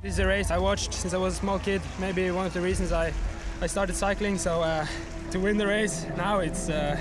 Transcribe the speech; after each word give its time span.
This 0.00 0.12
is 0.12 0.18
a 0.20 0.28
race 0.28 0.52
I 0.52 0.58
watched 0.58 0.94
since 0.94 1.12
I 1.12 1.18
was 1.18 1.34
a 1.34 1.36
small 1.36 1.58
kid. 1.58 1.80
Maybe 1.98 2.30
one 2.30 2.46
of 2.46 2.52
the 2.52 2.60
reasons 2.60 2.92
I, 2.92 3.12
I 3.60 3.66
started 3.66 3.96
cycling. 3.96 4.38
So 4.38 4.62
uh, 4.62 4.86
to 5.32 5.40
win 5.40 5.58
the 5.58 5.66
race 5.66 6.06
now, 6.16 6.38
it's 6.38 6.68
uh, 6.68 6.96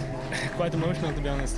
quite 0.56 0.72
emotional 0.72 1.12
to 1.12 1.20
be 1.20 1.28
honest. 1.28 1.56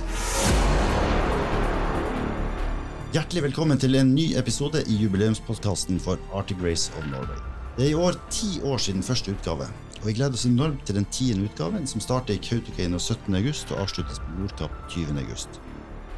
Hjertelig 3.13 3.43
velkommen 3.43 3.79
til 3.79 3.95
en 3.95 4.15
ny 4.15 4.33
episode 4.35 4.83
i 4.87 4.95
jubileumspodkasten 4.95 5.99
for 5.99 6.19
Arctic 6.33 6.57
Race 6.63 6.91
of 6.97 7.07
Norway. 7.07 7.39
Det 7.77 7.85
er 7.85 7.89
i 7.89 7.95
år 7.95 8.19
ti 8.29 8.59
år 8.63 8.77
siden 8.77 9.03
første 9.03 9.31
utgave, 9.31 9.67
og 10.01 10.07
vi 10.07 10.13
gleder 10.13 10.33
oss 10.33 10.45
enormt 10.45 10.83
til 10.85 10.95
den 10.95 11.05
tiende 11.05 11.45
utgaven, 11.45 11.87
som 11.87 12.01
starter 12.01 12.33
i 12.33 12.41
Kautokeino 12.43 12.99
17. 12.99 13.35
august 13.35 13.71
og 13.71 13.79
avsluttes 13.85 14.19
på 14.19 14.39
Nordkapp 14.39 14.89
20. 14.89 15.15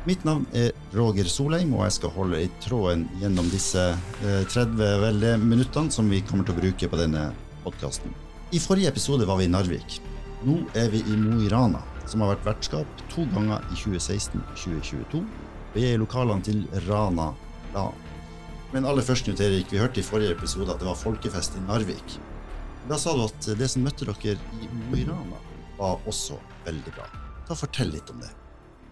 Mitt 0.06 0.22
navn 0.22 0.44
er 0.54 0.68
Roger 0.94 1.26
Solheim, 1.26 1.72
og 1.74 1.88
jeg 1.88 1.94
skal 1.96 2.12
holde 2.14 2.44
i 2.46 2.50
tråden 2.62 3.08
gjennom 3.18 3.48
disse 3.50 3.88
eh, 4.22 4.44
30 4.54 5.00
vel 5.02 5.26
minuttene 5.42 5.90
som 5.90 6.12
vi 6.14 6.20
kommer 6.22 6.46
til 6.46 6.54
å 6.54 6.60
bruke 6.60 6.90
på 6.92 7.00
denne 7.00 7.32
podkasten. 7.64 8.14
I 8.54 8.62
forrige 8.62 8.92
episode 8.94 9.26
var 9.26 9.40
vi 9.40 9.48
i 9.48 9.50
Narvik. 9.50 9.98
Nå 10.46 10.60
er 10.78 10.94
vi 10.94 11.02
i 11.10 11.18
Mo 11.18 11.40
i 11.42 11.50
Rana, 11.50 11.82
som 12.06 12.22
har 12.22 12.36
vært 12.36 12.46
vertskap 12.52 13.02
to 13.16 13.26
ganger 13.34 13.66
i 13.74 13.80
2016 13.82 14.38
og 14.44 14.54
2022. 14.54 15.24
Vi 15.74 15.90
er 15.90 15.98
i 15.98 16.04
lokalene 16.04 16.46
til 16.46 16.62
Rana 16.86 17.32
La. 17.74 17.90
Men 18.78 18.86
aller 18.86 19.10
først, 19.10 19.26
Knut 19.26 19.42
Erik, 19.42 19.74
vi 19.74 19.82
hørte 19.82 20.04
i 20.04 20.06
forrige 20.06 20.38
episode 20.38 20.70
at 20.70 20.86
det 20.86 20.92
var 20.92 21.02
folkefest 21.02 21.58
i 21.58 21.66
Narvik. 21.66 22.20
Da 22.86 23.02
sa 23.02 23.18
du 23.18 23.26
at 23.26 23.54
det 23.58 23.74
som 23.74 23.82
møtte 23.82 24.06
dere 24.06 24.38
i 24.62 24.70
Mo 24.70 25.02
i 25.02 25.10
Rana, 25.10 25.42
var 25.82 25.98
også 26.06 26.38
veldig 26.70 26.94
bra. 26.94 27.10
Ta 27.50 27.58
Fortell 27.58 27.90
litt 27.98 28.14
om 28.14 28.22
det. 28.22 28.36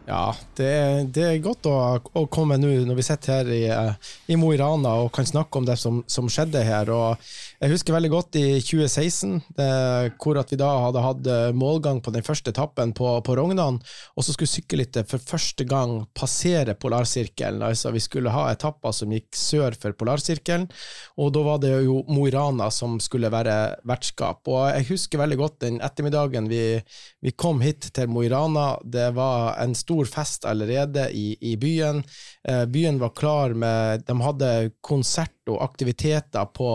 Ja, 0.06 0.36
det, 0.58 0.72
det, 1.16 1.24
er 1.24 1.44
godt 1.44 1.68
å, 1.72 1.76
å 2.04 2.26
komme 2.28 2.58
nå 2.60 2.74
når 2.84 2.98
vi 2.98 3.06
sitter 3.08 3.38
her 3.38 3.52
i, 3.56 3.62
eh, 3.72 4.10
i, 4.28 4.36
Mo 4.40 4.50
i 4.52 4.58
Rana 4.60 4.98
og 5.00 5.14
kan 5.16 5.28
snakke 5.28 5.62
om 5.62 5.68
det 5.68 5.78
som, 5.80 6.02
som, 6.12 6.28
skjedde 6.28 6.64
her. 6.68 6.92
Og 6.92 7.30
jeg 7.62 7.72
husker 7.72 7.96
veldig 7.96 8.10
godt 8.12 8.38
i 8.40 8.46
2016, 8.64 9.36
det, 9.58 9.68
hvor 10.22 10.40
vi 10.50 10.58
da 10.60 10.70
hadde 10.86 11.04
hatt 11.04 11.30
eh, 11.30 11.52
målgang 11.56 12.02
på 12.04 12.12
den 12.16 12.26
første 12.26 12.52
etappen 12.54 12.94
på, 12.98 13.10
på 13.26 13.36
Rognan, 13.38 13.80
og 14.18 14.26
så 14.26 14.36
skulle 14.36 14.52
sykkelrittet 14.52 15.10
for 15.10 15.22
første 15.22 15.66
gang 15.70 16.02
passere 16.18 16.76
polarsirkelen. 16.80 17.64
Altså 17.64 17.94
vi 17.94 18.02
skulle 18.04 18.34
ha 18.34 18.48
etapper 18.52 18.96
som 18.96 19.14
gikk 19.14 19.30
sør 19.38 19.78
for 19.80 19.96
polarsirkelen, 19.98 20.68
og 21.22 21.34
da 21.36 21.46
var 21.46 21.62
det 21.64 21.74
jo 21.86 22.02
Mo 22.10 22.26
i 22.28 22.34
Rana 22.34 22.70
som 22.74 22.98
skulle 23.04 23.32
være 23.34 23.58
vertskap. 23.88 24.42
Og 24.50 24.66
jeg 24.74 24.90
husker 24.92 25.22
veldig 25.22 25.40
godt 25.40 25.60
den 25.66 25.80
ettermiddagen 25.84 26.50
vi, 26.52 26.64
vi 27.24 27.36
kom 27.38 27.62
hit 27.64 27.92
til 27.96 28.12
Mo 28.12 28.26
i 28.26 28.32
Rana. 28.34 28.74
Det 28.84 29.12
var 29.16 29.60
en 29.64 29.78
stor 29.78 30.10
fest 30.10 30.48
allerede 30.50 31.10
i, 31.14 31.34
i 31.42 31.56
byen. 31.62 32.04
Eh, 32.48 32.66
byen 32.66 33.00
var 33.00 33.16
klar 33.16 33.54
med 33.54 34.04
De 34.08 34.18
hadde 34.22 34.52
konsert 34.82 35.32
og 35.52 35.60
aktiviteter 35.64 36.46
på, 36.56 36.70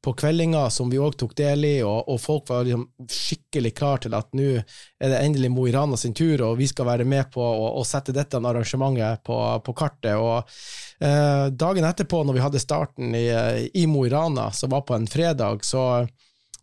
på 0.00 0.14
kveldinga 0.18 0.64
som 0.74 0.90
vi 0.90 0.98
òg 1.00 1.16
tok 1.20 1.34
del 1.38 1.64
i, 1.68 1.74
og, 1.86 2.08
og 2.10 2.20
folk 2.20 2.48
var 2.50 2.66
liksom 2.66 2.84
skikkelig 3.14 3.72
klar 3.78 4.02
til 4.02 4.16
at 4.18 4.30
nå 4.36 4.48
er 4.58 5.12
det 5.12 5.20
endelig 5.22 5.50
Mo 5.54 5.66
i 5.68 5.74
Rana 5.74 5.98
sin 6.00 6.16
tur, 6.16 6.42
og 6.46 6.58
vi 6.58 6.68
skal 6.70 6.88
være 6.90 7.06
med 7.08 7.30
på 7.34 7.42
å 7.42 7.82
sette 7.86 8.14
dette 8.16 8.40
arrangementet 8.40 9.24
på, 9.26 9.38
på 9.64 9.76
kartet. 9.78 10.14
og 10.16 10.48
eh, 11.04 11.48
Dagen 11.54 11.86
etterpå, 11.88 12.22
når 12.24 12.38
vi 12.38 12.44
hadde 12.46 12.62
starten 12.62 13.14
i, 13.18 13.26
i 13.74 13.86
Mo 13.90 14.06
i 14.06 14.12
Rana, 14.12 14.50
som 14.52 14.74
var 14.74 14.86
på 14.88 14.98
en 14.98 15.08
fredag, 15.10 15.64
så 15.66 16.06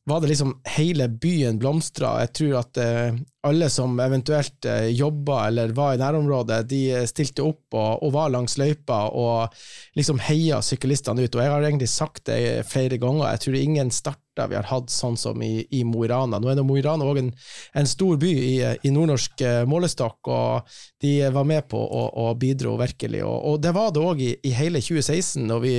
var 0.06 0.22
det 0.22 0.28
liksom 0.28 0.62
hele 0.78 1.08
byen 1.10 1.58
blomstra. 1.60 2.20
Jeg 2.26 2.34
tror 2.38 2.60
at 2.62 2.78
eh, 2.78 3.18
alle 3.46 3.70
som 3.70 4.00
eventuelt 4.00 4.66
eh, 4.66 4.90
jobba 4.96 5.48
eller 5.48 5.74
var 5.78 5.96
i 5.96 6.02
nærområdet, 6.02 6.64
de 6.70 6.82
stilte 7.10 7.46
opp 7.46 7.78
og, 7.78 8.04
og, 8.04 8.12
var 8.16 8.34
langs 8.34 8.58
løypa 8.62 9.06
og 9.14 9.56
liksom 9.98 10.22
heia 10.26 10.62
syklistene 10.66 11.26
ut. 11.26 11.36
Og 11.36 11.44
jeg 11.44 11.54
har 11.54 11.68
egentlig 11.68 11.92
sagt 11.92 12.26
det 12.32 12.66
flere 12.70 13.00
ganger, 13.02 13.30
jeg 13.32 13.46
tror 13.46 13.60
ingen 13.62 13.94
starter 13.94 14.22
vi 14.36 14.56
har 14.58 14.68
hatt 14.68 14.92
sånn 14.92 15.16
som 15.16 15.40
i, 15.44 15.64
i 15.72 15.84
Mo 15.88 16.04
i 16.04 16.10
Rana. 16.12 16.42
Nå 16.44 16.50
er 16.52 16.60
Mo 16.66 16.76
i 16.76 16.84
Rana 16.84 17.06
òg 17.08 17.22
en, 17.22 17.30
en, 17.72 17.88
stor 17.88 18.18
by 18.20 18.32
i, 18.36 18.56
i 18.84 18.92
nordnorsk 18.92 19.44
eh, 19.48 19.62
målestokk, 19.70 20.28
og 20.28 20.76
de 21.00 21.14
var 21.32 21.48
med 21.48 21.64
på 21.72 21.80
å, 21.80 22.02
og 22.26 22.36
bidro 22.42 22.76
virkelig. 22.82 23.22
Og, 23.24 23.38
og, 23.52 23.62
det 23.64 23.72
var 23.78 23.94
det 23.96 24.04
òg 24.04 24.24
i, 24.26 24.34
i, 24.44 24.52
hele 24.58 24.82
2016, 24.84 25.46
når 25.48 25.64
vi 25.64 25.76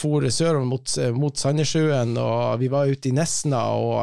for 0.00 0.26
sørover 0.30 0.68
mot, 0.70 0.94
mot 1.18 1.42
Sandnessjøen, 1.42 2.14
og 2.20 2.62
vi 2.62 2.70
var 2.70 2.90
ute 2.90 3.10
i 3.10 3.14
Nesna 3.16 3.64
og 3.74 3.98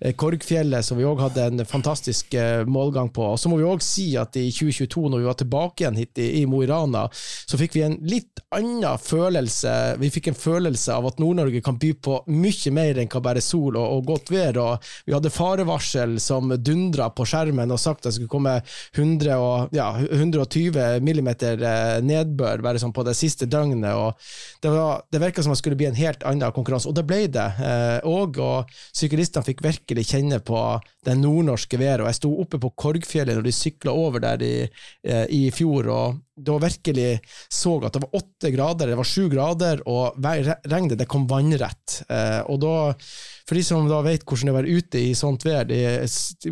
eh, 0.00 0.12
Korgfjellet, 0.20 0.84
som 0.84 1.00
vi 1.00 1.08
òg 1.08 1.24
hadde 1.24 1.48
en 1.48 1.64
fantastisk 1.68 2.36
eh, 2.36 2.39
målgang 2.66 3.10
på. 3.14 3.24
Og 3.34 3.40
så 3.40 3.50
må 3.50 3.58
vi 3.60 3.68
òg 3.68 3.82
si 3.84 4.10
at 4.20 4.36
i 4.40 4.48
2022, 4.52 5.06
når 5.10 5.22
vi 5.22 5.28
var 5.28 5.38
tilbake 5.40 5.84
igjen 5.84 5.98
hit 6.00 6.20
i, 6.22 6.28
i 6.40 6.46
Mo 6.48 6.62
i 6.64 6.68
Rana, 6.70 7.06
så 7.12 7.58
fikk 7.60 7.76
vi 7.76 7.84
en 7.86 7.98
litt 8.08 8.42
annen 8.54 8.98
følelse. 8.98 9.74
Vi 10.00 10.10
fikk 10.12 10.30
en 10.30 10.38
følelse 10.38 10.94
av 10.96 11.08
at 11.10 11.20
Nord-Norge 11.22 11.62
kan 11.64 11.78
by 11.80 11.92
på 12.02 12.18
mye 12.30 12.74
mer 12.74 13.00
enn 13.00 13.10
hva 13.10 13.22
bare 13.24 13.42
sol 13.44 13.76
og, 13.76 13.86
og 13.96 14.06
godt 14.10 14.32
vær. 14.34 14.58
og 14.60 14.90
Vi 15.06 15.14
hadde 15.14 15.32
farevarsel 15.34 16.16
som 16.22 16.52
dundra 16.58 17.10
på 17.14 17.26
skjermen 17.28 17.70
og 17.70 17.80
sagt 17.80 18.04
at 18.04 18.10
det 18.10 18.16
skulle 18.18 18.32
komme 18.32 18.56
100 18.96 19.36
og, 19.38 19.74
ja, 19.76 19.90
120 20.00 21.00
millimeter 21.04 21.60
eh, 21.60 21.98
nedbør 22.04 22.64
bare 22.64 22.80
sånn 22.82 22.94
på 22.96 23.04
det 23.06 23.16
siste 23.18 23.48
døgnet. 23.50 23.92
og 23.94 24.18
Det, 24.62 24.72
var, 24.72 25.04
det 25.10 25.22
virka 25.22 25.44
som 25.44 25.54
det 25.54 25.60
skulle 25.60 25.78
bli 25.80 25.90
en 25.90 25.98
helt 25.98 26.24
annen 26.26 26.54
konkurranse, 26.56 26.90
og 26.90 26.96
det 26.98 27.06
ble 27.08 27.24
det. 27.30 27.48
òg. 28.04 28.40
eh, 28.40 28.48
og 28.50 28.70
syklistene 28.96 29.46
fikk 29.46 29.62
virkelig 29.64 30.06
kjenne 30.10 30.40
på 30.42 30.60
det 31.06 31.16
nordnorske 31.18 31.78
været. 31.80 32.02
og 32.02 32.10
Jeg 32.10 32.18
sto 32.20 32.29
oppe 32.42 32.60
på 32.62 32.72
Korgfjellet 32.78 33.36
når 33.36 33.46
de 33.48 33.52
sykla 33.54 33.94
over 33.96 34.22
der 34.22 34.42
i, 34.46 34.54
eh, 35.04 35.26
i 35.30 35.50
fjor. 35.54 35.88
og 35.90 36.20
da 36.44 36.56
virkelig 36.62 37.20
så 37.48 37.76
at 37.84 37.94
det 37.94 38.02
var 38.04 38.16
åtte 38.20 38.50
grader, 38.50 38.90
det 38.90 38.98
var 38.98 39.08
sju 39.08 39.28
grader, 39.32 39.82
og 39.88 40.18
regnet 40.20 40.98
det 40.98 41.08
kom 41.10 41.26
vannrett. 41.30 42.00
Eh, 42.08 42.40
og 42.50 42.60
da, 42.62 42.74
For 43.48 43.58
de 43.58 43.64
som 43.66 43.88
da 43.90 43.98
vet 44.06 44.22
hvordan 44.22 44.50
det 44.50 44.54
være 44.54 44.78
ute 44.78 45.00
i 45.02 45.14
sånt 45.18 45.44
vær, 45.46 45.64
de, 45.66 45.80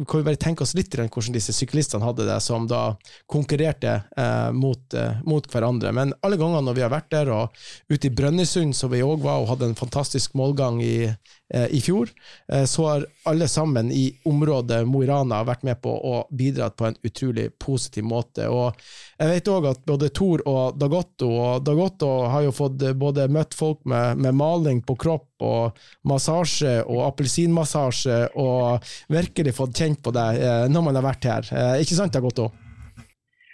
kan 0.03 0.21
vi 0.21 0.27
bare 0.27 0.41
tenke 0.41 0.65
oss 0.65 0.75
litt 0.75 0.97
hvordan 0.99 1.37
disse 1.37 1.55
syklistene 1.55 2.05
hadde 2.05 2.27
det, 2.27 2.39
som 2.43 2.67
da 2.69 2.83
konkurrerte 3.31 4.01
eh, 4.19 4.51
mot, 4.53 4.95
eh, 4.95 5.21
mot, 5.25 5.47
hverandre. 5.53 5.93
Men 5.95 6.15
alle 6.27 6.41
gangene 6.41 6.65
når 6.67 6.79
vi 6.79 6.85
har 6.87 6.93
vært 6.93 7.11
der, 7.15 7.33
og 7.35 7.93
ute 7.93 8.11
i 8.11 8.15
Brønnøysund, 8.15 8.77
som 8.77 8.93
vi 8.93 9.05
òg 9.05 9.23
var, 9.25 9.43
og 9.43 9.53
hadde 9.53 9.71
en 9.71 9.79
fantastisk 9.79 10.35
målgang 10.39 10.83
i, 10.83 11.09
eh, 11.09 11.69
i 11.71 11.81
fjor, 11.85 12.11
eh, 12.53 12.65
så 12.65 12.89
har 12.89 13.07
alle 13.31 13.49
sammen 13.49 13.93
i 13.93 14.09
området 14.27 14.83
Mo 14.89 15.03
i 15.05 15.09
Rana 15.09 15.45
vært 15.45 15.65
med 15.69 15.81
på 15.83 15.93
å 15.93 16.27
bidra 16.35 16.71
på 16.71 16.89
en 16.89 16.99
utrolig 17.05 17.51
positiv 17.59 18.05
måte. 18.05 18.49
Og 18.49 18.75
jeg 19.19 19.31
vet 19.33 19.49
òg 19.51 19.65
at 19.67 19.81
både 19.87 20.09
Thor 20.15 20.43
og 20.47 20.77
Dagotto 20.79 21.27
og 21.27 21.65
Dagotto 21.67 22.09
har 22.31 22.45
jo 22.47 22.53
fått 22.55 22.85
både 22.95 23.25
møtt 23.35 23.57
folk 23.59 23.81
med, 23.91 24.21
med 24.23 24.37
maling 24.39 24.79
på 24.87 24.95
kropp 24.95 25.43
og 25.43 25.81
massasje 26.07 26.77
og 26.85 27.03
appelsinmassasje, 27.09 28.19
og 28.39 28.87
virkelig 29.11 29.57
fått 29.57 29.81
kjent 29.83 30.01
på 30.05 30.15
det 30.15 30.29
eh, 30.39 30.67
når 30.71 30.87
man 30.87 30.99
har 31.01 31.07
vært 31.09 31.27
her. 31.27 31.51
Eh, 31.51 31.81
ikke 31.83 31.99
sant, 31.99 32.15
Dagotto? 32.15 32.47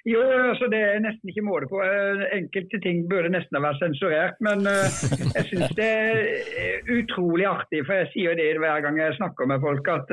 Jo, 0.05 0.21
altså 0.51 0.69
det 0.69 0.83
er 0.85 1.01
nesten 1.01 1.33
ikke 1.33 1.47
målet 1.47 1.73
på. 1.73 1.81
Eh, 1.81 2.27
enkelte 2.37 2.83
ting 2.85 3.07
burde 3.09 3.33
nesten 3.33 3.57
ha 3.57 3.65
vært 3.65 3.81
sensurert. 3.81 4.37
Men 4.45 4.69
jeg 4.69 5.47
syns 5.49 5.73
det 5.81 5.89
er 5.89 6.93
utrolig 6.93 7.49
artig, 7.49 7.87
for 7.87 8.03
jeg 8.03 8.13
sier 8.13 8.37
det 8.37 8.53
hver 8.61 8.85
gang 8.85 9.01
jeg 9.01 9.17
snakker 9.17 9.49
med 9.49 9.65
folk, 9.65 9.89
at 9.97 10.13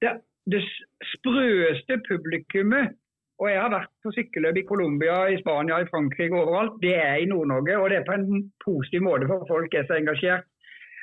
det, 0.00 0.16
det 0.48 0.64
sprøeste 1.12 2.00
publikummet 2.08 2.96
og 3.40 3.46
Jeg 3.48 3.60
har 3.62 3.72
vært 3.72 3.92
på 4.04 4.12
sykkelløp 4.12 4.56
i 4.60 4.66
Colombia, 4.68 5.16
i 5.32 5.38
Spania, 5.40 5.78
i 5.80 5.88
Frankrike, 5.92 6.36
overalt. 6.36 6.76
Det 6.82 6.96
er 6.96 7.14
i 7.22 7.28
Nord-Norge, 7.30 7.78
og 7.80 7.90
det 7.90 7.96
er 7.98 8.08
på 8.08 8.16
en 8.18 8.50
positiv 8.64 9.00
måte 9.08 9.28
for 9.30 9.46
folk 9.48 9.74
er 9.74 9.86
så 9.88 9.96
engasjert. 9.96 10.44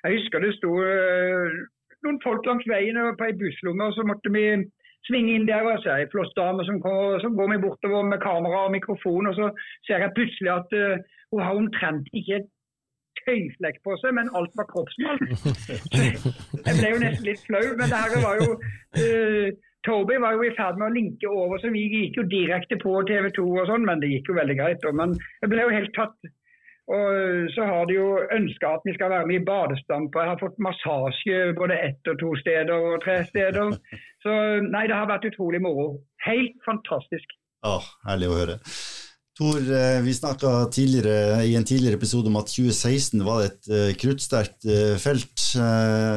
Jeg 0.03 0.19
husker 0.19 0.43
det 0.43 0.53
sto 0.57 0.71
øh, 0.85 1.55
noen 2.05 2.19
folk 2.25 2.45
langs 2.45 2.67
veien 2.69 2.99
på 3.19 3.27
ei 3.27 3.37
busslomme, 3.41 3.87
og 3.89 3.95
så 3.97 4.05
måtte 4.05 4.33
vi 4.37 4.45
svinge 5.07 5.33
inn 5.35 5.47
der. 5.49 5.65
og 5.65 5.81
så 5.81 5.95
er 5.95 6.03
ei 6.03 6.11
flott 6.13 6.35
dame 6.37 6.65
som, 6.67 6.77
som, 7.23 7.37
går 7.39 7.49
meg 7.53 7.63
bortover 7.65 8.05
med 8.11 8.21
kamera 8.27 8.67
og 8.67 8.75
mikrofon, 8.77 9.29
og 9.29 9.35
så 9.39 9.49
ser 9.87 10.05
jeg 10.05 10.15
plutselig 10.17 10.53
at 10.59 10.77
uh, 10.77 11.01
hun 11.31 11.43
har 11.45 11.59
omtrent 11.61 12.07
ikke 12.19 12.43
tøyflekk 13.25 13.79
på 13.85 13.95
seg, 14.01 14.13
men 14.17 14.29
alt 14.37 14.53
var 14.59 14.69
kroppsmalt. 14.73 15.25
jeg 16.67 16.73
ble 16.77 16.91
jo 16.93 16.99
nesten 17.01 17.29
litt 17.29 17.47
flau, 17.49 17.65
men 17.79 17.89
det 17.89 18.03
her 18.03 18.21
var 18.27 18.43
jo 18.43 18.49
uh, 18.61 19.47
Toby 19.87 20.17
var 20.21 20.35
jo 20.35 20.45
i 20.45 20.55
ferd 20.57 20.79
med 20.79 20.89
å 20.89 20.95
linke 20.95 21.29
over, 21.31 21.61
så 21.61 21.71
vi 21.73 21.85
gikk 21.87 22.19
jo 22.19 22.25
direkte 22.29 22.79
på 22.81 22.95
TV 23.07 23.29
2 23.37 23.45
og 23.47 23.69
sånn, 23.69 23.85
men 23.87 24.03
det 24.03 24.11
gikk 24.11 24.33
jo 24.33 24.39
veldig 24.39 24.57
greit. 24.59 24.89
Men 24.99 25.15
jeg 25.43 25.53
ble 25.53 25.63
jo 25.63 25.77
helt 25.77 25.95
tatt. 25.95 26.33
Og 26.87 27.49
så 27.51 27.65
har 27.67 27.87
de 27.87 27.97
jo 27.97 28.05
ønska 28.31 28.69
at 28.77 28.85
vi 28.87 28.93
skal 28.95 29.11
være 29.11 29.27
med 29.27 29.41
i 29.41 29.47
badestamper. 29.47 30.23
Jeg 30.23 30.31
har 30.31 30.39
fått 30.39 30.61
massasje 30.63 31.39
både 31.57 31.79
ett 31.83 32.11
og 32.13 32.19
to 32.21 32.31
steder 32.39 32.91
og 32.91 33.01
tre 33.03 33.17
steder. 33.27 33.75
Så 34.23 34.35
nei, 34.63 34.85
det 34.87 34.95
har 34.95 35.09
vært 35.09 35.27
utrolig 35.27 35.59
moro. 35.63 35.89
Helt 36.23 36.55
fantastisk. 36.67 37.35
Åh, 37.67 37.91
herlig 38.07 38.31
å 38.31 38.39
høre. 38.39 38.61
Tor, 39.37 39.61
eh, 39.61 40.01
vi 40.01 40.13
snakka 40.17 40.49
i 41.45 41.55
en 41.55 41.65
tidligere 41.65 41.93
episode 41.99 42.25
om 42.25 42.39
at 42.39 42.49
2016 42.49 43.21
var 43.21 43.43
et 43.45 43.67
uh, 43.69 43.91
kruttsterkt 43.93 44.65
uh, 44.65 44.95
felt. 44.97 45.35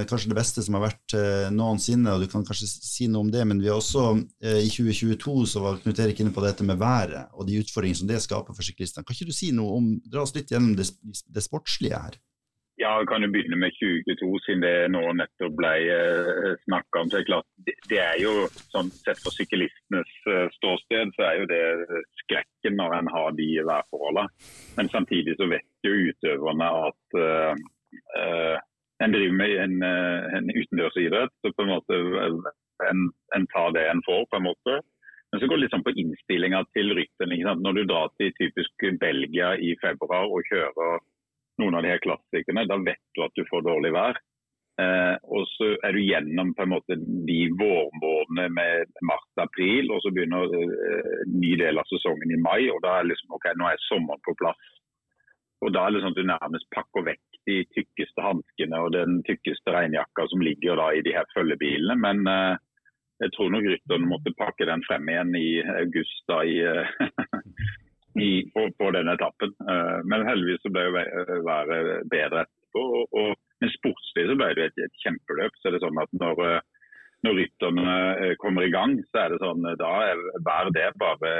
Kanskje 0.08 0.30
det 0.30 0.38
beste 0.38 0.64
som 0.64 0.78
har 0.78 0.86
vært 0.86 1.14
noensinne, 1.52 2.14
og 2.14 2.24
du 2.24 2.30
kan 2.32 2.42
kanskje 2.44 2.66
si 2.70 3.10
noe 3.12 3.26
om 3.26 3.30
det. 3.32 3.44
Men 3.46 3.60
vi 3.60 3.68
har 3.68 3.76
også 3.78 4.16
i 4.40 4.66
2022 4.72 5.36
så 5.52 5.62
var 5.62 5.78
Knut 5.82 6.00
Erik 6.02 6.20
inne 6.20 6.32
på 6.34 6.42
dette 6.42 6.64
med 6.66 6.80
været 6.80 7.30
og 7.36 7.46
de 7.48 7.60
utfordringene 7.60 8.00
som 8.00 8.10
det 8.10 8.18
skaper 8.24 8.56
for 8.56 8.66
syklistene. 8.66 9.04
Kan 9.06 9.16
ikke 9.16 9.30
du 9.30 9.36
si 9.36 9.52
noe 9.54 9.76
om, 9.76 9.92
dra 10.02 10.24
oss 10.24 10.34
litt 10.34 10.50
gjennom 10.50 10.74
det, 10.80 10.88
det 11.28 11.44
sportslige 11.44 12.00
her? 12.00 12.18
Ja, 12.80 12.90
vi 13.00 13.06
kan 13.06 13.20
jo 13.22 13.28
begynne 13.28 13.58
med 13.60 13.74
2022, 13.76 14.28
siden 14.44 14.62
det 14.64 14.76
nå 14.94 15.02
nettopp 15.12 15.52
ble 15.58 15.72
uh, 15.84 16.52
snakka 16.64 17.02
om. 17.02 17.10
så 17.10 17.18
er 17.18 17.20
det, 17.20 17.28
klart, 17.28 17.48
det, 17.90 17.98
er 18.00 18.16
jo 18.22 18.46
sånn 18.72 18.88
Sett 18.94 19.20
fra 19.20 19.32
syklistenes 19.34 20.14
uh, 20.30 20.46
ståsted, 20.54 21.12
så 21.16 21.26
er 21.26 21.42
jo 21.42 21.50
det 21.50 22.00
skrekken 22.22 22.78
når 22.80 22.96
en 22.96 23.10
har 23.12 23.36
de 23.36 23.48
værforholdene. 23.68 24.32
Men 24.78 24.88
samtidig 24.94 25.36
så 25.36 25.50
vet 25.52 25.68
jo 25.84 25.92
utøverne 26.08 26.70
at 26.86 27.18
uh, 27.20 28.56
en 29.04 29.16
driver 29.16 29.36
med 29.42 29.54
en, 29.66 29.76
en 30.40 30.48
utendørsidrett. 30.48 31.36
Så 31.44 31.52
på 31.52 31.66
en 31.66 31.74
måte 31.74 32.00
en, 32.88 33.06
en, 33.36 33.46
tar 33.52 33.76
det 33.76 33.84
en 33.90 34.04
får, 34.08 34.24
på 34.32 34.40
en 34.40 34.48
måte. 34.48 34.80
Men 35.30 35.40
så 35.42 35.46
går 35.46 35.58
det 35.58 35.66
litt 35.66 35.76
sånn 35.76 35.84
på 35.84 35.98
innstillinga 36.00 36.64
til 36.72 36.96
rytteren. 36.96 37.60
Når 37.60 37.76
du 37.76 37.86
drar 37.92 38.08
til 38.16 38.32
typisk 38.40 38.88
Belgia 39.04 39.52
i 39.60 39.76
februar 39.84 40.32
og 40.32 40.48
kjører 40.48 41.00
noen 41.60 41.76
av 41.78 41.84
de 41.84 41.92
her 41.92 42.02
klassikerne, 42.02 42.66
da 42.68 42.80
vet 42.82 43.02
du 43.16 43.24
at 43.24 43.36
du 43.36 43.44
får 43.50 43.64
dårlig 43.68 43.92
vær. 43.96 44.18
Eh, 44.80 45.16
og 45.34 45.46
så 45.56 45.70
er 45.84 45.92
du 45.92 46.00
gjennom 46.00 46.52
på 46.56 46.64
en 46.64 46.72
måte 46.72 46.96
de 47.28 47.38
vårmånedene 47.60 48.46
med 48.56 48.92
mars-april, 49.04 49.90
og 49.92 50.00
så 50.04 50.12
begynner 50.14 50.54
eh, 50.56 51.24
ny 51.32 51.54
del 51.60 51.80
av 51.80 51.88
sesongen 51.90 52.32
i 52.32 52.40
mai. 52.40 52.70
og 52.72 52.80
Da 52.84 52.98
er 52.98 53.10
liksom, 53.10 53.34
ok, 53.36 53.50
nå 53.58 53.68
er 53.68 53.82
sommeren 53.88 54.22
på 54.26 54.36
plass. 54.40 54.70
Og 55.60 55.74
Da 55.74 55.84
er 55.84 55.92
det 55.92 56.00
sånn 56.00 56.14
at 56.14 56.20
du 56.22 56.28
nærmest 56.28 56.70
pakker 56.72 57.04
vekk 57.10 57.40
de 57.48 57.58
tykkeste 57.74 58.24
hanskene 58.24 58.80
og 58.80 58.94
den 58.94 59.20
tykkeste 59.26 59.74
regnjakka 59.74 60.26
som 60.30 60.42
ligger 60.44 60.78
da 60.80 60.90
i 60.96 61.04
de 61.04 61.12
her 61.16 61.28
følgebilene. 61.34 61.98
Men 62.00 62.24
eh, 62.30 62.56
jeg 63.20 63.34
tror 63.36 63.52
nok 63.52 63.68
rytterne 63.68 64.08
måtte 64.08 64.36
pakke 64.38 64.68
den 64.68 64.84
frem 64.86 65.08
igjen 65.12 65.36
i 65.36 65.48
august 65.82 66.24
da 66.30 66.40
i 66.48 66.56
eh, 66.64 66.94
i, 68.18 68.50
på, 68.54 68.66
på, 68.78 68.90
denne 68.90 69.14
etappen. 69.14 69.52
Uh, 69.68 70.00
men 70.08 70.26
heldigvis 70.26 70.64
så 70.64 70.72
ble 70.74 70.88
været 71.46 72.08
bedre 72.10 72.44
etterpå. 72.44 72.82
Og, 72.82 73.14
og, 73.20 73.38
men 73.60 73.72
sportslig 73.76 74.26
så 74.26 74.36
ble 74.38 74.50
det 74.56 74.70
et, 74.70 74.84
et 74.86 75.00
kjempeløp. 75.04 75.56
så 75.58 75.68
er 75.68 75.76
det 75.76 75.82
sånn 75.84 76.00
at 76.00 76.12
Når, 76.16 76.42
eh, 76.46 76.60
når 77.26 77.34
rytterne 77.36 77.96
eh, 78.24 78.36
kommer 78.40 78.64
i 78.64 78.72
gang, 78.72 78.94
så 79.10 79.24
er 79.24 79.34
det 79.34 79.40
sånn, 79.42 79.66
da 79.76 79.90
er 80.06 80.22
hver 80.46 80.70
det 80.72 80.86
bare 81.02 81.32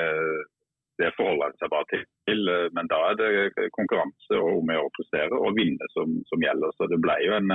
det 1.01 1.15
forholder 1.17 1.55
seg 1.57 1.71
bare 1.73 1.89
til. 1.89 2.51
Men 2.77 2.91
da 2.93 2.99
er 3.09 3.17
det 3.17 3.71
konkurranse 3.73 4.37
og 4.37 4.59
om 4.59 4.75
å 4.75 4.91
prestere 4.99 5.39
og 5.39 5.57
vinne 5.57 5.89
som, 5.95 6.19
som, 6.29 6.45
gjelder. 6.45 6.75
Så 6.77 6.91
det 6.93 7.01
ble 7.01 7.17
jo 7.25 7.39
en 7.39 7.55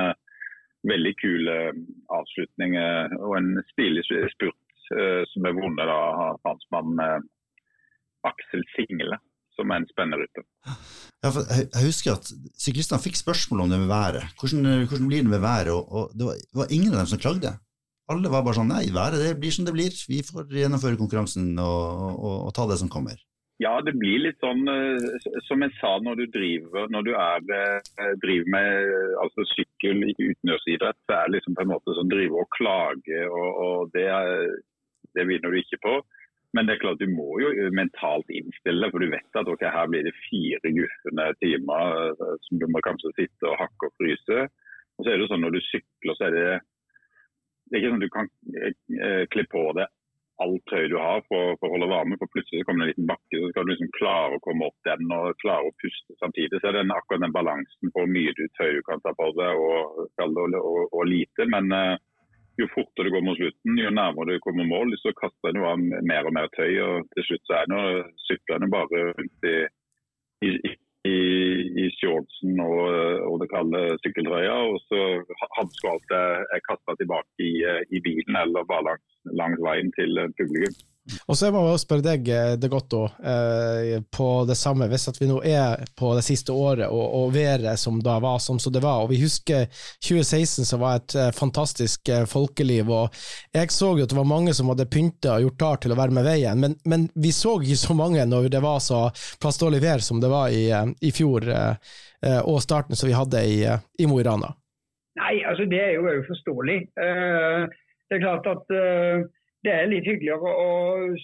veldig 0.90 1.14
kul 1.22 1.52
avslutning 2.18 2.74
og 3.20 3.36
en 3.38 3.52
stilig 3.70 4.02
spurt 4.34 4.90
som 5.30 5.46
er 5.46 5.54
vunnet 5.60 5.94
av 5.94 6.42
franskmannen 6.42 7.30
Aksel 8.30 8.64
Single, 8.76 9.20
som 9.56 9.72
er 9.72 9.82
en 9.82 9.90
spennende 9.92 10.22
rytter. 10.22 10.46
Ja, 11.24 11.32
jeg, 11.34 11.84
husker 11.88 12.18
at 12.18 12.32
syklistene 12.60 13.02
fikk 13.02 13.18
spørsmål 13.20 13.66
om 13.66 13.72
det 13.72 13.82
med 13.82 13.92
været. 13.92 14.26
Hvordan, 14.40 14.88
hvordan 14.90 15.08
blir 15.10 15.24
det 15.24 15.32
med 15.32 15.44
været? 15.46 15.72
Og, 15.74 15.84
og 15.92 16.12
det, 16.14 16.28
var, 16.28 16.42
det, 16.42 16.58
var, 16.62 16.74
ingen 16.74 16.94
av 16.94 17.02
dem 17.02 17.12
som 17.14 17.22
klagde. 17.22 17.54
Alle 18.12 18.30
var 18.30 18.44
bare 18.46 18.60
sånn 18.60 18.70
nei, 18.70 18.84
været 18.94 19.24
det 19.24 19.38
blir 19.42 19.54
som 19.56 19.66
det 19.66 19.74
blir. 19.74 19.96
Vi 20.10 20.22
får 20.26 20.52
gjennomføre 20.54 21.00
konkurransen 21.00 21.56
og, 21.58 22.12
og, 22.14 22.36
og 22.50 22.52
ta 22.54 22.68
det 22.70 22.78
som 22.82 22.92
kommer. 22.92 23.18
Ja, 23.64 23.78
det 23.80 23.94
blir 23.96 24.20
litt 24.20 24.42
sånn 24.44 24.68
eh, 24.68 25.30
som 25.48 25.64
jeg 25.64 25.72
sa 25.80 25.94
når 26.04 26.20
du 26.20 26.26
driver, 26.34 26.90
når 26.92 27.06
du 27.08 27.12
er, 27.16 27.46
eh, 27.56 28.10
driver 28.20 28.50
med 28.52 28.98
altså 29.24 29.46
sykkel 29.54 30.04
utendørsidrett, 30.12 31.00
så 31.08 31.16
er 31.16 31.30
det 31.30 31.38
liksom 31.38 31.56
på 31.56 31.64
en 31.64 31.72
måte 31.72 31.96
sånn 31.96 32.12
drive 32.12 32.36
og 32.42 32.50
klage, 32.58 33.22
og, 33.32 33.62
og 33.66 33.96
det, 33.96 34.10
det 35.16 35.28
vinner 35.32 35.56
du 35.56 35.62
ikke 35.62 35.80
på. 35.88 35.96
Men 36.56 36.68
det 36.68 36.76
er 36.76 36.84
klart 36.86 37.02
du 37.02 37.10
må 37.12 37.40
jo 37.44 37.50
mentalt 37.76 38.30
innstille, 38.32 38.88
for 38.92 39.04
du 39.04 39.10
vet 39.12 39.40
at 39.42 39.50
okay, 39.52 39.72
her 39.76 39.90
blir 39.92 40.06
det 40.08 40.16
fire 40.24 40.72
guffende 40.78 41.26
timer 41.42 42.14
eh, 42.14 42.38
som 42.48 42.62
du 42.62 42.70
må 42.72 42.84
kanskje 42.86 43.12
sitte 43.18 43.50
og 43.52 43.60
hakke 43.60 43.90
og 43.90 43.98
fryse. 44.00 44.48
Og 44.96 45.04
så 45.04 45.12
er 45.12 45.20
det 45.20 45.28
sånn 45.32 45.44
Når 45.44 45.58
du 45.58 45.62
sykler, 45.68 46.16
så 46.16 46.30
er 46.30 46.38
det 46.38 46.48
det 47.66 47.80
er 47.80 47.82
ikke 47.82 47.92
sånn 47.92 48.02
at 48.02 48.06
du 48.06 48.14
kan 48.14 48.28
eh, 48.62 49.24
kle 49.34 49.44
på 49.50 49.62
deg 49.76 49.92
alt 50.44 50.66
tøy 50.68 50.90
du 50.92 50.98
har 51.00 51.22
for, 51.30 51.56
for, 51.60 51.70
å 51.70 51.76
holde 51.76 51.88
varme. 51.92 52.18
for 52.20 52.32
Plutselig 52.34 52.62
så 52.62 52.68
kommer 52.68 52.84
det 52.84 52.86
en 52.86 52.94
liten 52.94 53.10
bakke, 53.10 53.40
så 53.40 53.52
skal 53.52 53.66
du 53.66 53.72
liksom 53.72 53.94
klare 53.96 54.38
å 54.38 54.44
komme 54.44 54.68
opp 54.68 54.88
den 54.88 55.14
og 55.16 55.38
klare 55.44 55.70
å 55.70 55.76
puste 55.82 56.18
samtidig. 56.20 56.60
Så 56.60 56.70
er 56.70 56.78
det 56.78 56.84
akkurat 56.92 57.24
den 57.24 57.36
balansen 57.36 57.94
på 57.94 58.04
hvor 58.04 58.12
mye 58.12 58.36
du 58.36 58.44
tøy 58.60 58.76
du 58.76 58.82
kan 58.88 59.04
ta 59.06 59.16
på 59.16 59.30
deg 59.40 59.64
og, 59.64 60.04
og, 60.04 60.42
og, 60.60 60.82
og 60.92 61.08
lite. 61.08 61.48
Men 61.52 61.72
uh, 61.72 61.96
jo 62.60 62.68
fortere 62.72 63.08
det 63.08 63.14
går 63.16 63.26
mot 63.26 63.38
slutten, 63.40 63.78
jo 63.80 63.92
nærmere 63.92 64.32
det 64.32 64.44
kommer 64.46 64.68
mål, 64.70 64.96
så 65.02 65.14
kaster 65.20 65.52
en 65.52 65.62
av 65.72 65.84
mer 66.12 66.30
og 66.30 66.36
mer 66.38 66.50
tøy. 66.56 66.74
og 66.88 67.10
Til 67.14 67.28
slutt 67.28 67.46
så 67.50 67.60
er 67.60 67.70
nå 67.72 67.82
syklene 68.28 68.72
bare 68.72 69.04
rundt 69.18 69.48
i, 69.52 69.56
i, 70.48 70.52
i, 71.12 71.18
i 71.84 71.86
shortsen 72.00 72.60
og, 72.64 72.82
og 73.30 73.38
det 73.44 73.52
kalde 73.52 73.84
sykkeltrøya. 74.04 74.58
Og 74.72 74.80
så 74.88 75.02
hansker 75.60 75.92
alt 75.94 76.18
er 76.20 76.66
kasta 76.70 76.98
tilbake 77.00 77.50
i, 77.50 77.54
i, 77.92 78.04
bilen 78.08 78.40
eller 78.42 78.68
bare 78.72 78.90
langs, 78.92 79.08
langs 79.44 79.64
veien 79.68 79.92
til 80.00 80.22
publikum. 80.40 80.84
Og 81.30 81.38
så 81.38 81.52
må 81.54 81.62
jeg 81.68 81.82
spørre 81.84 82.04
deg, 82.06 82.30
eh, 82.34 82.54
Det 82.58 82.70
Gotto, 82.72 83.04
eh, 83.22 84.02
på 84.10 84.30
det 84.50 84.58
samme. 84.58 84.88
Hvis 84.90 85.06
vi 85.20 85.28
nå 85.30 85.38
er 85.46 85.84
på 85.98 86.14
det 86.18 86.24
siste 86.26 86.54
året, 86.54 86.88
og, 86.90 87.06
og 87.20 87.34
været 87.36 87.78
som 87.80 88.00
da 88.02 88.18
var 88.24 88.40
som 88.42 88.58
det 88.58 88.82
var, 88.82 89.04
og 89.04 89.12
vi 89.12 89.22
husker 89.22 89.68
2016 90.02 90.66
som 90.66 90.82
var 90.82 90.98
et 90.98 91.16
eh, 91.16 91.32
fantastisk 91.36 92.10
folkeliv, 92.28 92.90
og 92.90 93.14
jeg 93.54 93.72
så 93.72 93.92
jo 93.94 94.08
at 94.08 94.10
det 94.10 94.18
var 94.18 94.30
mange 94.30 94.54
som 94.58 94.72
hadde 94.74 94.90
pynta 94.90 95.36
og 95.36 95.46
gjort 95.46 95.60
klar 95.62 95.80
til 95.84 95.94
å 95.94 96.00
være 96.00 96.18
med 96.18 96.26
veien, 96.26 96.60
men, 96.60 96.76
men, 96.86 97.08
vi 97.14 97.32
så 97.36 97.56
ikke 97.62 97.78
så 97.78 97.94
mange 97.98 98.26
når 98.26 98.50
det 98.50 98.62
var 98.64 98.82
så 98.82 99.06
plastdårlig 99.42 99.84
vær 99.84 100.02
som 100.02 100.20
det 100.22 100.30
var 100.32 100.50
i, 100.50 100.68
i 101.06 101.12
fjor, 101.14 101.46
og 102.50 102.62
starten 102.64 102.98
som 102.98 103.10
vi 103.10 103.16
hadde 103.16 103.42
i, 103.46 103.60
i 104.02 104.08
Mo 104.10 104.18
i 104.20 104.26
Rana. 104.26 104.50
Nei, 105.20 105.36
altså 105.48 105.68
det 105.70 105.80
er 105.80 105.94
jo 105.96 106.26
forståelig. 106.28 106.80
Det 106.96 108.18
er 108.18 108.24
klart 108.24 108.50
at 108.50 108.74
det 109.66 109.74
er 109.74 109.90
litt 109.90 110.08
hyggeligere 110.08 110.52
å 110.62 110.70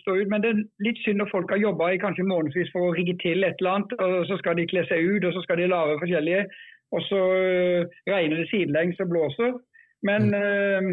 stå 0.02 0.18
ut. 0.20 0.30
Men 0.32 0.44
det 0.44 0.52
er 0.52 0.62
litt 0.86 1.00
synd 1.06 1.22
når 1.22 1.32
folk 1.32 1.54
har 1.54 1.62
jobba 1.62 1.92
i 1.94 2.02
kanskje 2.02 2.28
månedsvis 2.28 2.72
for 2.74 2.90
å 2.90 2.94
rigge 2.98 3.16
til 3.22 3.46
et 3.48 3.62
eller 3.62 3.78
annet, 3.78 3.96
og 4.02 4.28
så 4.30 4.38
skal 4.42 4.58
de 4.58 4.68
kle 4.72 4.84
seg 4.90 5.06
ut 5.06 5.28
og 5.28 5.36
så 5.36 5.44
skal 5.46 5.62
de 5.62 5.70
lage 5.72 6.00
forskjellige, 6.02 6.46
og 6.92 7.06
så 7.08 7.22
uh, 7.22 8.00
regner 8.10 8.42
det 8.42 8.50
sidelengs 8.52 9.00
og 9.04 9.12
blåser. 9.14 9.54
Men 10.02 10.34
øh, 10.34 10.86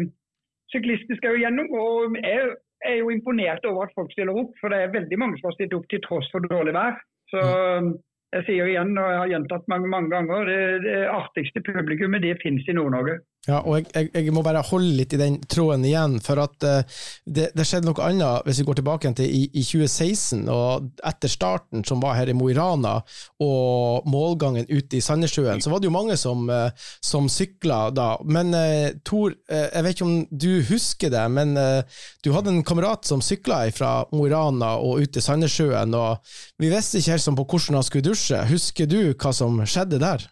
syklistene 0.69 1.17
skal 1.17 1.33
jo 1.33 1.41
gjennom, 1.41 1.71
og 1.73 2.17
jeg 2.21 2.51
er 2.85 2.99
jo 2.99 3.09
imponert 3.09 3.65
over 3.65 3.87
at 3.87 3.95
folk 3.97 4.11
stiller 4.13 4.37
opp. 4.37 4.51
For 4.61 4.69
det 4.69 4.83
er 4.83 4.93
veldig 4.93 5.17
mange 5.17 5.39
som 5.39 5.49
har 5.49 5.55
stilt 5.57 5.73
opp 5.73 5.87
til 5.89 6.03
tross 6.05 6.29
for 6.33 6.45
dårlig 6.45 6.75
vær. 6.77 6.99
Så 7.33 7.41
mm. 7.41 7.89
jeg 8.37 8.45
sier 8.47 8.69
igjen, 8.69 8.93
og 9.01 9.09
jeg 9.09 9.21
har 9.23 9.33
gjentatt 9.33 9.71
mange, 9.73 9.89
mange 9.89 10.13
ganger, 10.13 10.45
det, 10.51 10.61
det 10.85 10.99
artigste 11.09 11.63
publikummet 11.65 12.21
det 12.25 12.37
finnes 12.43 12.69
i 12.69 12.77
Nord-Norge. 12.77 13.19
Ja, 13.47 13.61
og 13.63 13.77
jeg, 13.77 13.87
jeg, 13.95 14.09
jeg, 14.27 14.33
må 14.35 14.41
bare 14.43 14.59
holde 14.67 14.97
litt 14.97 15.13
i 15.15 15.19
den 15.19 15.37
tråden 15.47 15.85
igjen, 15.87 16.17
for 16.23 16.41
at 16.43 16.65
uh, 16.67 16.81
det, 17.23 17.47
det, 17.55 17.63
skjedde 17.65 17.87
noe 17.87 18.03
annet 18.03 18.43
hvis 18.43 18.59
vi 18.59 18.65
går 18.67 18.79
tilbake 18.81 19.11
til 19.15 19.31
i, 19.31 19.45
i 19.55 19.63
2016, 19.63 20.41
og 20.51 20.89
etter 21.07 21.31
starten 21.31 21.85
som 21.87 22.03
var 22.03 22.17
her 22.17 22.29
i 22.29 22.35
Mo 22.35 22.49
i 22.51 22.55
Rana, 22.57 22.97
og 23.45 24.09
målgangen 24.11 24.67
ute 24.67 24.99
i 24.99 25.03
Sandnessjøen, 25.03 25.63
så 25.63 25.71
var 25.71 25.79
det 25.79 25.87
jo 25.87 25.95
mange 25.95 26.17
som, 26.19 26.43
uh, 26.51 26.91
som 27.05 27.29
sykla 27.31 27.79
da. 27.95 28.09
Men 28.27 28.51
uh, 28.51 28.91
Tor, 29.07 29.37
jeg 29.49 29.85
vet 29.85 29.95
ikke 29.95 30.09
om 30.09 30.19
du 30.29 30.51
husker 30.67 31.13
det, 31.13 31.23
men 31.31 31.55
du 31.55 32.29
hadde 32.33 32.51
en 32.51 32.65
kamerat 32.65 33.07
som 33.07 33.21
sykla 33.23 33.61
fra 33.75 33.91
Mo 34.11 34.25
i 34.27 34.33
Rana 34.33 34.75
og 34.83 35.05
ut 35.05 35.13
til 35.15 35.23
Sandnessjøen, 35.23 35.95
og 35.95 36.19
vi 36.61 36.69
visste 36.73 36.99
ikke 36.99 37.15
helt 37.15 37.25
sånn 37.25 37.39
på 37.39 37.47
hvordan 37.47 37.79
han 37.79 37.87
skulle 37.87 38.09
dusje. 38.11 38.43
Husker 38.51 38.89
du 38.89 38.99
hva 39.13 39.33
som 39.35 39.57
skjedde 39.63 40.01
der? 40.03 40.27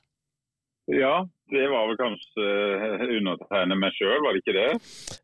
Ja, 0.92 1.24
det 1.50 1.68
var 1.72 1.88
vel 1.88 1.98
kanskje 2.00 2.46
eh, 2.46 3.04
undertegnet 3.18 3.80
meg 3.80 3.96
sjøl, 3.96 4.20
var 4.24 4.36
det 4.36 4.42
ikke 4.44 4.56
det? 4.58 4.70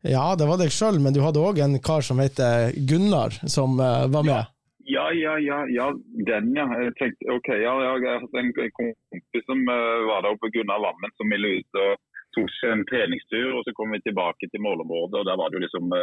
Ja, 0.08 0.24
det 0.38 0.48
var 0.48 0.60
deg 0.60 0.72
sjøl, 0.72 1.00
men 1.04 1.16
du 1.16 1.20
hadde 1.24 1.42
òg 1.42 1.60
en 1.60 1.76
kar 1.84 2.04
som 2.06 2.22
heter 2.22 2.72
Gunnar, 2.88 3.36
som 3.50 3.76
uh, 3.80 4.06
var 4.12 4.24
med. 4.24 4.50
Ja, 4.88 5.04
ja, 5.16 5.36
ja, 5.40 5.62
ja, 5.72 5.90
den 6.28 6.50
ja. 6.56 6.66
Jeg 6.80 6.96
tenkte, 7.00 7.28
ok, 7.36 7.52
ja, 7.60 7.74
Jeg 7.84 8.24
hadde 8.24 8.40
en 8.40 8.50
kompis 8.76 9.46
som 9.48 9.62
var 9.68 10.24
der 10.24 10.32
oppe, 10.32 10.52
Gunnar 10.52 10.82
Vammen, 10.84 11.14
som 11.16 11.32
ville 11.32 11.54
ut 11.60 11.78
og 11.80 12.02
tok 12.36 12.50
seg 12.58 12.72
en 12.72 12.88
treningstur. 12.90 13.54
og 13.56 13.64
Så 13.64 13.72
kom 13.76 13.94
vi 13.96 14.02
tilbake 14.04 14.48
til 14.48 14.60
målområdet, 14.60 15.22
og 15.22 15.28
der 15.28 15.40
var 15.40 15.48
det 15.48 15.56
jo 15.56 15.64
liksom 15.64 15.96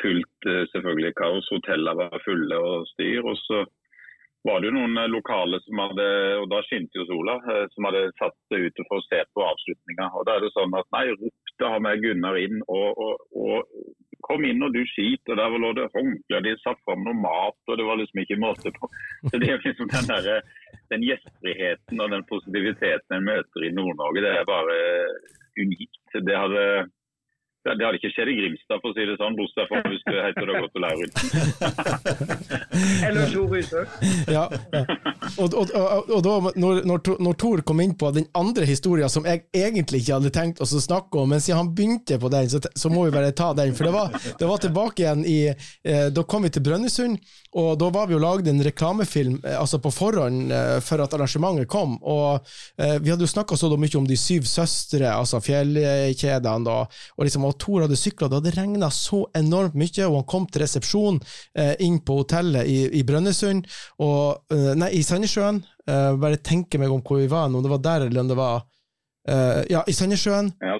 fullt 0.00 0.50
selvfølgelig 0.72 1.14
kaos. 1.20 1.52
Hotellene 1.54 2.10
var 2.10 2.26
fulle 2.26 2.58
og 2.58 2.90
styr. 2.96 3.22
og 3.22 3.38
så 3.46 3.62
var 4.42 4.60
det 4.60 4.70
jo 4.70 4.76
noen 4.76 4.98
eh, 4.98 5.10
lokale 5.10 5.60
som 5.64 5.80
hadde 5.84 6.06
og 6.42 6.46
da 6.50 6.60
skinte 6.66 6.98
jo 6.98 7.06
sola, 7.08 7.38
eh, 7.52 7.64
som 7.74 7.86
hadde 7.88 8.04
satt 8.18 8.36
seg 8.50 8.68
ute 8.68 8.86
for 8.88 8.98
å 8.98 9.06
se 9.06 9.20
på 9.34 9.44
avslutninga. 9.46 10.08
Og 10.18 10.26
Da 10.26 10.36
er 10.36 10.44
det 10.44 10.54
sånn 10.56 10.78
at 10.78 10.88
nei, 10.94 11.04
ropte 11.14 11.72
han 11.74 11.84
med 11.86 12.02
Gunnar 12.02 12.38
inn 12.40 12.62
og, 12.66 13.04
og, 13.04 13.26
og, 13.38 13.76
kom 14.22 14.44
inn 14.46 14.62
og 14.62 14.74
du 14.74 14.82
skit. 14.86 15.22
Og 15.30 15.38
der 15.38 15.58
lå 15.62 15.72
det 15.78 15.88
håndklær, 15.94 16.44
de 16.46 16.56
satt 16.62 16.82
fram 16.86 17.04
noe 17.06 17.18
mat, 17.18 17.58
og 17.68 17.78
det 17.78 17.86
var 17.86 18.00
liksom 18.00 18.22
ikke 18.22 18.40
måte 18.42 18.74
på. 18.78 18.90
Så 19.30 19.38
det 19.42 19.50
er 19.50 19.62
liksom 19.62 19.90
den, 19.94 20.10
der, 20.10 20.42
den 20.94 21.06
gjestfriheten 21.06 22.02
og 22.02 22.16
den 22.16 22.26
positiviteten 22.30 23.18
en 23.18 23.30
møter 23.30 23.68
i 23.68 23.72
Nord-Norge, 23.78 24.24
det 24.26 24.34
er 24.40 24.50
bare 24.50 24.76
unikt. 25.58 26.02
Det 26.14 26.38
hadde 26.38 26.66
det, 27.64 27.76
det 27.78 27.84
hadde 27.86 27.98
ikke 28.00 28.12
skjedd 28.14 28.30
i 28.32 28.36
Grimstad, 28.40 28.80
for 28.82 28.90
å 28.90 28.94
si 28.96 29.04
det 29.08 29.16
sånn, 29.20 29.36
bortsett 29.38 29.68
fra 29.70 29.82
hvis 29.86 30.04
du 30.08 30.14
heter 30.18 30.48
det 30.48 30.54
godt 30.62 30.78
å 30.78 30.82
lære 30.82 31.00
ut. 31.06 31.14
Eller 33.06 33.32
Tor 33.32 33.48
Husø. 33.52 33.84
Ja, 34.32 34.44
ja. 34.72 34.82
Og, 35.38 35.54
og, 35.54 35.70
og, 35.76 36.10
og 36.16 36.22
da, 36.26 36.34
når, 36.58 36.80
når, 36.88 37.02
Tor- 37.06 37.20
når 37.22 37.36
Tor 37.40 37.62
kom 37.68 37.80
inn 37.84 37.94
på 37.98 38.10
den 38.16 38.26
andre 38.38 38.66
historien 38.68 39.10
som 39.12 39.26
jeg 39.28 39.44
egentlig 39.56 40.02
ikke 40.02 40.16
hadde 40.18 40.32
tenkt 40.34 40.62
oss 40.64 40.74
å 40.76 40.82
snakke 40.82 41.20
om, 41.22 41.30
men 41.32 41.42
siden 41.42 41.60
han 41.62 41.70
begynte 41.76 42.18
på 42.22 42.30
den, 42.32 42.50
så, 42.52 42.60
så 42.74 42.90
må 42.92 43.06
vi 43.06 43.14
bare 43.14 43.32
ta 43.36 43.52
den. 43.56 43.74
For 43.78 43.88
det 43.88 43.94
var, 43.94 44.16
det 44.40 44.48
var 44.50 44.62
tilbake 44.62 45.04
igjen 45.04 45.22
i 45.28 45.38
eh, 45.52 46.08
Da 46.14 46.24
kom 46.28 46.44
vi 46.46 46.50
til 46.54 46.64
Brønnøysund, 46.66 47.20
og 47.58 47.74
da 47.80 47.90
var 47.94 48.08
vi 48.10 48.16
jo 48.16 48.22
lagd 48.22 48.48
en 48.50 48.62
reklamefilm 48.64 49.38
eh, 49.44 49.56
altså 49.60 49.80
på 49.84 49.92
forhånd 49.94 50.52
eh, 50.52 50.76
for 50.84 51.02
at 51.04 51.14
arrangementet 51.16 51.70
kom. 51.72 51.96
Og 52.02 52.42
eh, 52.80 52.98
vi 53.02 53.12
hadde 53.12 53.26
jo 53.26 53.32
snakka 53.32 53.56
så 53.60 53.70
mye 53.72 53.98
om 54.00 54.08
de 54.08 54.18
syv 54.18 54.46
søstre, 54.48 55.06
altså 55.12 55.40
fjellkjedene, 55.44 56.64
da, 56.66 56.78
og 57.16 57.26
liksom 57.28 57.46
og 57.52 57.58
Tor 57.60 57.84
hadde 57.84 57.98
sykla, 58.00 58.28
det 58.30 58.40
hadde 58.40 58.54
regna 58.56 58.88
så 58.92 59.22
enormt 59.38 59.76
mye, 59.78 60.08
og 60.08 60.18
han 60.22 60.28
kom 60.32 60.48
til 60.48 60.64
resepsjon 60.64 61.20
eh, 61.58 61.74
inn 61.84 62.00
på 62.04 62.22
hotellet 62.22 62.68
i, 62.68 62.78
i 62.98 63.04
Brønnøysund, 63.06 63.68
og 64.02 64.54
eh, 64.54 64.72
Nei, 64.78 64.92
i 64.98 65.04
Sandnessjøen. 65.06 65.62
Eh, 65.88 66.12
bare 66.22 66.38
tenke 66.42 66.78
meg 66.78 66.92
om 66.94 67.02
hvor 67.04 67.20
vi 67.20 67.30
var, 67.30 67.50
om 67.50 67.62
det 67.62 67.72
var 67.72 67.82
der 67.82 68.06
eller 68.06 68.22
om 68.22 68.28
det 68.30 68.38
var 68.38 68.60
eh, 69.28 69.62
Ja, 69.72 69.82
i 69.86 69.94
Sandnessjøen. 69.96 70.52
Ja, 70.62 70.76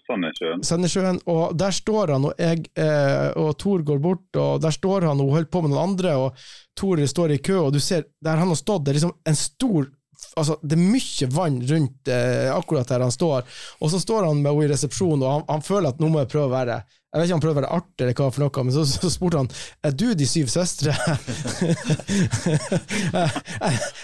Sandnessjøen. 0.62 1.22
Og 1.30 1.56
der 1.58 1.74
står 1.74 2.14
han, 2.14 2.28
og 2.30 2.38
jeg 2.40 2.68
eh, 2.78 3.30
og 3.40 3.56
Tor 3.60 3.82
går 3.86 4.02
bort, 4.02 4.28
og 4.38 4.62
der 4.62 4.74
står 4.74 5.08
han 5.10 5.22
og 5.22 5.34
holder 5.36 5.50
på 5.52 5.64
med 5.64 5.74
noen 5.74 5.92
andre, 5.92 6.14
og 6.18 6.46
Tor 6.78 7.02
står 7.06 7.36
i 7.36 7.42
kø, 7.42 7.58
og 7.66 7.74
du 7.74 7.80
ser 7.82 8.06
der 8.22 8.40
han 8.40 8.52
har 8.52 8.60
stått, 8.60 8.86
det 8.86 8.94
er 8.94 9.00
liksom 9.02 9.18
en 9.28 9.38
stor 9.38 9.90
Altså, 10.38 10.56
det 10.64 10.78
er 10.78 10.80
mye 10.80 11.26
vann 11.28 11.58
rundt 11.68 12.08
eh, 12.08 12.48
akkurat 12.54 12.88
der 12.88 13.02
han 13.04 13.12
står, 13.12 13.44
og 13.80 13.90
så 13.92 14.00
står 14.00 14.30
han 14.30 14.40
med 14.40 14.54
henne 14.54 14.64
i 14.64 14.72
resepsjonen, 14.72 15.24
og 15.26 15.32
han, 15.34 15.44
han 15.50 15.64
føler 15.66 15.92
at 15.92 16.00
nå 16.00 16.08
må 16.08 16.22
jeg 16.22 16.32
prøve 16.32 16.48
å 16.48 16.56
være 16.56 16.80
jeg 17.12 17.20
vet 17.20 17.26
ikke 17.26 17.34
om 17.34 17.36
han 17.36 17.44
prøver 17.44 17.52
å 17.52 17.60
være 17.60 17.76
artig, 17.76 18.02
eller 18.06 18.14
hva 18.16 18.26
for 18.32 18.40
noe, 18.40 18.62
men 18.64 18.72
så, 18.72 18.82
så 18.88 19.10
spurte 19.12 19.36
han 19.42 19.50
er 19.84 19.92
du 20.00 20.16
de 20.16 20.24
syv 20.24 20.48
søstre. 20.48 20.94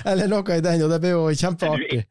eller 0.12 0.28
noe 0.28 0.58
i 0.58 0.64
den, 0.66 0.84
og 0.84 0.92
det 0.92 0.98
ble 1.00 1.14
jo 1.14 1.22
kjempeartig. 1.32 2.02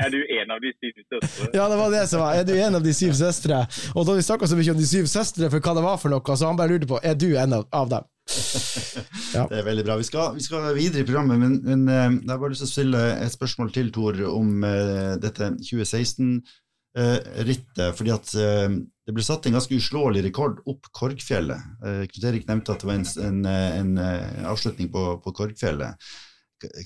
Er 0.00 0.08
du 0.14 0.16
en 0.24 0.56
av 0.56 0.64
de 0.64 0.72
syv 0.72 0.96
søstre? 1.12 1.50
Ja, 1.52 1.68
det 1.68 1.76
var 1.76 1.92
det 1.92 2.08
som 2.08 2.24
var. 2.24 2.40
Er 2.40 2.48
du 2.48 2.56
en 2.56 2.80
av 2.80 2.88
de 2.88 2.96
syv 2.96 3.12
søstre? 3.20 3.68
Og 3.92 4.08
da 4.08 4.16
vi 4.16 4.24
snakka 4.24 4.48
så 4.48 4.56
mye 4.56 4.72
om 4.72 4.80
de 4.80 4.88
syv 4.88 5.12
søstre 5.12 5.52
for 5.52 5.60
hva 5.60 5.76
det 5.76 5.84
var 5.84 6.00
for 6.00 6.16
noe, 6.16 6.40
så 6.40 6.48
han 6.48 6.56
bare 6.56 6.72
lurte 6.72 6.88
på 6.88 7.04
er 7.04 7.20
du 7.20 7.28
en 7.36 7.60
av, 7.60 7.68
av 7.76 7.92
dem. 7.92 8.08
Det 8.26 9.58
er 9.58 9.66
veldig 9.66 9.84
bra. 9.86 9.94
Vi 10.00 10.08
skal, 10.08 10.34
vi 10.34 10.44
skal 10.44 10.76
videre 10.76 11.02
i 11.02 11.08
programmet, 11.08 11.36
men, 11.40 11.52
men 11.64 11.88
eh, 11.88 12.12
jeg 12.18 12.30
har 12.32 12.40
bare 12.42 12.52
lyst 12.52 12.62
til 12.64 12.70
å 12.70 12.74
stille 12.74 13.00
et 13.22 13.34
spørsmål 13.34 13.68
til, 13.74 13.86
Tor, 13.94 14.14
om 14.32 14.48
uh, 14.66 15.14
dette 15.22 15.44
2016-rittet. 15.62 17.88
fordi 17.96 18.10
at 18.14 18.26
uh, 18.34 18.68
det 19.06 19.14
ble 19.14 19.22
satt 19.22 19.46
en 19.46 19.54
ganske 19.54 19.76
uslåelig 19.78 20.24
rekord 20.26 20.56
opp 20.66 20.88
Korgfjellet. 20.98 21.60
Eh, 21.86 22.04
Knut 22.10 22.24
Erik 22.26 22.48
nevnte 22.48 22.74
at 22.74 22.80
det 22.82 22.88
var 22.88 22.96
en, 22.98 23.06
en, 23.22 23.44
en, 23.46 23.92
eh, 24.02 24.46
avslutning 24.50 24.90
på, 24.90 25.02
på 25.22 25.32
Korgfjellet. 25.38 26.08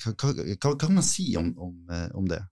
Hva, 0.04 0.73
kan 0.76 0.92
man 0.99 1.06
si 1.06 1.30
om, 1.40 1.49
om, 1.56 1.78
eh, 1.88 2.11
om 2.18 2.28
det? 2.28 2.42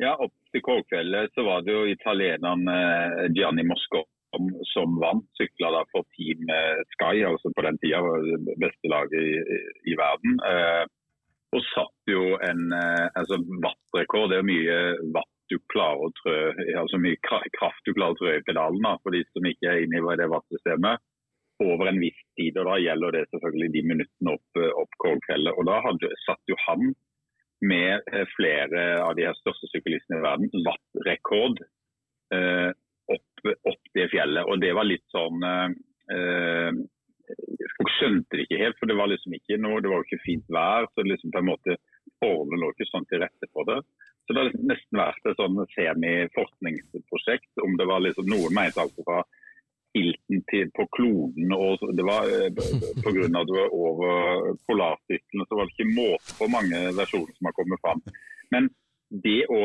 Ja, 0.00 0.14
opp 0.16 0.32
til 0.54 0.64
Korgfjellet 0.64 1.36
så 1.36 1.44
var 1.44 1.66
det 1.66 1.76
jo 1.76 1.84
italieneren 1.92 2.64
eh, 2.72 3.28
Gianni 3.36 3.66
Mosco 3.68 4.06
som, 4.34 4.50
som 4.72 5.00
vant. 5.02 5.26
Sykla 5.38 5.72
da 5.74 5.82
for 5.92 6.06
Team 6.16 6.48
eh, 6.52 6.84
Sky, 6.94 7.24
altså 7.28 7.52
på 7.54 7.64
den 7.66 7.80
tida 7.82 8.02
det 8.48 8.56
beste 8.60 8.92
laget 8.92 9.18
i, 9.18 9.58
i, 9.92 9.96
verden. 9.98 10.38
Eh, 10.50 10.84
og 11.56 11.64
satt 11.72 12.12
jo 12.12 12.36
en 12.44 12.72
eh, 12.76 13.08
altså 13.16 13.40
wattrekord. 13.64 14.32
Det 14.32 14.40
er 14.40 14.48
mye 14.48 14.78
watt 15.16 15.34
du 15.48 15.56
klarer 15.72 16.04
å 16.04 16.14
trø, 16.20 16.36
altså 16.76 16.98
mye 17.00 17.16
kra- 17.24 17.46
kraft 17.56 17.86
du 17.86 17.94
klarer 17.96 18.12
å 18.12 18.20
trø 18.20 18.34
i 18.36 18.44
pedalen 18.44 18.82
da, 18.84 18.98
for 19.00 19.16
de 19.16 19.22
som 19.32 19.46
ikke 19.48 19.70
er 19.70 19.86
inne 19.86 20.02
i 20.02 20.18
det 20.20 20.28
wattsystemet. 20.28 21.04
Over 21.64 21.88
en 21.90 21.98
viss 21.98 22.18
tid, 22.38 22.58
og 22.60 22.68
da 22.68 22.76
gjelder 22.78 23.16
det 23.16 23.24
selvfølgelig 23.32 23.70
de 23.74 23.80
minuttene 23.92 24.34
opp, 24.36 24.60
eh, 24.60 24.74
opp 24.82 24.98
Kålfjellet. 25.02 25.56
Og 25.56 25.66
da 25.66 25.80
hadde, 25.86 26.12
satt 26.26 26.52
jo 26.52 26.58
han 26.68 26.92
med 27.64 28.12
eh, 28.12 28.26
flere 28.36 28.84
av 29.02 29.16
de 29.18 29.26
her 29.26 29.34
største 29.40 29.70
syklistene 29.72 30.20
i 30.20 30.26
verden, 30.26 30.52
wattrekord 30.68 31.64
eh, 32.36 32.70
opp, 33.46 33.90
det 33.94 34.08
fjellet. 34.12 34.46
Og 34.46 34.60
det 34.62 34.72
var 34.76 34.88
litt 34.88 35.06
sånn 35.14 35.44
eh, 35.44 35.68
eh, 36.14 36.72
Folk 37.78 37.90
skjønte 37.98 38.38
det 38.38 38.46
ikke 38.46 38.60
helt, 38.62 38.78
for 38.80 38.88
det 38.88 38.96
var 38.96 39.10
liksom 39.10 39.34
ikke 39.36 39.58
noe, 39.60 39.82
det 39.84 39.90
var 39.92 40.00
jo 40.00 40.06
ikke 40.06 40.24
fint 40.24 40.46
vær. 40.48 40.86
så 40.94 41.04
liksom 41.04 41.32
på 41.34 41.42
en 41.42 41.50
måte 41.50 41.76
Forholdene 42.18 42.62
lå 42.62 42.70
ikke 42.72 42.86
sånn 42.88 43.04
til 43.10 43.20
rette 43.22 43.48
for 43.52 43.68
det. 43.68 43.82
Så 44.24 44.32
det 44.32 44.40
har 44.40 44.48
liksom 44.48 44.70
nesten 44.70 44.98
vært 44.98 45.28
et 45.28 45.38
sånn 45.38 45.60
semi-forskningsprosjekt. 45.74 47.52
om 47.64 47.76
det 47.78 47.86
var 47.90 48.02
liksom 48.02 48.26
Noen 48.32 48.56
mente 48.56 48.82
alt 48.82 48.96
fra 49.04 49.20
Hilton 49.96 50.42
til, 50.50 50.66
på 50.76 50.84
kloden, 50.96 51.52
og 51.56 51.84
det 51.96 52.04
var 52.04 52.28
Pga. 52.56 52.90
på 53.04 53.12
grunn 53.16 53.38
at 53.40 53.48
det 53.48 53.56
var 53.56 53.76
over 53.76 54.50
polarsirkelen, 54.68 55.46
så 55.48 55.56
var 55.56 55.68
det 55.68 55.76
ikke 55.76 55.96
måte 55.96 56.36
på 56.40 56.50
mange 56.52 56.82
versjoner 56.98 57.32
som 57.36 57.48
har 57.48 57.56
kommet 57.56 57.82
fram. 57.84 58.02
Men 58.52 58.68
det 59.24 59.40
å, 59.48 59.62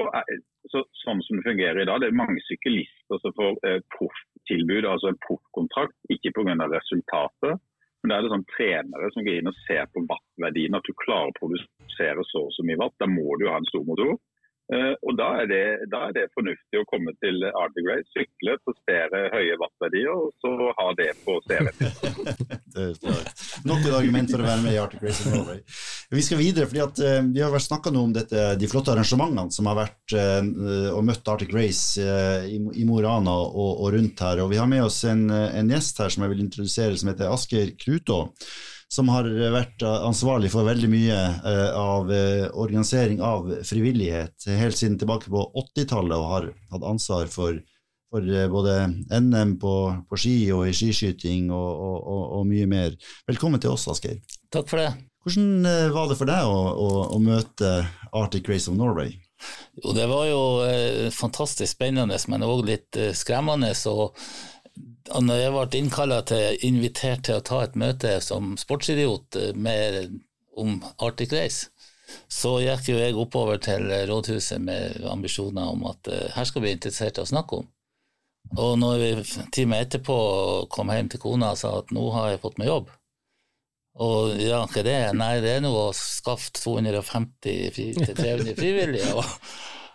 så, 0.73 0.81
sånn 1.03 1.21
som 1.25 1.37
det 1.37 1.45
fungerer 1.45 1.83
i 1.83 1.87
dag, 1.89 2.01
det 2.01 2.09
er 2.09 2.17
mange 2.17 2.41
syklister 2.47 3.21
som 3.21 3.35
får 3.37 3.59
eh, 3.69 3.79
profftilbud, 3.95 4.87
altså 4.89 5.11
en 5.11 5.21
proffkontrakt, 5.27 5.95
ikke 6.13 6.33
pga. 6.35 6.57
resultatet. 6.73 7.61
Men 8.03 8.11
da 8.11 8.17
er 8.17 8.25
det 8.25 8.33
sånn 8.33 8.49
trenere 8.51 9.09
som 9.13 9.23
går 9.23 9.39
inn 9.39 9.51
og 9.53 9.59
ser 9.63 9.85
på 9.93 10.03
wattverdien, 10.09 10.75
at 10.75 10.87
du 10.87 10.93
klarer 11.05 11.31
å 11.31 11.37
produsere 11.39 12.25
så 12.27 12.47
og 12.49 12.51
så 12.55 12.65
mye 12.67 12.81
watt. 12.81 12.97
Da 12.99 13.07
må 13.07 13.37
du 13.39 13.47
ha 13.47 13.55
en 13.61 13.69
stor 13.69 13.85
motor. 13.87 14.17
Eh, 14.73 14.93
og 15.03 15.17
da 15.19 15.27
er, 15.41 15.47
det, 15.51 15.63
da 15.91 15.99
er 16.07 16.13
det 16.15 16.25
fornuftig 16.35 16.79
å 16.79 16.87
komme 16.87 17.11
til 17.23 17.43
Arctic 17.51 17.87
Race, 17.87 18.07
sykle, 18.15 18.55
prestere 18.63 19.25
høye 19.33 19.57
wattverdier, 19.59 20.11
og 20.11 20.31
så 20.39 20.71
ha 20.79 20.87
det 20.99 21.09
på 21.25 21.35
CV-en. 21.47 21.75
Nok 23.67 23.83
et 23.83 23.95
argument 23.95 24.31
for 24.31 24.39
å 24.43 24.47
være 24.47 24.63
med 24.63 24.75
i 24.75 24.79
Arctic 24.83 25.03
Race. 25.03 25.23
Vi 26.13 26.21
skal 26.21 26.37
videre, 26.37 26.67
fordi 26.69 26.81
at 26.83 26.99
eh, 27.01 27.21
vi 27.25 27.41
har 27.41 27.59
snakka 27.59 27.89
om 27.97 28.11
dette, 28.13 28.41
de 28.61 28.67
flotte 28.69 28.91
arrangementene 28.93 29.49
som 29.53 29.65
har 29.65 29.79
vært 29.79 30.13
eh, 30.13 30.49
og 30.93 31.01
møtt 31.07 31.29
Arctic 31.31 31.53
Race 31.55 32.01
eh, 32.01 32.49
i, 32.53 32.59
i 32.59 32.83
Mo 32.85 32.99
i 32.99 33.05
Rana 33.05 33.33
og, 33.33 33.71
og 33.81 33.95
rundt 33.95 34.21
her. 34.21 34.43
Og 34.43 34.51
vi 34.51 34.59
har 34.61 34.69
med 34.69 34.83
oss 34.85 34.99
en, 35.09 35.25
en 35.31 35.71
gjest 35.73 36.03
her 36.03 36.13
som 36.13 36.25
jeg 36.25 36.33
vil 36.35 36.43
introdusere, 36.43 36.99
som 36.99 37.09
heter 37.09 37.33
Asker 37.33 37.71
Krutå. 37.81 38.27
Som 38.93 39.09
har 39.09 39.25
vært 39.25 39.81
ansvarlig 39.81 40.51
for 40.53 40.67
veldig 40.67 40.87
mye 40.91 41.15
av 41.73 42.11
organisering 42.61 43.23
av 43.25 43.47
frivillighet 43.65 44.45
helt 44.53 44.77
siden 44.77 44.99
tilbake 45.01 45.31
på 45.33 45.41
80-tallet, 45.63 46.13
og 46.13 46.29
har 46.29 46.45
hatt 46.75 46.85
ansvar 46.91 47.31
for 47.33 47.57
for 48.13 48.27
både 48.53 48.75
NM 49.09 49.55
på, 49.57 49.73
på 50.05 50.19
ski 50.21 50.35
og 50.53 50.67
i 50.69 50.75
skiskyting 50.77 51.47
og, 51.49 51.71
og, 51.87 51.97
og, 51.97 52.21
og 52.37 52.45
mye 52.51 52.69
mer. 52.69 52.93
Velkommen 53.25 53.57
til 53.63 53.73
oss, 53.73 53.87
Asgeir. 53.89 54.21
Takk 54.53 54.69
for 54.69 54.83
det. 54.83 54.91
Hvordan 55.23 55.65
eh, 55.65 55.89
var 55.95 56.09
det 56.09 56.17
for 56.19 56.29
deg 56.29 56.47
å, 56.47 56.57
å, 56.75 56.87
å 57.15 57.19
møte 57.23 57.75
Arctic 58.11 58.49
Race 58.51 58.69
of 58.71 58.75
Norway? 58.77 59.15
Jo, 59.81 59.93
det 59.95 60.07
var 60.07 60.25
jo 60.27 60.41
eh, 60.67 61.09
fantastisk 61.11 61.75
spennende, 61.75 62.17
men 62.27 62.45
òg 62.45 62.65
litt 62.67 62.99
eh, 62.99 63.13
skremmende. 63.15 63.71
Og 63.89 65.23
når 65.23 65.41
jeg 65.41 65.53
ble 65.55 65.79
innkalla 65.79 66.21
til, 66.27 66.57
invitert 66.67 67.25
til 67.27 67.39
å 67.39 67.45
ta 67.45 67.63
et 67.65 67.77
møte 67.79 68.17
som 68.23 68.53
sportsidiot 68.59 69.39
eh, 69.39 69.51
med, 69.55 70.19
om 70.59 70.79
Arctic 70.99 71.33
Race, 71.35 71.69
så 72.29 72.57
gikk 72.61 72.91
jo 72.91 72.99
jeg 72.99 73.17
oppover 73.17 73.61
til 73.63 73.87
rådhuset 74.09 74.61
med 74.61 75.05
ambisjoner 75.09 75.71
om 75.71 75.87
at 75.89 76.11
eh, 76.11 76.27
her 76.35 76.49
skal 76.49 76.65
vi 76.65 76.75
interessert 76.75 77.19
i 77.19 77.23
å 77.23 77.29
snakke 77.29 77.63
om. 77.63 77.69
Og 78.59 78.75
når 78.77 78.99
vi 78.99 79.11
timen 79.55 79.79
etterpå 79.79 80.17
kom 80.69 80.91
hjem 80.91 81.09
til 81.09 81.21
kona 81.23 81.53
og 81.55 81.61
sa 81.61 81.77
at 81.79 81.93
nå 81.95 82.03
har 82.13 82.33
jeg 82.33 82.43
fått 82.43 82.59
meg 82.61 82.69
jobb, 82.69 82.91
og 84.01 84.41
ja, 84.41 84.63
hva 84.65 84.81
er 84.81 84.87
det? 84.87 84.97
Nei, 85.19 85.35
det 85.43 85.57
er 85.57 85.61
noe 85.61 85.89
å 85.89 85.93
skaffe 85.93 86.49
250 86.57 87.69
fri, 87.75 87.91
til 87.93 88.17
300 88.17 88.55
frivillige. 88.57 89.13
Og, 89.13 89.27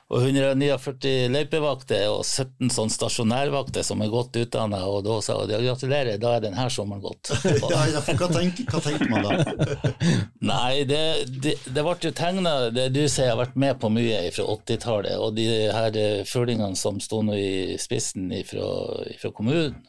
og 0.09 0.23
149 0.25 1.26
løypevakter 1.35 2.07
og 2.09 2.23
17 2.23 2.71
sånn 2.73 2.93
stasjonærvakter 2.95 3.85
som 3.85 4.00
er 4.00 4.12
godt 4.12 4.38
utdanna, 4.40 4.85
og 4.87 5.02
da 5.05 5.19
sa 5.25 5.40
jeg 5.50 5.67
gratulerer, 5.67 6.21
da 6.23 6.37
er 6.37 6.47
denne 6.47 6.69
sommeren 6.73 7.02
gått. 7.05 7.35
Ja, 7.69 7.83
ja, 7.90 8.00
hva, 8.07 8.31
tenker, 8.33 8.71
hva 8.71 8.81
tenker 8.87 9.11
man 9.11 9.26
da? 9.26 9.93
Nei, 10.52 10.87
det, 10.88 11.02
det, 11.43 11.59
det 11.67 11.85
ble 11.85 11.99
jo 12.07 12.14
tegna 12.17 12.55
det 12.73 12.88
du 12.95 13.02
sier, 13.05 13.35
har 13.35 13.43
vært 13.43 13.59
med 13.59 13.83
på 13.83 13.90
mye 13.93 14.23
fra 14.33 14.47
80-tallet, 14.55 15.19
og 15.19 15.35
de 15.37 15.50
her 15.75 15.99
eh, 15.99 16.25
fuglingene 16.28 16.78
som 16.78 17.02
sto 17.02 17.21
nå 17.26 17.37
i 17.37 17.78
spissen 17.83 18.31
fra 18.47 19.35
kommunen. 19.35 19.83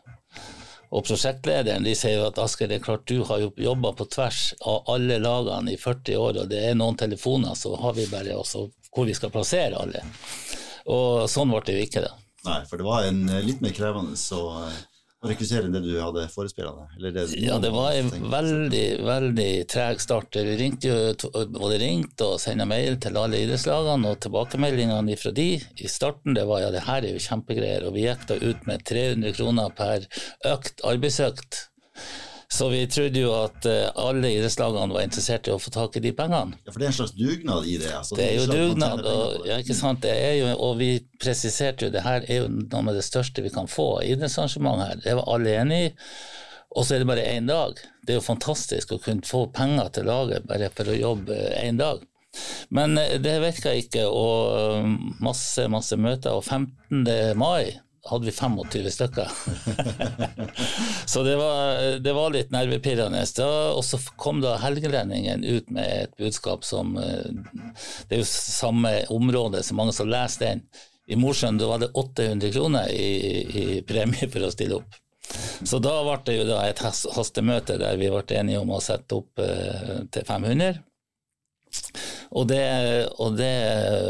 Og 0.89 1.05
prosjektlederen 1.05 1.85
de 1.85 1.93
sier 1.97 2.17
jo 2.17 2.27
at 2.29 2.39
Asker, 2.41 2.69
det 2.69 2.79
er 2.79 2.85
klart 2.85 3.05
du 3.09 3.21
har 3.27 3.43
jo 3.43 3.51
jobba 3.61 3.91
på 3.97 4.07
tvers 4.09 4.39
av 4.65 4.89
alle 4.89 5.19
lagene 5.21 5.75
i 5.75 5.77
40 5.77 6.17
år, 6.17 6.39
og 6.43 6.49
det 6.49 6.63
er 6.65 6.79
noen 6.79 6.97
telefoner, 6.97 7.53
så 7.53 7.75
har 7.77 7.93
vi 7.97 8.07
bare 8.09 8.37
også 8.39 8.65
hvor 8.95 9.05
vi 9.05 9.13
skal 9.13 9.29
plassere 9.33 9.77
alle. 9.77 10.01
Og 10.89 11.27
sånn 11.29 11.53
ble 11.53 11.61
det 11.67 11.77
jo 11.77 11.85
ikke, 11.85 12.05
da. 12.07 12.15
Nei, 12.47 12.61
for 12.65 12.79
det 12.79 12.87
var 12.87 13.05
en 13.05 13.21
eh, 13.29 13.43
litt 13.45 13.61
mer 13.61 13.75
krevende 13.75 14.15
å, 14.15 14.43
å 15.19 15.27
rekruttere 15.27 15.67
enn 15.67 15.73
det 15.75 15.81
du 15.83 15.97
hadde 15.99 16.25
forespeila 16.31 16.85
deg? 17.01 17.33
Ja, 17.43 17.57
det 17.59 17.71
var 17.75 17.91
en 17.97 18.11
veldig, 18.31 18.85
veldig 19.03 19.49
treg 19.71 19.99
start. 20.03 20.37
Vi 20.47 20.55
ringte 20.59 20.91
jo, 20.91 21.41
både 21.55 21.79
ringte 21.81 22.29
og 22.35 22.39
sendte 22.43 22.67
mail 22.69 22.95
til 23.03 23.19
alle 23.19 23.41
idrettslagene, 23.43 24.13
og 24.13 24.21
tilbakemeldingene 24.23 25.17
fra 25.19 25.33
de 25.35 25.49
i 25.59 25.91
starten 25.91 26.37
det 26.37 26.47
var 26.47 26.63
ja, 26.63 26.71
det 26.75 26.85
her 26.87 27.03
er 27.03 27.17
jo 27.17 27.25
kjempegreier. 27.25 27.87
Og 27.89 27.97
vi 27.97 28.07
gikk 28.07 28.27
da 28.31 28.39
ut 28.39 28.69
med 28.69 28.85
300 28.87 29.35
kroner 29.35 29.75
per 29.75 30.07
økt 30.53 30.85
arbeidsøkt. 30.87 31.65
Så 32.51 32.69
vi 32.69 32.87
trodde 32.89 33.21
jo 33.21 33.29
at 33.37 33.65
eh, 33.69 33.91
alle 34.01 34.31
idrettslagene 34.33 34.95
var 34.95 35.05
interessert 35.05 35.47
i 35.47 35.51
å 35.53 35.59
få 35.61 35.69
tak 35.73 35.99
i 35.99 36.01
de 36.01 36.11
pengene. 36.17 36.57
Ja, 36.65 36.73
For 36.73 36.81
det 36.81 36.87
er 36.87 36.91
en 36.93 36.97
slags 36.97 37.13
dugnad 37.13 37.67
i 37.69 37.75
det? 37.77 37.91
Altså, 37.93 38.17
det 38.17 38.25
er 38.25 38.35
jo 38.39 38.47
dugnad, 38.49 39.03
og, 39.05 39.45
ja, 39.45 39.59
ikke 39.61 39.77
sant? 39.77 40.01
Det 40.01 40.15
jo, 40.39 40.49
og 40.57 40.79
vi 40.81 40.89
presiserte 41.21 41.85
jo 41.85 41.93
det 41.93 42.01
her 42.07 42.25
er 42.25 42.41
jo 42.41 42.49
noe 42.49 42.81
av 42.89 42.97
det 42.97 43.05
største 43.05 43.45
vi 43.45 43.53
kan 43.53 43.69
få 43.69 43.87
idrettsarrangement 44.07 44.81
her. 44.81 45.01
Det 45.05 45.13
var 45.19 45.29
alle 45.35 45.55
enig 45.61 45.81
i. 45.91 45.91
Og 46.77 46.85
så 46.85 46.95
er 46.95 47.03
det 47.03 47.09
bare 47.09 47.27
én 47.29 47.49
dag. 47.49 47.77
Det 48.05 48.15
er 48.15 48.19
jo 48.19 48.25
fantastisk 48.25 48.93
å 48.93 49.01
kunne 49.01 49.25
få 49.25 49.45
penger 49.53 49.93
til 49.93 50.09
laget 50.09 50.49
bare 50.49 50.71
for 50.73 50.89
å 50.89 50.97
jobbe 50.97 51.37
én 51.61 51.77
dag. 51.77 52.01
Men 52.73 52.97
eh, 52.97 53.19
det 53.21 53.35
virka 53.45 53.75
ikke, 53.77 54.07
og 54.09 54.57
eh, 54.57 54.89
masse, 55.21 55.69
masse 55.69 55.97
møter. 56.01 56.33
Og 56.33 56.45
15. 56.49 57.37
mai 57.37 57.77
hadde 58.09 58.25
vi 58.25 58.31
25 58.31 58.91
stykker. 58.91 59.31
så 61.11 61.23
det 61.23 61.35
var, 61.39 61.81
det 61.99 62.13
var, 62.13 62.33
litt 62.33 62.51
nervepirrende. 62.53 63.23
Og 63.75 63.83
så 63.85 63.99
kom 64.19 64.41
da 64.43 64.57
Helgelendingen 64.63 65.45
ut 65.45 65.69
med 65.73 65.89
et 66.09 66.15
budskap 66.17 66.65
som 66.67 66.97
eh, 66.97 67.29
Det 68.09 68.17
er 68.17 68.23
jo 68.23 68.29
samme 68.29 68.93
område, 69.13 69.63
så 69.63 69.77
mange 69.77 69.95
som 69.95 70.09
leser 70.09 70.45
den. 70.45 70.65
I 71.09 71.17
Mosjøen 71.17 71.57
var 71.57 71.81
det 71.81 71.93
800 71.97 72.51
kroner 72.53 72.89
i, 72.93 73.07
i, 73.61 73.63
premie 73.81 74.29
for 74.29 74.45
å 74.45 74.51
stille 74.53 74.77
opp. 74.77 74.99
Så 75.65 75.79
da 75.81 75.95
ble 76.05 76.19
det 76.25 76.35
jo 76.39 76.45
da 76.49 76.59
et 76.65 76.81
hastemøte 76.81 77.77
der 77.81 77.97
vi 78.01 78.11
ble 78.13 78.23
enige 78.37 78.61
om 78.61 78.73
å 78.73 78.81
sette 78.83 79.17
opp 79.17 79.41
eh, 79.41 80.05
til 80.13 80.25
500. 80.25 80.83
Og 82.37 82.47
det, 82.49 82.63
og 83.17 83.37
det, 83.37 83.53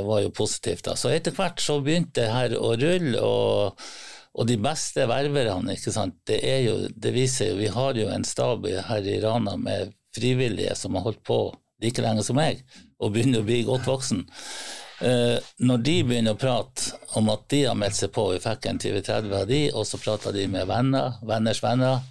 var 0.08 0.24
jo 0.24 0.32
positivt. 0.36 0.86
da. 0.88 0.96
Så 1.00 1.12
etter 1.13 1.36
hvert 1.36 1.62
så 1.63 1.80
begynte 1.84 2.22
det 2.22 2.34
her 2.34 2.56
å 2.60 2.74
rulle, 2.80 3.22
og, 3.24 3.86
og 4.36 4.50
de 4.50 4.58
beste 4.62 5.08
ververne, 5.10 5.75
ikke 5.75 5.94
sant, 5.96 6.18
det, 6.30 6.42
er 6.44 6.62
jo, 6.68 6.75
det 6.92 7.16
viser 7.16 7.54
jo 7.54 7.62
Vi 7.62 7.72
har 7.74 8.00
jo 8.00 8.10
en 8.12 8.28
stab 8.28 8.68
her 8.68 9.08
i 9.08 9.20
Rana 9.24 9.56
med 9.60 9.96
frivillige 10.16 10.75
som 10.75 10.98
har 10.98 11.08
holdt 11.08 11.24
på 11.28 11.39
like 11.84 12.04
lenge 12.04 12.25
som 12.28 12.36
meg, 12.39 12.63
og 13.00 13.13
begynner 13.16 13.44
å 13.44 13.48
bli 13.48 13.63
godt 13.68 13.88
voksen. 13.88 14.25
Eh, 15.00 15.38
når 15.63 15.84
de 15.88 15.96
begynner 16.04 16.36
å 16.36 16.39
prate 16.39 16.98
om 17.16 17.30
at 17.32 17.46
de 17.51 17.62
har 17.70 17.78
meldt 17.80 17.96
seg 18.01 18.12
på, 18.16 18.25
vi 18.34 18.42
fikk 18.44 18.68
en 18.68 18.82
20-30 18.84 19.36
av 19.38 19.46
de, 19.48 19.62
og 19.72 19.88
så 19.88 20.00
prata 20.01 20.34
de 20.36 20.44
med 20.51 20.68
venner, 20.68 21.22
venners 21.24 21.62
venner, 21.63 22.01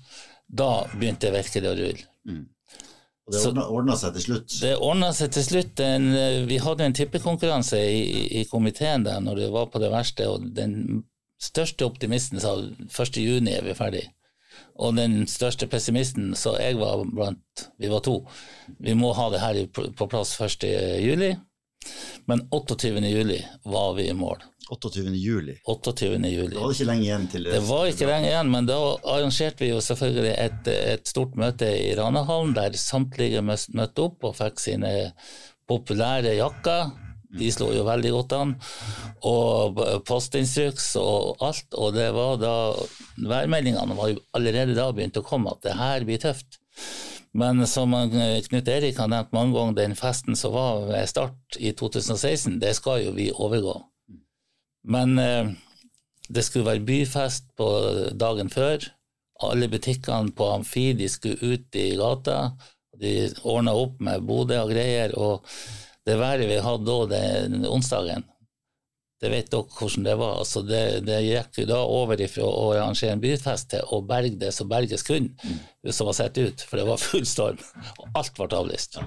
da 0.49 0.71
begynte 0.95 1.29
det 1.29 1.35
virkelig 1.37 1.69
å 1.69 1.77
rulle. 1.83 2.07
Mm. 2.29 2.47
Og 3.29 3.55
det 3.57 3.65
ordna 3.65 3.97
seg 4.01 4.15
til 4.17 4.25
slutt? 4.25 4.53
Det 4.63 4.75
ordna 4.81 5.11
seg 5.17 5.33
til 5.37 5.45
slutt. 5.45 5.81
En, 5.85 6.09
vi 6.49 6.61
hadde 6.65 6.87
en 6.87 6.97
tippekonkurranse 6.97 7.81
i, 7.81 8.03
i, 8.41 8.45
komiteen 8.49 9.05
der 9.05 9.21
når 9.25 9.43
det 9.43 9.49
var 9.53 9.69
på 9.73 9.83
det 9.83 9.91
verste, 9.93 10.29
og 10.31 10.47
den 10.57 11.03
største 11.39 11.87
optimisten 11.87 12.41
sa 12.41 12.55
1.6 12.57 13.51
er 13.53 13.67
vi 13.67 13.77
ferdig. 13.77 14.07
Og 14.79 14.97
den 14.97 15.27
største 15.31 15.69
pessimisten, 15.71 16.33
så 16.39 16.55
jeg 16.59 16.79
var 16.79 17.03
blant 17.05 17.69
Vi 17.79 17.91
var 17.91 18.03
to. 18.07 18.23
Vi 18.79 18.95
må 18.95 19.13
ha 19.15 19.29
det 19.31 19.43
her 19.43 19.61
på 19.69 20.07
plass 20.11 20.37
1.7, 20.41 21.37
men 22.27 22.45
28.7 22.55 23.35
var 23.65 23.95
vi 23.99 24.09
i 24.09 24.17
mål. 24.17 24.43
28. 24.69 25.15
juli. 25.17 25.57
28. 25.65 26.05
juli. 26.29 26.53
Det 26.53 26.61
var 26.61 26.75
ikke 26.75 26.89
lenge 26.91 27.07
igjen 27.07 27.27
til 27.33 27.47
det. 27.47 27.57
Det 27.57 27.65
var 27.69 27.89
ikke 27.89 28.09
lenge 28.11 28.29
igjen, 28.29 28.51
men 28.53 28.69
da 28.69 28.79
arrangerte 29.15 29.65
vi 29.65 29.71
jo 29.73 29.81
selvfølgelig 29.85 30.35
et, 30.35 30.71
et 30.95 31.09
stort 31.09 31.37
møte 31.41 31.69
i 31.73 31.93
Ranahallen, 31.97 32.55
der 32.57 32.77
samtlige 32.77 33.43
møtte 33.45 34.05
opp 34.05 34.29
og 34.29 34.37
fikk 34.39 34.61
sine 34.63 34.95
populære 35.69 36.37
jakker. 36.39 36.93
De 37.39 37.51
slo 37.53 37.69
jo 37.75 37.85
veldig 37.85 38.13
godt 38.15 38.37
an. 38.39 38.55
Og 39.29 39.83
postinstruks 40.09 40.95
og 41.01 41.43
alt. 41.45 41.69
Og 41.77 41.93
det 41.97 42.09
var 42.17 42.39
da 42.41 42.55
Værmeldingene 43.19 43.97
var 43.99 44.15
jo 44.15 44.23
allerede 44.37 44.77
da 44.77 44.89
begynt 44.93 45.21
å 45.21 45.27
komme, 45.27 45.53
at 45.53 45.65
det 45.67 45.77
her 45.77 46.09
blir 46.09 46.21
tøft. 46.23 46.61
Men 47.39 47.61
som 47.69 47.93
Knut 47.93 48.69
Erik 48.73 48.99
har 48.99 49.11
nevnt 49.13 49.35
mange 49.37 49.53
ganger, 49.57 49.77
den 49.77 49.97
festen 49.99 50.37
som 50.39 50.55
var 50.57 50.87
ved 50.89 51.11
start 51.11 51.59
i 51.61 51.75
2016, 51.77 52.57
det 52.63 52.73
skal 52.79 53.05
jo 53.05 53.13
vi 53.17 53.29
overgå. 53.35 53.77
Men 54.89 55.19
eh, 55.21 55.51
det 56.29 56.45
skulle 56.45 56.69
være 56.69 56.87
byfest 56.89 57.53
på 57.57 57.69
dagen 58.19 58.51
før. 58.53 58.85
Alle 59.49 59.69
butikkene 59.71 60.35
på 60.37 60.49
Amfi 60.57 60.91
de 60.99 61.09
skulle 61.13 61.55
ut 61.55 61.77
i 61.79 61.91
gata. 61.99 62.41
De 62.99 63.29
ordna 63.47 63.77
opp 63.79 64.01
med 64.03 64.25
Bodø 64.27 64.59
og 64.63 64.73
greier. 64.73 65.15
Og 65.17 65.47
det 66.09 66.19
været 66.19 66.49
vi 66.51 66.59
hadde 66.65 66.99
da 67.13 67.21
den 67.21 67.67
onsdagen, 67.69 68.25
det 69.19 69.31
vet 69.33 69.51
dere 69.51 69.67
hvordan 69.75 70.07
det 70.07 70.15
var. 70.19 70.37
Altså 70.43 70.63
det, 70.67 70.83
det, 71.07 71.19
gikk 71.27 71.63
jo 71.63 71.67
da 71.69 71.81
over 71.85 72.21
ifra 72.23 72.47
å 72.47 72.69
arrangere 72.77 73.17
en 73.17 73.23
byfest 73.23 73.73
til 73.75 73.95
å 73.95 74.01
berge 74.07 74.39
det 74.41 74.53
som 74.55 74.71
berges 74.71 75.05
kunne, 75.07 75.35
mm. 75.43 75.91
som 75.93 76.09
var 76.09 76.17
satt 76.21 76.39
ut. 76.39 76.63
For 76.65 76.81
det 76.81 76.87
var 76.89 77.03
full 77.03 77.27
storm, 77.27 77.59
og 77.99 78.21
alt 78.21 78.39
ble 78.39 78.49
avlyst. 78.61 79.01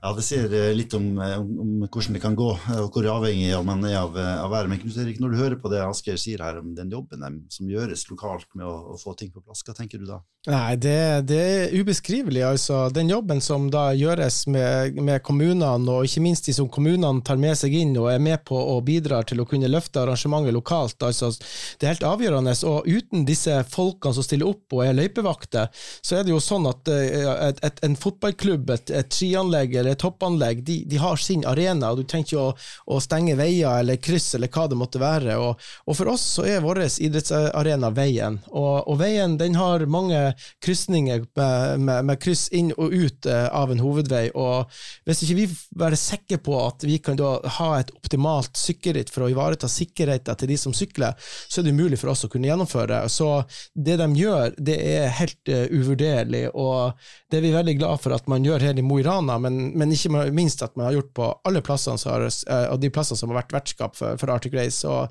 Ja, 0.00 0.14
Det 0.16 0.22
sier 0.24 0.48
eh, 0.56 0.70
litt 0.72 0.94
om, 0.96 1.10
eh, 1.20 1.34
om, 1.36 1.48
om, 1.60 1.72
hvordan 1.84 2.16
det 2.16 2.22
kan 2.22 2.36
gå, 2.36 2.48
eh, 2.56 2.78
og 2.80 2.94
hvor 2.94 3.04
avhengig 3.18 3.50
man 3.68 3.84
er 3.84 3.98
av, 4.00 4.14
av 4.16 4.48
været. 4.48 4.70
Men 4.72 4.80
Knut 4.80 4.96
Erik, 5.02 5.20
når 5.20 5.34
du 5.34 5.40
hører 5.42 5.56
på 5.60 5.72
det 5.72 5.82
Asgeir 5.84 6.16
sier 6.20 6.40
her 6.40 6.60
om 6.62 6.70
den 6.76 6.92
jobben 6.94 7.26
som 7.52 7.68
gjøres 7.68 8.06
lokalt 8.08 8.48
med 8.56 8.64
å, 8.64 8.94
å, 8.94 8.96
få 9.00 9.12
ting 9.20 9.32
på 9.34 9.44
plass, 9.44 9.60
hva 9.66 9.76
tenker 9.76 10.00
du 10.00 10.08
da? 10.08 10.22
Nei, 10.48 10.76
Det, 10.76 11.20
det 11.28 11.36
er 11.36 11.74
ubeskrivelig. 11.76 12.42
altså. 12.42 12.88
Den 12.88 13.10
jobben 13.10 13.42
som 13.44 13.66
da 13.70 13.90
gjøres 13.92 14.46
med, 14.48 14.96
med, 14.96 15.20
kommunene, 15.22 15.92
og 15.92 16.06
ikke 16.08 16.22
minst 16.24 16.46
de 16.48 16.54
som 16.56 16.68
kommunene 16.72 17.20
tar 17.20 17.36
med 17.36 17.58
seg 17.60 17.74
inn 17.76 17.92
og 18.00 18.08
er 18.08 18.22
med 18.24 18.40
på 18.48 18.56
og 18.56 18.86
bidrar 18.86 19.26
til 19.28 19.42
å 19.42 19.44
kunne 19.44 19.68
løfte 19.68 20.00
arrangementet 20.00 20.56
lokalt, 20.56 20.96
altså, 21.04 21.28
det 21.76 21.84
er 21.84 21.92
helt 21.92 22.06
avgjørende. 22.08 22.54
Og 22.70 22.88
uten 22.88 23.26
disse 23.28 23.58
folkene 23.68 24.16
som 24.16 24.24
stiller 24.24 24.48
opp 24.48 24.78
og 24.78 24.86
er 24.86 24.96
løypevakter, 24.96 25.68
så 26.00 26.16
er 26.16 26.24
det 26.24 26.32
jo 26.32 26.40
sånn 26.40 26.70
at 26.72 26.88
et, 26.88 27.60
et, 27.60 27.84
en 27.84 27.98
fotballklubb, 28.00 28.72
et, 28.78 28.94
et 28.96 29.12
skianlegg 29.12 29.76
eller 29.76 30.00
toppanlegg, 30.00 30.64
de, 30.64 30.78
de, 30.88 31.02
har 31.04 31.20
sin 31.20 31.44
arena, 31.44 31.92
og 31.92 32.00
du 32.00 32.08
trenger 32.08 32.30
ikke 32.30 32.46
å, 32.46 32.56
å, 32.96 33.02
stenge 33.04 33.36
veier 33.36 33.84
eller 33.84 34.00
kryss 34.00 34.32
eller 34.40 34.48
hva 34.48 34.64
det 34.72 34.80
måtte 34.80 35.04
være. 35.04 35.36
Og, 35.36 35.70
og 35.84 36.00
for 36.00 36.14
oss 36.16 36.24
så 36.38 36.48
er 36.48 36.64
vår 36.64 36.86
idrettsarena 36.88 37.92
veien, 37.92 38.40
og, 38.48 38.88
og, 38.88 38.96
veien 39.04 39.36
den 39.36 39.60
har 39.60 39.84
mange 39.84 40.29
krysninger 40.62 41.24
med, 41.38 41.80
med, 41.86 42.08
med, 42.10 42.20
kryss 42.20 42.48
inn 42.56 42.72
og 42.76 42.94
ut 42.94 43.26
eh, 43.26 43.46
av 43.46 43.72
en 43.72 43.82
hovedvei. 43.82 44.26
og 44.34 44.70
Hvis 45.08 45.24
ikke 45.24 45.38
vi 45.40 45.46
er 45.86 45.98
sikre 46.00 46.40
på 46.42 46.56
at 46.62 46.86
vi 46.86 46.98
kan 47.02 47.18
ha 47.20 47.70
et 47.78 47.92
optimalt 47.96 48.56
sykkelritt 48.58 49.12
for 49.12 49.26
å 49.26 49.30
ivareta 49.32 49.68
sikkerheten 49.70 50.38
til 50.40 50.52
de 50.52 50.58
som 50.60 50.76
sykler, 50.76 51.16
så 51.20 51.60
er 51.60 51.68
det 51.68 51.74
umulig 51.74 52.00
for 52.00 52.12
oss 52.12 52.24
å 52.26 52.32
kunne 52.32 52.50
gjennomføre. 52.50 53.02
Så 53.12 53.30
det 53.74 53.98
de 54.00 54.08
gjør, 54.18 54.54
det 54.58 54.76
er 54.78 55.12
helt 55.20 55.50
uh, 55.50 55.66
uvurderlig, 55.70 56.46
og 56.54 56.98
det 57.30 57.40
er 57.40 57.44
vi 57.44 57.52
veldig 57.54 57.76
glad 57.80 58.02
for 58.02 58.14
at 58.14 58.28
man 58.30 58.44
gjør 58.44 58.62
her 58.64 58.78
i 58.78 58.84
Mo 58.84 58.98
i 59.00 59.04
Rana. 59.06 59.38
men 59.38 59.70
men 59.80 59.92
ikke 59.94 60.26
minst 60.34 60.62
at 60.62 60.76
man 60.76 60.88
har 60.88 60.98
gjort 60.98 61.14
på 61.14 61.28
alle 61.48 61.62
plassene 61.64 62.10
har, 62.10 62.26
eh, 62.26 62.66
og 62.72 62.80
de 62.80 62.90
plassene 62.92 63.18
som 63.18 63.32
har 63.32 63.42
vært 63.42 63.54
vertskap 63.54 63.96
for, 63.98 64.18
for 64.20 64.32
Arctic 64.32 64.54
Race, 64.56 64.80
så 64.82 65.02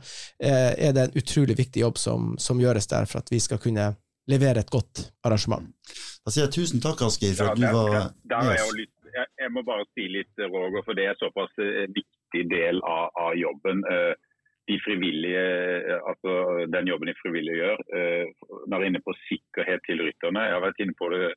eh, 0.41 0.75
er 0.77 0.93
det 0.95 1.07
en 1.07 1.17
utrolig 1.19 1.57
viktig 1.59 1.83
jobb 1.83 1.99
som, 1.99 2.35
som, 2.39 2.59
gjøres 2.59 2.89
der 2.91 3.07
for 3.09 3.23
at 3.23 3.31
vi 3.31 3.39
skal 3.43 3.61
kunne 3.61 3.93
levere 4.29 4.63
et 4.63 4.71
godt 4.71 5.03
arrangement. 5.25 5.67
Da 6.23 6.33
sier 6.33 6.47
jeg 6.47 6.55
tusen 6.59 6.83
takk, 6.83 7.01
Asker, 7.07 7.35
for 7.37 7.51
at 7.51 7.59
du 7.59 7.65
var 7.65 7.91
der, 7.95 8.07
der 8.31 8.53
jeg, 8.53 8.71
litt, 8.83 8.95
jeg, 9.09 9.27
jeg, 9.41 9.51
må 9.55 9.65
bare 9.67 9.85
si 9.91 10.07
litt, 10.13 10.33
Roger, 10.39 10.85
for 10.85 10.97
det 10.99 11.09
er 11.09 11.19
såpass 11.19 11.61
eh, 11.63 11.85
viktig 11.95 12.45
del 12.53 12.81
av, 12.85 13.09
av 13.17 13.35
jobben. 13.39 13.85
De 14.69 14.75
frivillige, 14.85 15.45
altså 16.05 16.33
Den 16.69 16.85
jobben 16.91 17.09
de 17.09 17.15
frivillige 17.17 17.57
gjør. 17.57 17.79
Når 18.69 18.75
jeg 18.75 18.83
er 18.83 18.91
inne 18.91 19.01
på 19.01 19.15
sikkerhet 19.23 19.81
til 19.87 20.03
rytterne. 20.05 20.43
Jeg 20.45 20.53
har 20.53 20.61
vært 20.61 20.83
inne 20.83 20.93
på 20.99 21.07
det 21.09 21.31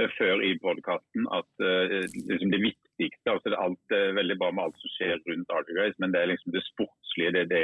Eh, 0.00 0.10
før 0.18 0.42
i 0.46 0.52
podkasten 0.62 1.26
at 1.34 1.50
uh, 1.64 1.94
liksom 2.30 2.52
det 2.54 2.62
viktigste 2.62 3.32
altså 3.32 3.50
det, 3.50 3.56
er 3.56 3.64
alt, 3.66 3.94
uh, 3.96 4.16
veldig 4.16 4.36
bra 4.40 4.50
med 4.54 4.64
alt 4.64 4.82
som 4.82 4.92
skjer 4.94 5.16
rundt 5.26 5.54
Arctic 5.56 5.78
Race, 5.78 5.98
men 5.98 6.14
det 6.14 6.20
er 6.20 6.30
liksom 6.30 6.54
det 6.54 6.62
sportslige. 6.68 7.32
Det, 7.36 7.44
det, 7.50 7.62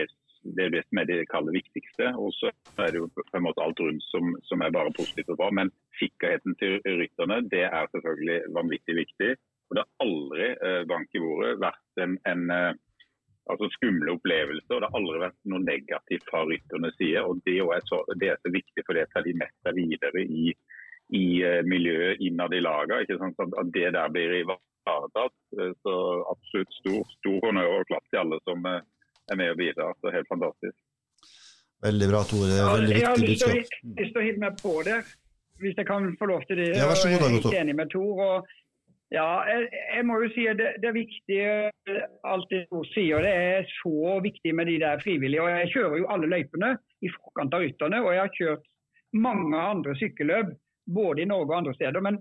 det 0.58 0.70
det 0.74 0.82
som 0.86 1.00
er 1.02 1.08
det 1.10 1.18
kaller 1.32 1.56
viktigste. 1.56 2.12
Og 2.20 2.32
så 2.38 2.52
er 2.78 2.92
det 2.92 3.02
jo 3.02 3.10
på 3.16 3.26
en 3.38 3.46
måte 3.46 3.64
alt 3.64 3.82
rundt 3.82 4.06
som, 4.10 4.32
som 4.48 4.62
er 4.62 4.74
bare 4.74 4.94
positivt 4.96 5.34
og 5.34 5.40
bra. 5.42 5.50
Men 5.58 5.72
sikkerheten 6.00 6.56
til 6.62 6.78
rytterne 6.86 7.42
det 7.52 7.66
er 7.68 7.92
selvfølgelig 7.92 8.40
vanvittig 8.58 8.98
viktig. 9.02 9.30
Og 9.66 9.78
det 9.78 9.84
har 9.84 10.06
aldri 10.06 10.50
eh, 10.54 10.82
bank 10.90 11.16
i 11.16 11.22
bordet 11.22 11.56
vært 11.62 12.04
en, 12.04 12.18
en 12.30 12.44
altså 13.50 13.68
skumle 13.76 14.14
opplevelse, 14.16 14.66
og 14.70 14.80
Det 14.82 14.88
har 14.90 14.98
aldri 14.98 15.20
vært 15.22 15.36
noe 15.50 15.62
negativt 15.62 16.24
fra 16.30 16.44
rytternes 16.46 16.96
side. 16.98 17.22
og 17.22 17.42
Det 17.46 17.58
er 17.62 17.84
så, 17.90 18.02
det 18.20 18.32
er 18.32 18.40
så 18.42 18.52
viktig, 18.54 18.86
for 18.86 18.98
det 18.98 19.06
tar 19.12 19.26
de 19.26 19.34
med 19.38 19.52
seg 19.62 19.78
videre 19.78 20.24
i 20.26 20.54
i 21.14 21.42
eh, 21.42 21.62
miljøet 21.62 22.20
innad 22.20 22.54
i 22.54 22.62
sant, 23.18 23.38
At 23.38 23.72
det 23.72 23.92
der 23.94 24.08
blir 24.10 24.32
ivaretatt. 24.42 25.36
Eh, 25.60 25.72
så 25.82 25.94
absolutt 26.30 26.72
stor, 26.80 27.02
stor 27.18 27.38
honnør 27.46 27.80
og 27.80 27.86
klapp 27.90 28.06
til 28.10 28.22
alle 28.22 28.40
som 28.44 28.66
eh, 28.66 28.82
er 29.30 29.36
med 29.40 29.50
og 29.54 29.56
bidrar. 29.60 29.94
Så 30.00 30.12
helt 30.14 30.28
fantastisk. 30.32 30.76
Veldig 31.86 32.08
bra, 32.12 32.20
Tore. 32.30 32.48
Det 32.50 32.58
Ja, 32.60 32.68
veldig 32.76 32.94
jeg 32.96 33.06
har 33.06 33.16
viktig 33.16 33.30
lyst 33.30 33.42
til 33.44 33.50
å- 33.50 33.56
budskap. 33.56 33.96
lyst 34.00 34.12
til 34.14 34.20
å 34.22 34.26
hive 34.26 34.38
meg 34.44 34.54
på 34.62 34.72
det, 34.84 34.98
hvis 35.60 35.76
jeg 35.76 35.86
kan 35.86 36.16
få 36.20 36.24
lov 36.32 36.42
til 36.46 36.56
det. 36.56 36.68
Ja, 36.76 36.86
vær 36.88 36.96
så 37.00 37.08
god, 37.10 37.20
jeg 37.20 37.32
er 37.32 37.40
ikke 37.42 37.60
enig 37.64 37.76
med 37.76 37.90
Tor. 37.90 38.14
Og, 38.26 38.46
ja, 39.12 39.26
jeg, 39.50 39.68
jeg 39.96 40.04
må 40.08 40.14
jo 40.22 40.28
si 40.34 40.46
at 40.48 40.56
det, 40.56 40.70
det 40.82 40.88
er 40.88 40.96
viktig, 40.96 41.38
alt 42.24 42.48
det 42.50 42.62
Tor 42.70 42.84
sier. 42.94 43.20
Det 43.26 43.34
er 43.34 43.68
så 43.82 44.20
viktig 44.24 44.54
med 44.54 44.66
de 44.66 44.78
der 44.80 44.98
frivillige. 45.04 45.42
og 45.42 45.48
Jeg 45.52 45.72
kjører 45.74 45.98
jo 46.00 46.06
alle 46.08 46.26
løypene 46.32 46.78
i 47.02 47.08
forkant 47.18 47.54
av 47.54 47.60
rytterne, 47.66 48.00
og 48.04 48.12
jeg 48.14 48.20
har 48.24 48.34
kjørt 48.40 48.64
mange 49.12 49.56
andre 49.56 49.94
sykkelløp, 50.00 50.56
både 50.88 51.22
i 51.22 51.28
Norge 51.28 51.50
og 51.52 51.58
andre 51.58 51.74
steder. 51.74 52.00
Men 52.00 52.18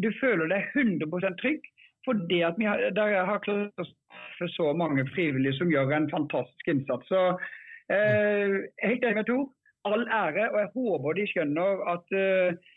du 0.00 0.08
føler 0.20 0.48
deg 0.48 0.64
100 0.74 1.36
trygg, 1.40 1.60
fordi 2.08 2.40
at 2.48 2.56
vi 2.60 2.66
har, 2.68 2.82
har 3.30 3.44
klart 3.44 3.82
å 3.82 3.86
skaffe 3.86 4.48
så 4.54 4.72
mange 4.82 5.04
frivillige 5.12 5.58
som 5.58 5.72
gjør 5.72 5.94
en 5.96 6.10
fantastisk 6.12 6.72
innsats. 6.72 7.08
Så 7.12 7.22
eh, 7.92 8.58
helt 8.84 9.04
enig 9.04 9.20
med 9.20 9.30
Tor. 9.30 9.46
All 9.88 10.04
ære, 10.10 10.48
og 10.52 10.58
jeg 10.60 10.72
håper 10.74 11.16
de 11.16 11.26
skjønner 11.30 11.84
at 11.94 12.16
eh, 12.18 12.72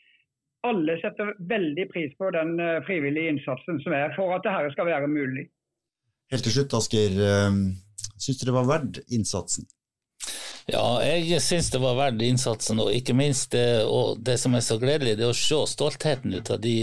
alle 0.70 0.98
setter 1.02 1.34
veldig 1.50 1.88
pris 1.94 2.12
på 2.20 2.30
den 2.36 2.60
eh, 2.62 2.80
frivillige 2.88 3.34
innsatsen 3.34 3.82
som 3.84 3.96
er 3.98 4.14
for 4.18 4.36
at 4.36 4.46
dette 4.46 4.76
skal 4.76 4.92
være 4.92 5.10
mulig. 5.12 5.48
Helt 6.32 6.46
til 6.48 6.54
slutt, 6.56 6.78
Asker. 6.78 7.18
Um, 7.50 7.64
Syns 8.22 8.40
du 8.40 8.46
det 8.48 8.56
var 8.56 8.70
verdt 8.70 9.02
innsatsen? 9.12 9.66
Ja, 10.70 11.02
jeg 11.02 11.42
syns 11.42 11.72
det 11.74 11.80
var 11.82 11.96
verdt 11.98 12.22
innsatsen, 12.22 12.80
og 12.84 12.92
ikke 12.94 13.16
minst 13.18 13.52
det, 13.56 13.84
og 13.90 14.20
det 14.22 14.38
som 14.40 14.54
er 14.56 14.64
så 14.66 14.78
gledelig, 14.82 15.16
det 15.18 15.26
er 15.26 15.34
å 15.34 15.38
se 15.38 15.58
stoltheten 15.72 16.36
ut 16.36 16.52
av 16.54 16.62
de 16.62 16.76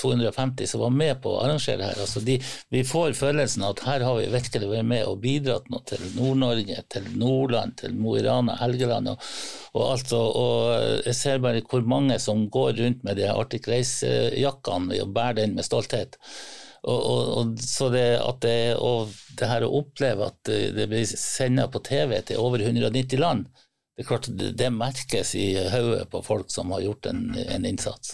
250 0.00 0.70
som 0.70 0.82
var 0.86 0.94
med 0.94 1.20
på 1.22 1.34
å 1.34 1.42
arrangere 1.44 1.90
her. 1.90 2.00
Altså 2.00 2.22
de, 2.24 2.38
vi 2.72 2.82
får 2.86 3.16
følelsen 3.18 3.66
av 3.66 3.76
at 3.76 3.84
her 3.86 4.06
har 4.08 4.18
vi 4.20 4.30
virkelig 4.32 4.70
vært 4.72 4.88
med 4.88 5.04
og 5.10 5.20
bidratt 5.24 5.68
noe 5.72 5.84
til 5.88 6.02
Nord-Norge, 6.16 6.82
til 6.92 7.08
Nordland, 7.20 7.76
til 7.82 7.96
Mo 8.00 8.16
i 8.16 8.24
Rana, 8.24 8.56
Helgeland 8.62 9.12
og, 9.12 9.30
og 9.76 9.86
alt. 9.90 10.16
Og, 10.16 10.28
og 10.40 11.06
jeg 11.06 11.18
ser 11.20 11.42
bare 11.44 11.64
hvor 11.68 11.84
mange 11.84 12.18
som 12.22 12.46
går 12.52 12.76
rundt 12.80 13.04
med 13.06 13.20
de 13.20 13.28
Arctic 13.32 13.68
Race-jakkene 13.68 15.02
og 15.04 15.12
bærer 15.16 15.42
den 15.42 15.58
med 15.58 15.68
stolthet. 15.68 16.16
Og, 16.86 16.98
og, 17.10 17.20
og 17.38 17.62
så 17.62 17.88
det, 17.90 18.06
at 18.22 18.40
det, 18.44 18.58
og 18.78 19.10
det 19.38 19.50
her 19.50 19.66
å 19.66 19.72
oppleve 19.80 20.28
at 20.30 20.38
det, 20.46 20.86
blir 20.90 21.06
sendt 21.10 21.64
på 21.74 21.82
TV 21.86 22.20
til 22.28 22.42
over 22.42 22.62
190 22.62 23.18
land, 23.18 23.48
det 23.96 24.04
er 24.04 24.08
klart 24.10 24.28
det, 24.28 24.68
merkes 24.76 25.32
i 25.40 25.46
hodet 25.72 26.04
på 26.12 26.20
folk 26.22 26.50
som 26.52 26.70
har 26.74 26.84
gjort 26.84 27.08
en, 27.08 27.30
en 27.34 27.64
innsats. 27.64 28.12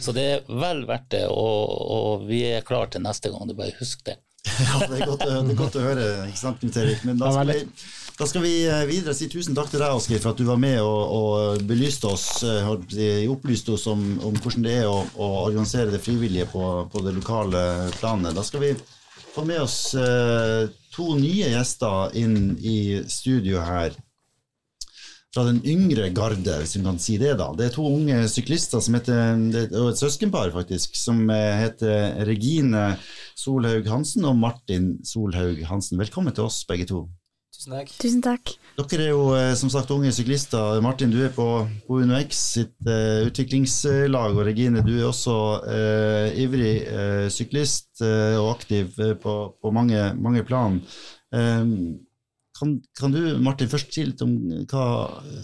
Så 0.00 0.14
det 0.16 0.24
er 0.24 0.46
vel 0.48 0.86
verdt 0.88 1.10
det, 1.12 1.26
og, 1.28 1.74
og 1.98 2.24
vi 2.30 2.46
er 2.48 2.64
klar 2.66 2.88
til 2.88 3.04
neste 3.04 3.30
gang. 3.34 3.44
Du 3.46 3.54
bare 3.58 3.76
husk 3.80 4.06
det. 4.08 4.18
Ja, 4.58 4.78
det 4.88 5.02
er 5.02 5.10
godt, 5.10 5.26
det 5.26 5.52
er 5.52 5.58
godt 5.58 5.76
å 5.76 5.82
høre, 5.84 6.06
ikke 6.30 6.40
sant, 6.40 6.62
Knut 6.62 6.78
Erik. 6.80 7.02
Men 7.04 7.20
da 7.20 7.28
skal, 7.34 7.52
vi, 7.52 7.84
da 8.18 8.26
skal 8.26 8.42
vi 8.42 8.52
eh, 8.66 8.84
videre 8.88 9.14
si 9.14 9.28
tusen 9.30 9.54
takk 9.54 9.70
til 9.70 9.78
deg, 9.78 9.94
Oskar, 9.94 10.18
for 10.22 10.32
at 10.32 10.40
du 10.40 10.46
var 10.48 10.58
med 10.58 10.80
og, 10.82 11.12
og 11.14 11.66
belyste 11.68 12.10
oss, 12.10 12.26
eh, 12.42 13.26
opplyste 13.30 13.76
oss 13.76 13.86
om, 13.90 14.02
om 14.26 14.34
hvordan 14.34 14.66
det 14.66 14.74
er 14.80 14.88
å, 14.90 15.04
å 15.14 15.28
organisere 15.44 15.92
det 15.94 16.02
frivillige 16.02 16.48
på, 16.50 16.64
på 16.90 17.02
det 17.06 17.14
lokale 17.14 17.60
planet. 18.00 18.34
Da 18.34 18.42
skal 18.46 18.64
vi 18.64 18.72
få 19.34 19.44
med 19.46 19.62
oss 19.62 19.94
eh, 19.94 20.66
to 20.94 21.14
nye 21.14 21.52
gjester 21.52 22.16
inn 22.18 22.56
i 22.58 23.04
studio 23.06 23.62
her. 23.62 23.94
Fra 25.34 25.44
den 25.46 25.60
yngre 25.68 26.08
garde, 26.16 26.56
hvis 26.58 26.74
vi 26.74 26.82
kan 26.82 26.98
si 26.98 27.18
det. 27.20 27.36
da. 27.38 27.52
Det 27.54 27.68
er 27.68 27.74
to 27.76 27.84
unge 27.86 28.18
syklister 28.32 28.82
som 28.82 28.96
heter, 28.98 29.36
er 29.60 29.78
og 29.78 29.92
et 29.92 30.00
søskenpar 30.00 30.50
faktisk, 30.56 30.98
som 30.98 31.22
eh, 31.30 31.54
heter 31.62 32.24
Regine 32.26 32.90
Solhaug 33.38 33.86
Hansen 33.92 34.26
og 34.26 34.40
Martin 34.42 34.96
Solhaug 35.06 35.62
Hansen. 35.70 36.02
Velkommen 36.02 36.34
til 36.34 36.48
oss 36.48 36.64
begge 36.66 36.88
to. 36.90 37.04
Tusen 37.58 37.74
takk. 37.74 37.88
Tusen 37.98 38.20
takk. 38.22 38.50
Dere 38.78 39.02
er 39.02 39.08
jo 39.10 39.22
eh, 39.34 39.52
som 39.58 39.70
sagt 39.72 39.90
unge 39.90 40.12
syklister. 40.14 40.76
Martin, 40.84 41.10
du 41.10 41.18
er 41.26 41.32
på, 41.34 41.46
på 41.88 41.96
UnoX 41.98 42.38
sitt 42.54 42.76
uh, 42.86 43.24
utviklingslag, 43.26 44.36
og 44.38 44.46
Regine, 44.46 44.84
du 44.86 44.92
er 44.94 45.08
også 45.08 45.34
uh, 45.64 46.28
ivrig 46.38 46.84
uh, 46.86 47.24
syklist 47.34 47.98
og 47.98 48.52
aktiv 48.52 48.92
på, 49.18 49.34
på 49.58 49.72
mange, 49.74 50.04
mange 50.22 50.44
plan. 50.46 50.76
Um, 51.34 51.98
kan, 52.60 52.76
kan 52.94 53.16
du, 53.16 53.34
Martin, 53.42 53.72
først 53.72 53.90
si 53.90 54.06
litt 54.06 54.22
om 54.22 54.36
hva 54.70 54.84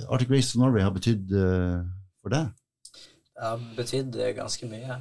Arctic 0.06 0.30
Race 0.30 0.54
of 0.54 0.62
Norway 0.62 0.86
har 0.86 0.94
betydd 0.94 1.34
for 1.34 2.30
deg? 2.30 2.54
Det 2.94 3.42
har 3.42 3.66
betydd 3.74 4.20
ganske 4.38 4.70
mye. 4.70 5.00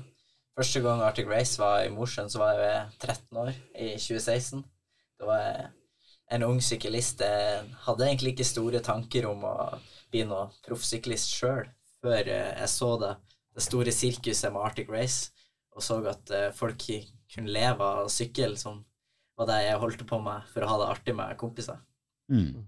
Første 0.58 0.82
gang 0.82 1.06
Arctic 1.06 1.30
Race 1.30 1.62
var 1.62 1.86
i 1.86 1.93
Mosjøen, 1.93 2.34
så 2.34 2.41
var 2.41 2.58
jeg 2.58 2.84
13 3.06 3.41
år, 3.45 3.54
i 3.78 3.93
2016. 4.02 4.65
Da 5.21 5.30
var 5.30 5.45
jeg 5.45 5.71
en 6.34 6.46
ung 6.48 6.62
syklist. 6.63 7.22
Jeg 7.22 7.63
hadde 7.86 8.08
egentlig 8.08 8.34
ikke 8.34 8.48
store 8.48 8.82
tanker 8.84 9.28
om 9.30 9.46
å 9.46 9.56
bli 10.13 10.26
noe 10.30 10.50
proffsyklist 10.65 11.34
sjøl, 11.38 11.67
før 12.04 12.22
eh, 12.22 12.52
jeg 12.60 12.72
så 12.72 12.91
det, 13.02 13.13
det 13.54 13.65
store 13.65 13.93
sirkuset 13.93 14.54
med 14.54 14.65
Arctic 14.65 14.91
Race, 14.93 15.32
og 15.74 15.86
så 15.86 16.00
at 16.10 16.34
eh, 16.34 16.52
folk 16.56 16.86
kunne 17.34 17.54
leve 17.54 17.89
av 18.02 18.12
sykkel, 18.13 18.58
som 18.58 18.84
var 19.38 19.50
det 19.50 19.63
jeg 19.65 19.82
holdt 19.82 20.06
på 20.10 20.19
med 20.22 20.46
for 20.54 20.65
å 20.65 20.69
ha 20.69 20.80
det 20.82 20.91
artig 20.93 21.17
med 21.17 21.38
kompiser. 21.39 21.82
Mm. 22.32 22.65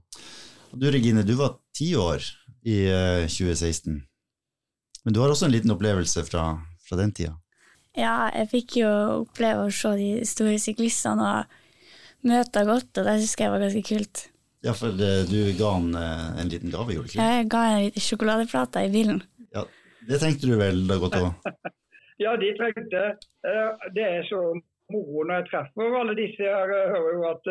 Du 0.75 0.89
Regine, 0.91 1.23
du 1.23 1.35
var 1.39 1.59
ti 1.75 1.93
år 1.95 2.23
i 2.65 2.85
eh, 2.89 3.25
2016. 3.29 4.01
Men 5.05 5.13
du 5.13 5.21
har 5.21 5.29
også 5.29 5.45
en 5.45 5.53
liten 5.53 5.73
opplevelse 5.73 6.25
fra, 6.25 6.47
fra 6.81 6.97
den 6.97 7.13
tida. 7.13 7.35
Ja, 7.95 8.31
jeg 8.33 8.49
fikk 8.51 8.79
jo 8.81 8.89
oppleve 9.21 9.67
å 9.67 9.73
se 9.73 9.93
de 9.99 10.09
store 10.27 10.57
syklistene 10.59 11.29
og 11.29 11.61
møte 12.29 12.65
godt, 12.67 12.91
og 12.97 13.07
det 13.07 13.19
synes 13.21 13.35
jeg 13.39 13.53
var 13.53 13.63
ganske 13.63 13.85
kult. 13.85 14.25
Ja, 14.65 14.73
for 14.73 14.97
eh, 15.07 15.23
du 15.29 15.39
ga 15.59 15.71
han 15.77 15.91
eh, 15.99 16.29
en 16.41 16.49
liten 16.49 16.71
gave, 16.73 16.95
gjorde 16.95 17.11
du 17.11 17.13
ikke? 17.13 17.25
Jeg 17.29 17.49
ga 17.53 17.63
en 17.69 17.83
liten 17.85 18.05
sjokoladeplate 18.05 18.85
i 18.87 18.93
bilen. 18.93 19.19
Ja, 19.53 19.65
det 20.09 20.21
tenkte 20.23 20.49
du 20.49 20.55
vel, 20.61 20.85
da 20.89 21.01
godt 21.01 21.19
òg? 21.21 21.33
Ja, 22.15 22.31
de 22.39 22.47
trengte 22.55 22.99
eh, 23.43 23.87
Det 23.91 24.03
er 24.07 24.21
så 24.23 24.37
moro 24.93 25.25
når 25.27 25.41
jeg 25.41 25.47
treffer 25.49 25.97
alle 25.99 26.13
disse. 26.15 26.45
Jeg 26.45 26.91
hører 26.93 27.09
jo 27.17 27.25
at 27.27 27.49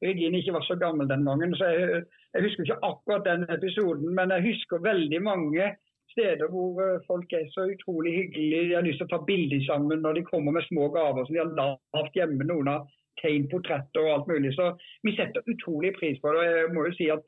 Regine 0.00 0.40
ikke 0.40 0.54
var 0.56 0.64
så 0.64 0.76
gammel 0.80 1.10
den 1.10 1.26
gangen, 1.28 1.52
så 1.58 1.68
jeg, 1.68 1.98
jeg 2.32 2.44
husker 2.46 2.64
ikke 2.64 2.78
akkurat 2.88 3.26
den 3.26 3.44
episoden. 3.52 4.14
Men 4.16 4.32
jeg 4.32 4.46
husker 4.46 4.80
veldig 4.86 5.20
mange 5.26 5.68
steder 6.14 6.48
hvor 6.48 6.80
folk 7.04 7.34
er 7.36 7.44
så 7.52 7.66
utrolig 7.74 8.14
hyggelige. 8.16 8.70
De 8.70 8.78
har 8.78 8.86
lyst 8.86 9.02
til 9.02 9.10
å 9.10 9.12
ta 9.12 9.20
bilder 9.28 9.60
sammen 9.68 10.00
når 10.00 10.16
de 10.16 10.24
kommer 10.30 10.56
med 10.56 10.64
små 10.70 10.88
gaver 10.96 11.28
som 11.28 11.36
de 11.36 11.42
har 11.42 11.76
lagd 11.98 12.16
hjemme. 12.16 12.48
Noen 12.48 12.72
har 12.72 12.88
tegnet 13.22 13.50
portretter 13.52 14.04
og 14.04 14.12
alt 14.14 14.30
mulig. 14.30 14.52
Så 14.56 14.72
vi 15.06 15.14
setter 15.16 15.46
utrolig 15.52 15.94
pris 15.98 16.20
på 16.22 16.34
det. 16.34 16.42
og 16.42 16.58
jeg 16.60 16.74
må 16.74 16.86
jo 16.88 16.96
si 16.98 17.10
at 17.12 17.24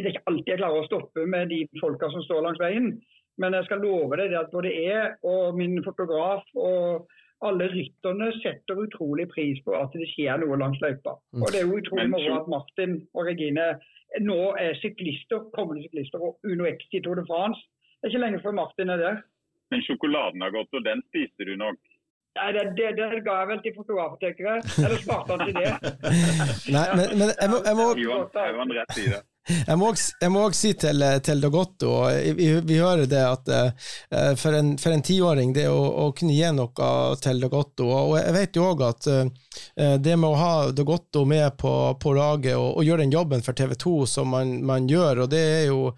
det 0.00 0.06
er 0.08 0.14
ikke 0.14 0.30
alltid 0.30 0.52
jeg 0.54 0.60
klarer 0.62 0.80
å 0.80 0.88
stoppe 0.88 1.24
med 1.28 1.50
de 1.52 1.64
folka 1.80 2.08
som 2.12 2.22
står 2.24 2.44
langs 2.46 2.60
veien. 2.62 2.92
Men 3.40 3.56
jeg 3.56 3.66
skal 3.68 3.82
love 3.84 4.16
deg 4.20 4.34
at 4.36 4.52
både 4.52 4.72
jeg 4.72 5.16
og 5.28 5.56
min 5.56 5.78
fotograf 5.84 6.44
og 6.56 7.08
alle 7.46 7.68
rytterne 7.72 8.28
setter 8.40 8.80
utrolig 8.82 9.26
pris 9.32 9.60
på 9.64 9.72
at 9.76 9.94
det 9.96 10.08
skjer 10.12 10.40
noe 10.42 10.58
langs 10.60 10.80
løypa. 10.82 11.16
Og 11.40 11.46
det 11.48 11.62
er 11.62 11.68
jo 11.68 11.80
utrolig 11.80 12.08
moro 12.12 12.36
at 12.36 12.50
Martin 12.52 12.98
og 13.14 13.28
Regine 13.30 13.72
nå 14.20 14.38
er 14.60 14.76
syklister, 14.80 15.46
kommende 15.54 15.84
syklister 15.86 16.20
og 16.20 16.40
Uno 16.44 16.66
X 16.68 16.88
i 16.92 17.02
Tour 17.04 17.20
de 17.20 17.24
France. 17.28 17.60
Det 18.00 18.08
er 18.08 18.12
ikke 18.12 18.24
lenge 18.24 18.42
før 18.44 18.56
Martin 18.58 18.92
er 18.92 19.00
der. 19.00 19.22
Men 19.70 19.84
sjokoladen 19.86 20.42
har 20.42 20.52
gått, 20.52 20.72
og 20.74 20.84
den 20.84 21.02
spiser 21.08 21.48
du 21.48 21.56
nok. 21.60 21.78
Nei, 22.38 22.52
det, 22.54 22.62
det, 22.78 22.90
det 22.96 23.06
ga 23.26 23.32
jeg 23.40 23.48
vel 23.50 23.60
til 23.64 23.72
fotoapotekere. 23.76 24.52
Eller 24.84 25.00
sparte 25.02 25.34
han 25.34 25.40
til 25.48 25.56
det. 25.56 25.72
Nei, 26.76 26.84
men, 26.96 27.06
men 27.18 27.32
jeg, 27.34 27.48
må, 27.50 27.58
jeg, 27.66 27.76
må, 27.80 27.86
han- 27.90 27.98
hiv 27.98 28.60
han 28.62 28.74
rett 28.78 28.98
i 29.02 29.06
det. 29.10 29.20
Jeg, 29.48 29.76
må 29.78 29.90
også, 29.90 30.56
si 30.56 30.72
til, 30.78 31.04
til 31.24 31.42
Dagotto, 31.42 31.92
vi, 32.36 32.50
vi 32.66 32.78
hører 32.78 33.06
det 33.10 33.22
at 33.24 33.52
uh, 33.52 34.34
for 34.38 34.56
en, 34.56 34.74
for 34.78 34.94
en 34.94 35.04
tiåring, 35.04 35.54
det 35.56 35.66
å, 35.70 35.78
å 36.04 36.08
kunne 36.16 36.36
gi 36.36 36.50
noe 36.54 36.90
til 37.22 37.40
Dagotto, 37.42 37.88
og 37.88 38.16
jeg 38.20 38.36
vet 38.36 38.58
jo 38.58 38.68
òg 38.70 38.84
at 38.86 39.10
uh, 39.10 39.24
det 39.98 40.16
med 40.16 40.28
å 40.28 40.38
ha 40.38 40.52
Dagotto 40.76 41.24
med 41.28 41.56
på, 41.58 41.72
på 42.00 42.14
laget 42.16 42.56
og, 42.56 42.78
og 42.78 42.86
gjøre 42.86 43.04
den 43.04 43.14
jobben 43.14 43.44
for 43.44 43.56
TV 43.56 43.74
2 43.80 43.94
som 44.10 44.30
man, 44.34 44.58
man 44.66 44.88
gjør, 44.90 45.24
og 45.24 45.32
det 45.32 45.40
er 45.40 45.64
jo 45.70 45.90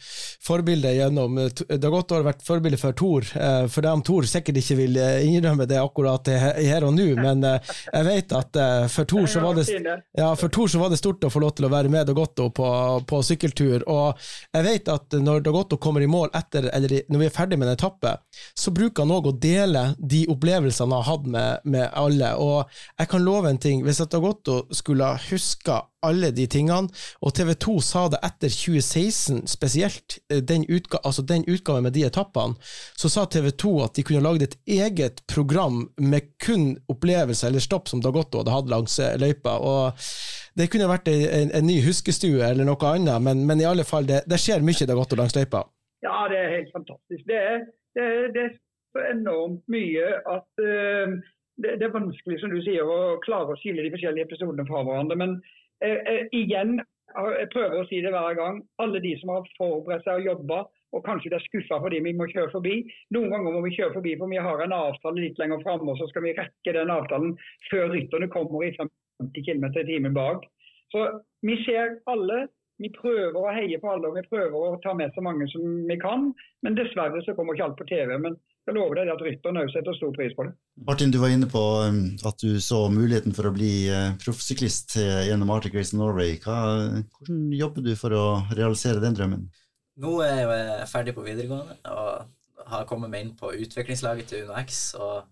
forbildet 0.46 0.96
gjennom 0.98 1.42
Dagotto 1.82 2.16
har 2.16 2.26
vært 2.30 2.46
forbilde 2.46 2.80
for 2.80 2.96
Tor, 2.96 3.26
uh, 3.36 3.66
for 3.72 3.84
dem 3.84 4.04
Tor 4.06 4.26
sikkert 4.28 4.62
ikke 4.62 4.78
vil 4.78 4.96
eh, 5.00 5.26
innrømme 5.28 5.66
det 5.68 5.78
akkurat 5.80 6.28
her 6.32 6.86
og 6.86 6.94
nå, 6.96 7.08
men 7.18 7.44
eh, 7.46 7.72
jeg 7.88 8.06
vet 8.08 8.34
at 8.36 8.58
eh, 8.60 8.86
for 8.92 9.08
Tor 9.08 9.28
så 9.30 9.42
var 9.44 9.58
det 9.58 9.66
ja, 9.68 10.30
for 10.38 10.52
Tor 10.52 10.70
så 10.70 10.80
var 10.82 10.92
det 10.92 11.00
stort 11.00 11.24
å 11.26 11.32
få 11.32 11.42
lov 11.42 11.54
til 11.58 11.68
å 11.68 11.72
være 11.72 11.92
med 11.92 12.08
Dagotto 12.08 12.48
på, 12.54 12.68
på 13.08 13.22
sykkeltur, 13.32 13.84
og 13.90 14.20
jeg 14.52 14.66
vet 14.68 14.90
at 14.92 15.18
når 15.18 15.44
Dagotto 15.46 15.78
kommer 15.82 16.04
i 16.04 16.10
mål 16.10 16.30
etter, 16.36 16.68
eller 16.72 17.02
når 17.08 17.24
vi 17.24 17.28
er 17.28 17.36
ferdig 17.36 17.58
med 17.58 17.70
en 17.70 17.76
etappe, 17.76 18.16
så 18.54 18.74
bruker 18.74 19.06
han 19.06 19.14
òg 19.16 19.30
å 19.30 19.36
dele 19.42 19.86
de 19.98 20.24
opplevelsene 20.32 20.92
han 20.92 20.98
har 20.98 21.08
hatt 21.10 21.30
med, 21.36 21.70
med 21.76 21.88
alle, 21.98 22.34
og 22.36 22.68
jeg 22.98 23.12
kan 23.12 23.24
love 23.26 23.50
en 23.50 23.62
ting, 23.62 23.82
hvis 23.86 24.02
Dagotto 24.12 24.62
skulle 24.74 25.14
huska 25.30 25.82
alle 26.02 26.32
de 26.34 26.46
tingene, 26.50 26.90
og 27.22 27.34
TV 27.36 27.52
2 27.62 27.76
sa 27.84 28.04
det 28.10 28.20
etter 28.26 28.50
2016 28.50 29.44
spesielt, 29.50 30.18
eh, 30.30 30.42
den, 30.42 30.66
utga 30.68 30.98
altså 31.02 31.22
den 31.22 31.46
utgaven 31.46 31.86
med 31.86 31.94
de 31.96 32.04
etappene, 32.08 32.58
så 32.98 33.10
sa 33.12 33.26
TV 33.30 33.52
2 33.64 33.74
at 33.86 33.94
de 33.96 34.06
kunne 34.06 34.24
lagd 34.24 34.46
et 34.46 34.58
eget 34.66 35.22
program 35.30 35.84
med 35.96 36.32
kun 36.42 36.74
opplevelser 36.90 37.50
eller 37.50 37.62
stopp 37.62 37.90
som 37.90 38.02
Dagotto 38.02 38.42
hadde 38.42 38.56
hatt 38.56 38.72
langs 38.72 38.98
eh, 38.98 39.18
løypa. 39.20 39.58
og 39.62 40.02
det 40.58 40.68
kunne 40.72 40.90
vært 40.90 41.08
en, 41.08 41.52
en, 41.54 41.66
ny 41.66 41.78
huskestue 41.84 42.42
eller 42.44 42.66
noe 42.68 42.90
annet, 42.90 43.22
men, 43.24 43.46
men 43.48 43.62
i 43.62 43.68
alle 43.68 43.86
fall, 43.88 44.08
det, 44.08 44.24
det 44.28 44.40
skjer 44.40 44.64
mye 44.64 44.88
det 44.88 44.98
godt 44.98 45.14
og 45.16 45.22
langs 45.22 45.36
løypa? 45.36 45.64
Ja, 46.04 46.26
det 46.30 46.38
er 46.38 46.56
helt 46.56 46.72
fantastisk. 46.74 47.22
Det 47.28 47.38
er, 47.38 47.64
det 47.96 48.06
det 48.34 48.42
er 48.44 48.52
så 48.92 49.04
enormt 49.12 49.62
mye 49.72 50.08
at 50.36 50.48
uh, 50.60 51.14
det, 51.62 51.76
det, 51.78 51.86
er 51.86 51.96
vanskelig 51.98 52.40
som 52.40 52.52
du 52.52 52.60
sier, 52.64 52.84
å 52.84 53.20
klare 53.24 53.54
å 53.54 53.60
skille 53.60 53.84
de 53.84 53.92
forskjellige 53.94 54.28
episodene 54.28 54.66
fra 54.68 54.82
hverandre. 54.86 55.18
Men 55.22 55.38
uh, 55.38 56.00
uh, 56.10 56.24
igjen, 56.36 56.80
jeg 57.12 57.48
prøver 57.52 57.80
å 57.80 57.88
si 57.88 58.00
det 58.04 58.12
hver 58.12 58.36
gang, 58.38 58.62
alle 58.82 59.00
de 59.04 59.12
som 59.20 59.34
har 59.34 59.48
forberedt 59.58 60.06
seg 60.06 60.22
og 60.22 60.30
jobba, 60.30 60.62
og 60.92 61.04
kanskje 61.06 61.32
de 61.32 61.38
er 61.38 61.44
skuffa 61.46 61.78
fordi 61.80 62.02
vi 62.04 62.12
må 62.16 62.28
kjøre 62.28 62.52
forbi. 62.52 62.74
Noen 63.16 63.32
ganger 63.32 63.54
må 63.54 63.62
vi 63.64 63.74
kjøre 63.76 63.96
forbi 63.96 64.16
for 64.20 64.32
vi 64.32 64.40
har 64.46 64.64
en 64.64 64.74
avtale 64.76 65.24
litt 65.24 65.40
lenger 65.40 65.62
framme, 65.64 65.88
og 65.92 66.00
så 66.00 66.08
skal 66.10 66.26
vi 66.26 66.34
rekke 66.36 66.74
den 66.76 66.92
avtalen 66.92 67.36
før 67.70 67.92
rytterne 67.94 68.28
kommer 68.32 68.66
i 68.66 68.74
50 69.22 69.46
km 69.46 69.70
i 69.70 69.86
timen 69.88 70.18
bak. 70.18 70.44
Så 70.92 71.06
vi 71.46 71.56
ser 71.64 71.96
alle 72.10 72.46
vi 72.82 72.90
prøver 72.94 73.36
å 73.38 73.52
heie 73.54 73.78
på 73.78 73.90
alle 73.92 74.08
og 74.08 74.16
vi 74.16 74.24
prøver 74.26 74.56
å 74.56 74.78
ta 74.82 74.94
med 74.98 75.12
så 75.14 75.22
mange 75.24 75.46
som 75.52 75.62
vi 75.88 75.96
kan. 76.02 76.30
Men 76.64 76.78
dessverre 76.78 77.20
så 77.22 77.34
kommer 77.36 77.56
ikke 77.56 77.68
alt 77.68 77.78
på 77.78 77.86
TV. 77.90 78.16
Men 78.18 78.36
jeg 78.66 78.76
lover 78.76 79.00
deg 79.00 79.12
at 79.12 79.22
rytteren 79.22 79.60
òg 79.60 79.70
setter 79.74 79.96
stor 79.98 80.12
pris 80.16 80.34
på 80.38 80.46
det. 80.46 80.54
Martin, 80.88 81.12
du 81.14 81.18
var 81.22 81.34
inne 81.34 81.48
på 81.50 81.62
um, 81.86 82.02
at 82.28 82.42
du 82.42 82.58
så 82.62 82.84
muligheten 82.92 83.34
for 83.36 83.48
å 83.48 83.54
bli 83.54 83.72
uh, 83.90 84.14
proffsyklist 84.22 84.96
uh, 85.00 85.22
gjennom 85.28 85.50
Arctic 85.54 85.76
Race 85.78 85.96
Norway. 85.98 86.38
Hva, 86.42 86.58
hvordan 87.18 87.44
jobber 87.58 87.86
du 87.86 87.92
for 87.98 88.16
å 88.16 88.24
realisere 88.54 89.02
den 89.02 89.18
drømmen? 89.18 89.46
Nå 90.02 90.16
er 90.24 90.40
jeg 90.42 90.90
ferdig 90.90 91.14
på 91.16 91.26
videregående 91.26 91.76
og 91.92 92.70
har 92.72 92.86
kommet 92.88 93.10
meg 93.12 93.26
inn 93.26 93.34
på 93.38 93.50
utviklingslaget 93.64 94.30
til 94.30 94.46
UnoX. 94.46 94.82
og 94.98 95.26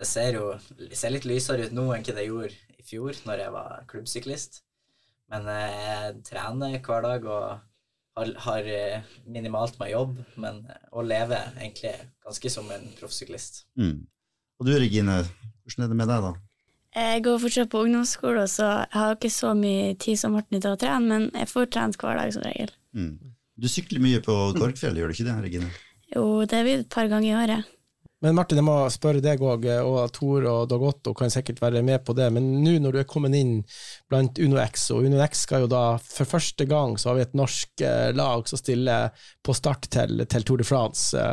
det 0.00 0.08
ser 0.08 0.36
jo 0.38 0.50
ser 0.96 1.12
litt 1.12 1.28
lysere 1.28 1.68
ut 1.68 1.74
nå 1.76 1.90
enn 1.94 2.04
hva 2.06 2.16
det 2.16 2.26
gjorde 2.26 2.54
i 2.80 2.84
fjor, 2.86 3.16
når 3.28 3.42
jeg 3.44 3.54
var 3.54 3.82
klubbsyklist. 3.90 4.62
Men 5.30 5.46
jeg 5.46 6.14
trener 6.26 6.78
hver 6.80 7.04
dag 7.04 7.26
og 7.28 7.42
har, 8.18 8.30
har 8.46 8.70
eh, 8.74 9.10
minimalt 9.28 9.76
med 9.80 9.92
jobb, 9.92 10.16
men 10.40 10.62
å 10.90 11.04
leve 11.06 11.38
egentlig 11.52 11.92
ganske 12.24 12.52
som 12.52 12.70
en 12.74 12.88
proffsyklist. 12.98 13.64
Mm. 13.78 14.06
Og 14.60 14.66
du 14.66 14.72
Regine, 14.74 15.20
hvordan 15.62 15.86
er 15.86 15.92
det 15.92 15.98
med 16.00 16.10
deg, 16.10 16.24
da? 16.26 16.32
Jeg 16.90 17.22
går 17.22 17.36
fortsatt 17.44 17.70
på 17.70 17.84
ungdomsskole, 17.86 18.46
så 18.50 18.70
jeg 18.80 18.96
har 18.96 19.14
ikke 19.14 19.30
så 19.30 19.52
mye 19.54 19.92
tid 20.02 20.18
som 20.18 20.34
Martin 20.34 20.58
til 20.58 20.72
å 20.72 20.80
trene, 20.80 21.06
men 21.06 21.28
jeg 21.38 21.50
får 21.52 21.68
trent 21.70 22.00
hver 22.00 22.18
dag 22.18 22.32
som 22.34 22.42
regel. 22.48 22.72
Mm. 22.96 23.36
Du 23.60 23.68
sykler 23.70 24.02
mye 24.02 24.22
på 24.24 24.34
Korgfjell, 24.56 24.98
gjør 24.98 25.12
du 25.12 25.14
ikke 25.14 25.28
det, 25.28 25.36
Regine? 25.44 25.70
Jo, 26.10 26.24
det 26.48 26.64
blir 26.66 26.80
et 26.80 26.90
par 26.90 27.06
ganger 27.12 27.28
i 27.28 27.36
året. 27.38 27.76
Men 28.20 28.36
Martin, 28.36 28.58
jeg 28.60 28.66
må 28.66 28.74
spørre 28.92 29.22
deg 29.24 29.40
òg, 29.40 29.64
og 29.80 30.10
Tor 30.12 30.44
og 30.50 30.66
Dag 30.68 30.82
Otto 30.84 31.14
kan 31.16 31.32
sikkert 31.32 31.62
være 31.62 31.80
med 31.86 32.02
på 32.04 32.12
det. 32.16 32.26
Men 32.36 32.50
nå 32.60 32.74
når 32.84 32.92
du 32.92 32.98
er 33.00 33.08
kommet 33.08 33.32
inn 33.38 33.54
blant 34.12 34.36
UnoX, 34.36 34.90
og 34.92 35.08
UnoX 35.08 35.46
skal 35.46 35.64
jo 35.64 35.70
da 35.72 35.84
for 36.04 36.28
første 36.28 36.66
gang 36.68 36.98
så 37.00 37.10
har 37.10 37.16
vi 37.16 37.24
et 37.24 37.38
norsk 37.40 37.84
eh, 37.86 38.10
lag 38.12 38.44
som 38.50 38.60
stiller 38.60 39.24
på 39.40 39.56
start 39.56 39.88
til, 39.96 40.26
til 40.28 40.44
Tour 40.44 40.60
de 40.60 40.68
France. 40.68 41.24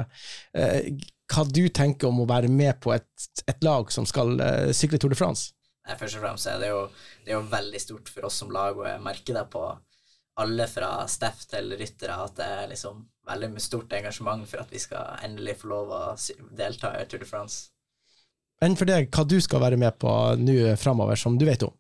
Eh, 0.56 0.94
hva 1.28 1.44
du 1.52 1.66
tenker 1.68 2.08
om 2.08 2.24
å 2.24 2.30
være 2.30 2.48
med 2.48 2.80
på 2.80 2.96
et, 2.96 3.28
et 3.52 3.68
lag 3.68 3.92
som 3.92 4.08
skal 4.08 4.40
eh, 4.40 4.72
sykle 4.72 5.02
Tour 5.04 5.12
de 5.12 5.20
France? 5.20 5.52
Først 5.88 6.20
og 6.20 6.24
fremst 6.24 6.48
er 6.48 6.64
det, 6.64 6.72
jo, 6.72 6.86
det 7.26 7.34
er 7.34 7.40
jo 7.42 7.52
veldig 7.52 7.84
stort 7.84 8.16
for 8.16 8.28
oss 8.28 8.40
som 8.40 8.52
lag, 8.52 8.80
og 8.80 8.88
jeg 8.88 9.04
merker 9.04 9.36
det 9.42 9.46
på 9.52 9.68
alle 10.40 10.72
fra 10.72 11.02
Steff 11.12 11.44
til 11.52 11.72
ryttere 11.76 12.16
at 12.24 12.40
det 12.40 12.48
er 12.62 12.72
liksom 12.72 13.04
veldig 13.28 13.50
med 13.54 13.64
stort 13.64 13.94
engasjement 13.98 14.48
for 14.50 14.64
at 14.64 14.72
vi 14.74 14.82
skal 14.82 15.20
endelig 15.26 15.60
få 15.62 15.72
lov 15.74 15.92
å 15.94 16.02
delta 16.58 16.94
i 16.98 17.06
Tour 17.10 17.24
de 17.24 17.30
France. 17.30 17.70
Enn 18.64 18.78
for 18.78 18.90
deg, 18.90 19.12
hva 19.14 19.26
du 19.28 19.38
skal 19.44 19.62
være 19.62 19.78
med 19.78 20.00
på 20.02 20.12
nå 20.42 20.74
framover, 20.82 21.20
som 21.20 21.38
du 21.38 21.46
vet 21.46 21.66
om? 21.68 21.76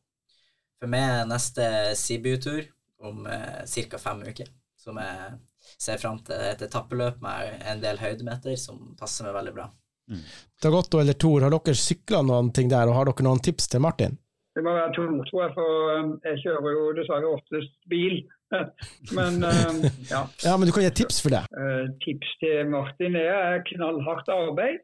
For 0.78 0.92
meg 0.92 1.06
er 1.10 1.30
neste 1.30 1.68
Sibiu-tur 1.98 2.68
om 3.08 3.26
eh, 3.26 3.64
ca. 3.90 3.98
fem 4.02 4.22
uker, 4.28 4.52
som 4.78 5.00
jeg 5.02 5.40
ser 5.78 5.98
fram 6.02 6.20
til 6.26 6.38
et 6.52 6.62
etappeløp 6.68 7.20
med 7.24 7.66
en 7.72 7.82
del 7.82 8.00
høydemeter 8.02 8.56
som 8.62 8.94
passer 9.00 9.26
meg 9.26 9.36
veldig 9.40 9.56
bra. 9.58 9.68
Mm. 10.08 10.22
Dagotto 10.64 11.02
eller 11.02 11.18
Tor, 11.20 11.44
har 11.44 11.54
dere 11.54 11.76
sykla 11.76 12.22
noen 12.26 12.54
ting 12.56 12.70
der, 12.72 12.88
og 12.88 12.96
har 12.98 13.10
dere 13.10 13.26
noen 13.28 13.42
tips 13.44 13.68
til 13.74 13.84
Martin? 13.84 14.16
Det 14.58 14.64
må 14.66 14.74
være 14.74 14.94
to, 14.96 15.04
tror 15.30 15.44
jeg, 15.44 15.54
for 15.54 15.90
um, 15.94 16.14
jeg 16.26 16.40
kjører 16.46 16.74
jo 16.74 16.86
dessverre 16.98 17.34
oftest 17.36 17.76
bil. 17.92 18.22
Men 19.18 19.44
um, 19.44 19.82
ja. 20.10 20.22
ja. 20.46 20.54
Men 20.58 20.68
du 20.68 20.74
kan 20.76 20.86
gi 20.86 20.94
tips 21.02 21.20
for 21.24 21.34
det? 21.34 21.44
Uh, 21.52 21.86
tips 22.04 22.30
til 22.44 22.70
Martin 22.72 23.18
er 23.20 23.64
knallhardt 23.72 24.30
arbeid. 24.32 24.84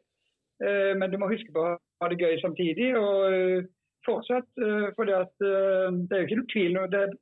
Uh, 0.62 0.92
men 0.98 1.10
du 1.10 1.18
må 1.18 1.28
huske 1.32 1.50
på 1.52 1.64
å 1.64 1.72
ha 1.74 2.10
det 2.10 2.20
gøy 2.20 2.36
samtidig. 2.42 2.92
Og 3.00 3.16
uh, 3.32 3.64
fortsett, 4.04 4.48
for 4.96 5.08
det, 5.08 5.18
det 5.40 6.12
er 6.12 6.22
jo 6.22 6.26
ikke 6.28 6.40
noe 6.42 6.52
tvil. 6.52 6.80
Det 6.92 7.02
er 7.06 7.14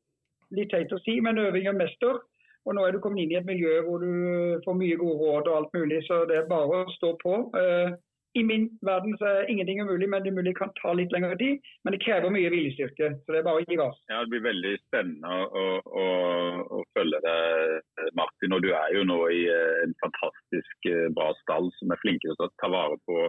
litt 0.58 0.72
teit 0.74 0.94
å 0.94 0.98
si, 1.04 1.20
men 1.22 1.38
øving 1.38 1.68
er 1.70 1.78
mester. 1.78 2.18
Og 2.66 2.74
nå 2.74 2.82
er 2.86 2.94
du 2.94 2.98
kommet 3.02 3.22
inn 3.22 3.34
i 3.34 3.38
et 3.38 3.46
miljø 3.46 3.76
hvor 3.86 4.02
du 4.02 4.58
får 4.64 4.74
mye 4.78 4.98
gode 4.98 5.18
råd 5.18 5.50
og 5.50 5.56
alt 5.60 5.76
mulig, 5.78 6.00
så 6.06 6.20
det 6.30 6.40
er 6.40 6.50
bare 6.50 6.82
å 6.82 6.94
stå 6.94 7.12
på. 7.22 7.38
I 8.34 8.42
min 8.48 8.64
verden 8.80 9.16
så 9.20 9.28
er 9.28 9.50
ingenting 9.52 9.82
umulig, 9.82 10.08
men 10.08 10.44
det 10.44 10.54
kan 10.56 10.72
ta 10.80 10.94
litt 10.96 11.12
lengre 11.12 11.36
tid. 11.36 11.60
Men 11.84 11.92
det 11.92 12.00
krever 12.04 12.32
mye 12.32 12.52
viljestyrke, 12.52 13.10
så 13.20 13.34
det 13.34 13.42
er 13.42 13.46
bare 13.48 13.60
å 13.60 13.64
gi 13.66 13.76
gass. 13.76 13.98
Ja, 14.08 14.22
Det 14.22 14.32
blir 14.32 14.46
veldig 14.46 14.72
spennende 14.86 15.34
å, 15.62 15.64
å, 15.84 16.06
å 16.78 16.80
følge 16.96 17.20
deg, 17.26 18.08
Martin. 18.16 18.56
Og 18.56 18.64
du 18.64 18.70
er 18.72 18.96
jo 18.96 19.04
nå 19.08 19.18
i 19.36 19.42
eh, 19.52 19.82
en 19.84 19.94
fantastisk 20.00 20.88
eh, 20.88 21.10
bra 21.12 21.28
stall 21.42 21.68
som 21.76 21.92
er 21.92 22.00
flinke 22.00 22.30
til 22.30 22.48
å 22.48 22.52
ta 22.62 22.72
vare 22.72 22.96
på 23.08 23.26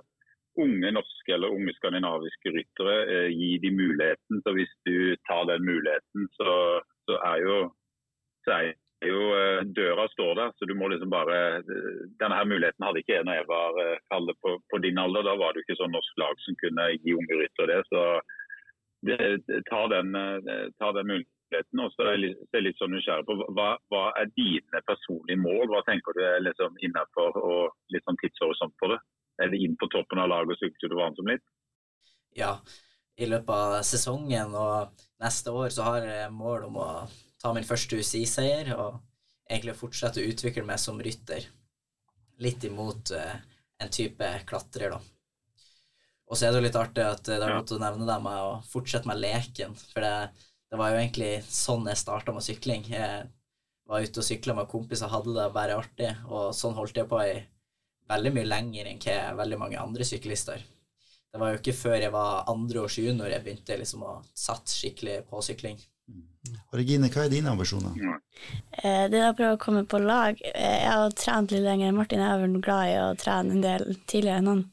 unge 0.63 0.91
norske 0.93 1.33
eller 1.35 1.51
unge 1.51 1.75
skandinaviske 1.81 2.55
ryttere. 2.55 2.97
Eh, 3.03 3.29
gi 3.35 3.57
de 3.59 3.73
muligheten. 3.75 4.39
Så 4.45 4.55
hvis 4.55 4.71
du 4.87 5.17
tar 5.27 5.49
den 5.51 5.67
muligheten, 5.67 6.29
så, 6.39 6.55
så 7.09 7.19
er 7.33 7.43
jo 7.43 7.57
så 8.47 8.61
jo 9.07 9.19
eh, 9.37 9.61
Døra 9.75 10.05
står 10.11 10.35
der, 10.39 10.53
så 10.57 10.67
du 10.69 10.73
må 10.77 10.87
liksom 10.91 11.11
bare 11.13 11.39
eh, 11.59 11.91
Denne 12.21 12.37
her 12.39 12.47
muligheten 12.49 12.85
hadde 12.85 13.03
ikke 13.03 13.17
jeg 13.17 13.27
når 13.27 13.39
jeg 13.39 13.49
var 13.49 13.81
kallet 14.11 14.39
på, 14.45 14.55
på, 14.71 14.79
din 14.83 15.01
alder. 15.01 15.25
Da 15.27 15.35
var 15.39 15.53
det 15.53 15.63
ikke 15.63 15.77
sånn 15.79 15.93
norsk 15.95 16.21
lag 16.21 16.41
som 16.45 16.57
kunne 16.61 16.87
gi 16.95 17.15
unge 17.17 17.39
ryttere 17.39 17.69
det. 17.73 17.81
Så 17.91 18.03
det, 19.07 19.61
ta, 19.69 19.87
den, 19.87 20.15
eh, 20.15 20.67
ta, 20.79 20.91
den, 20.95 21.09
muligheten. 21.11 21.83
Og 21.83 21.91
så 21.95 22.05
er 22.05 22.15
jeg 22.15 22.23
litt, 22.23 22.45
er 22.53 22.65
litt 22.65 22.79
sånn 22.81 22.93
nysgjerrig 22.95 23.27
på 23.27 23.37
hva, 23.57 23.73
hva, 23.93 24.05
er 24.21 24.31
dine 24.37 24.83
personlige 24.87 25.41
mål? 25.41 25.67
Hva 25.73 25.83
tenker 25.89 26.15
du 26.15 26.23
er 26.25 26.39
liksom 26.45 26.79
innenfor 26.79 27.37
og 27.41 27.93
litt 27.93 28.05
sånn 28.07 28.19
tidshorisont 28.23 28.75
på 28.81 28.93
det? 28.93 29.01
Er 29.41 29.51
det 29.51 29.59
inn 29.65 29.75
på 29.81 29.89
toppen 29.93 30.21
av 30.21 30.29
laget 30.31 30.55
og 30.55 30.61
sykle 30.61 30.79
til 30.79 30.95
det 30.95 31.11
som 31.17 31.29
litt? 31.31 31.45
Ja, 32.37 32.55
i 33.21 33.27
løpet 33.29 33.53
av 33.53 33.75
sesongen 33.85 34.55
og 34.57 35.03
neste 35.21 35.53
år 35.53 35.73
så 35.73 35.85
har 35.85 36.07
jeg 36.07 36.33
mål 36.33 36.69
om 36.69 36.79
å 36.81 36.89
ta 37.43 37.51
min 37.55 37.67
første 37.67 37.99
UCI-seier 37.99 38.71
og 38.77 39.01
egentlig 39.49 39.75
fortsette 39.75 40.21
å 40.21 40.29
utvikle 40.31 40.63
meg 40.67 40.79
som 40.79 41.01
rytter. 41.03 41.45
Litt 42.43 42.63
imot 42.65 43.11
uh, 43.13 43.35
en 43.83 43.91
type 43.91 44.29
klatrer, 44.47 44.95
da. 44.95 45.01
Og 46.31 46.39
så 46.39 46.47
er 46.47 46.53
det 46.53 46.61
jo 46.61 46.65
litt 46.65 46.79
artig 46.79 47.03
at 47.05 47.27
det 47.27 47.41
har 47.43 47.59
gått 47.59 47.75
å 47.75 47.81
nevne 47.81 48.07
det 48.07 48.17
med 48.23 48.45
å 48.47 48.53
fortsette 48.71 49.09
med 49.09 49.19
leken. 49.19 49.75
For 49.91 50.01
det, 50.01 50.13
det 50.71 50.79
var 50.79 50.93
jo 50.93 51.01
egentlig 51.01 51.31
sånn 51.45 51.85
jeg 51.91 51.99
starta 51.99 52.33
med 52.33 52.45
sykling. 52.45 52.87
Jeg 52.89 53.27
var 53.91 54.05
ute 54.05 54.23
og 54.23 54.25
sykla 54.25 54.55
med 54.57 54.69
kompiser, 54.71 55.11
hadde 55.11 55.35
det 55.35 55.49
bare 55.53 55.77
artig, 55.77 56.13
og 56.31 56.55
sånn 56.57 56.77
holdt 56.79 56.97
jeg 56.97 57.09
på 57.11 57.19
i 57.21 57.35
veldig 58.09 58.31
mye 58.35 58.49
lenger 58.49 58.89
enn 58.89 59.01
hva 59.03 59.17
veldig 59.43 59.59
mange 59.59 59.81
andre 59.81 60.07
syklister. 60.07 60.63
Det 61.33 61.41
var 61.41 61.51
jo 61.51 61.59
ikke 61.59 61.75
før 61.75 61.97
jeg 61.97 62.13
var 62.13 62.49
andre 62.51 62.83
års 62.85 62.99
junior 63.01 63.31
jeg 63.31 63.43
begynte 63.43 63.77
liksom 63.79 64.03
å 64.05 64.17
satse 64.37 64.79
skikkelig 64.79 65.23
på 65.29 65.41
sykling. 65.45 65.79
Og 66.73 66.79
Regine, 66.79 67.09
hva 67.13 67.27
er 67.27 67.31
dine 67.31 67.51
ambisjoner? 67.53 67.93
Eh, 68.81 69.05
det 69.11 69.19
er 69.19 69.29
å 69.29 69.37
prøve 69.37 69.55
å 69.55 69.61
komme 69.61 69.83
på 69.89 69.99
lag. 70.01 70.39
Eh, 70.49 70.79
jeg 70.81 70.89
har 70.89 71.15
trent 71.17 71.53
litt 71.53 71.63
lenger. 71.63 71.93
Martin 71.95 72.23
er 72.23 72.41
vært 72.41 72.59
glad 72.65 72.89
i 72.89 72.99
å 72.99 73.07
trene 73.19 73.53
en 73.53 73.63
del 73.63 73.85
tidligere 74.09 74.41
enn 74.41 74.51
han. 74.51 74.63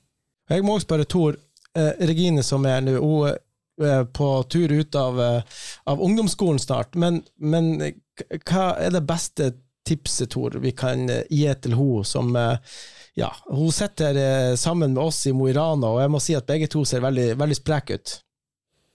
Jeg 0.50 0.66
må 0.66 0.76
også 0.76 0.88
spørre 0.88 1.08
Tor. 1.12 1.38
Eh, 1.76 1.92
Regine 2.08 2.42
som 2.46 2.64
er 2.66 2.80
nå, 2.82 2.96
hun 2.98 3.86
er 3.86 4.08
på 4.16 4.30
tur 4.50 4.72
ut 4.72 4.96
av, 4.98 5.20
av 5.92 6.02
ungdomsskolen 6.04 6.60
snart. 6.60 6.96
Men, 7.00 7.20
men, 7.36 7.76
hva 8.48 8.64
er 8.80 8.96
det 8.96 9.04
beste 9.08 9.52
tipset, 9.88 10.32
Tor, 10.32 10.58
vi 10.60 10.72
kan 10.76 11.04
gi 11.08 11.46
til 11.62 11.76
henne 11.78 12.02
som 12.04 12.34
ja, 13.16 13.30
Hun 13.48 13.72
sitter 13.74 14.56
sammen 14.56 14.92
med 14.94 15.02
oss 15.02 15.22
i 15.26 15.32
Mo 15.36 15.48
i 15.48 15.54
Rana, 15.56 15.94
og 15.94 16.02
jeg 16.02 16.12
må 16.12 16.20
si 16.22 16.36
at 16.36 16.48
begge 16.48 16.68
to 16.72 16.84
ser 16.88 17.04
veldig, 17.04 17.32
veldig 17.40 17.56
spreke 17.56 17.96
ut. 18.00 18.18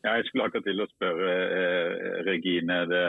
Ja, 0.06 0.20
jeg 0.20 0.28
skulle 0.28 0.46
akkurat 0.46 0.68
til 0.70 0.84
å 0.84 0.92
spørre 0.92 1.30
eh, 1.60 2.18
Regine 2.28 2.76
det, 2.92 3.06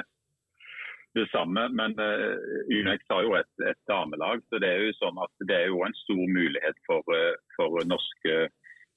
det, 1.18 1.26
samme. 1.28 1.66
Men 1.76 1.92
eh, 2.00 2.54
Unex 2.72 3.04
har 3.12 3.26
jo 3.26 3.34
et, 3.36 3.52
et, 3.68 3.80
damelag, 3.90 4.40
så 4.48 4.60
det 4.62 4.70
er 4.70 4.86
jo 4.86 4.94
sånn 4.96 5.20
at 5.20 5.44
det 5.50 5.58
er 5.58 5.68
jo 5.68 5.82
en 5.84 5.98
stor 6.06 6.24
mulighet 6.38 6.80
for, 6.88 7.04
eh, 7.12 7.36
for 7.58 7.84
norske 7.84 8.38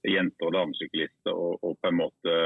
jenter 0.07 0.47
og 0.47 0.55
damesyklister 0.55 1.35
å 1.35 1.75
på 1.75 1.91
en 1.91 1.99
måte 1.99 2.39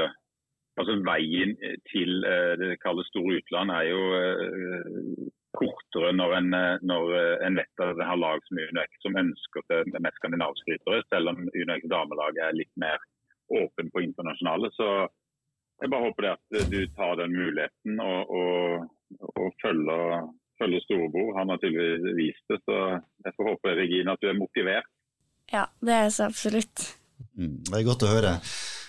altså 0.74 0.98
Veien 1.06 1.54
til 1.92 2.26
eh, 2.26 2.56
det 2.58 2.74
kalles 2.82 3.06
store 3.14 3.38
utland 3.38 3.70
er 3.70 3.86
jo 3.92 4.04
eh, 4.18 5.24
kortere 5.54 6.10
når 6.18 6.38
en, 6.40 6.54
når 6.82 7.12
en 7.46 7.60
vet 7.60 7.84
at 7.84 7.92
en 7.94 8.08
har 8.10 8.18
lag 8.18 8.42
som 8.48 8.58
Unex 8.58 9.04
som 9.06 9.22
ønsker 9.22 9.62
det 9.70 10.00
mest 10.02 10.18
skandinaviske 10.18 10.72
ryttere, 10.72 11.04
selv 11.14 11.30
om 11.30 11.44
Unex 11.46 11.86
damelag 11.92 12.42
er 12.42 12.58
litt 12.58 12.74
mer 12.74 12.98
åpen 13.54 13.92
på 13.94 14.02
internasjonale. 14.02 14.72
så 14.74 14.88
jeg 15.84 15.92
bare 15.92 16.06
håper 16.08 16.26
det 16.26 16.32
at 16.34 16.70
du 16.72 16.80
tar 16.96 17.18
den 17.20 17.34
muligheten 17.36 18.00
og, 18.00 18.34
og, 18.40 18.86
og 19.30 19.48
følger, 19.62 20.28
følger 20.60 20.84
storebror. 20.86 21.34
Han 21.38 21.52
har 21.52 21.60
tydeligvis 21.62 22.18
vist 22.20 22.52
det, 22.52 22.60
så 22.64 22.78
jeg 23.26 23.36
får 23.36 23.50
håpe 23.52 23.78
Regina, 23.80 24.14
at 24.16 24.24
du 24.24 24.30
er 24.30 24.38
motivert. 24.38 24.88
Ja, 25.52 25.66
det 25.84 25.98
er 25.98 26.08
så 26.14 26.30
absolutt. 26.30 26.88
Mm, 27.36 27.60
det 27.68 27.76
er 27.78 27.86
godt 27.86 28.06
å 28.06 28.14
høre. 28.14 28.38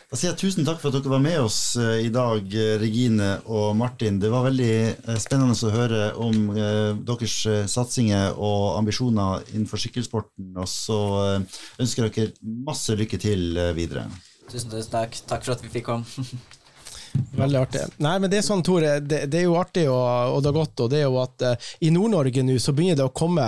Da 0.06 0.20
sier 0.20 0.30
jeg 0.30 0.38
tusen 0.38 0.68
takk 0.68 0.78
for 0.80 0.94
at 0.94 1.00
dere 1.00 1.12
var 1.12 1.24
med 1.24 1.40
oss 1.42 1.60
eh, 1.82 2.06
i 2.06 2.12
dag, 2.14 2.46
eh, 2.54 2.76
Regine 2.80 3.32
og 3.52 3.74
Martin. 3.76 4.20
Det 4.22 4.30
var 4.32 4.46
veldig 4.46 4.76
eh, 4.86 5.18
spennende 5.20 5.58
å 5.58 5.72
høre 5.74 6.04
om 6.22 6.52
deres 6.56 7.40
satsinger 7.74 8.38
og 8.38 8.78
ambisjoner 8.78 9.44
innenfor 9.52 9.82
sykkelsporten. 9.82 10.54
Og 10.62 10.70
så 10.70 11.00
ønsker 11.82 12.06
jeg 12.06 12.16
dere 12.16 12.54
masse 12.70 12.96
lykke 12.96 13.20
til 13.20 13.58
videre. 13.76 14.06
Tusen, 14.46 14.70
tusen 14.70 14.94
takk. 14.94 15.18
Takk 15.26 15.48
for 15.48 15.58
at 15.58 15.66
vi 15.66 15.74
fikk 15.74 15.90
komme. 15.90 16.30
Veldig 17.36 17.60
artig. 17.60 17.82
Nei, 18.04 18.16
men 18.22 18.32
det 18.32 18.40
er 18.40 18.46
sånn, 18.48 18.64
Tore, 18.66 18.98
det, 19.04 19.26
det 19.32 19.42
er 19.42 19.48
jo 19.48 19.58
artig 19.60 19.86
og, 19.92 20.06
og, 20.36 20.40
det 20.44 20.52
er 20.52 20.58
godt, 20.60 20.84
og 20.86 20.92
det 20.94 21.02
er 21.02 21.08
jo 21.08 21.20
at 21.22 21.46
uh, 21.46 21.72
i 21.84 21.92
Nord-Norge 21.94 22.46
nå 22.46 22.56
så 22.62 22.74
begynner 22.76 23.02
det 23.02 23.08
å 23.10 23.16
komme 23.16 23.48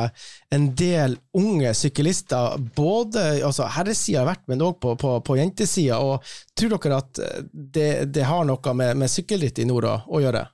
en 0.54 0.68
del 0.80 1.18
unge 1.38 1.74
syklister, 1.76 2.58
både 2.76 3.24
altså 3.46 3.68
herresida 3.78 4.24
har 4.24 4.32
vært, 4.32 4.46
men 4.52 4.64
òg 4.64 4.80
på, 4.84 4.96
på, 5.00 5.14
på 5.24 5.38
jentesida. 5.40 6.00
Og 6.04 6.24
tror 6.58 6.76
dere 6.78 7.00
at 7.02 7.22
eh, 7.24 7.40
det, 7.52 7.90
det 8.16 8.28
har 8.28 8.46
noe 8.48 8.74
med, 8.78 8.96
med 9.02 9.12
sykkelritt 9.12 9.60
i 9.62 9.68
nord 9.68 9.88
å, 9.88 9.96
å, 10.08 10.22
gjøre? 10.24 10.46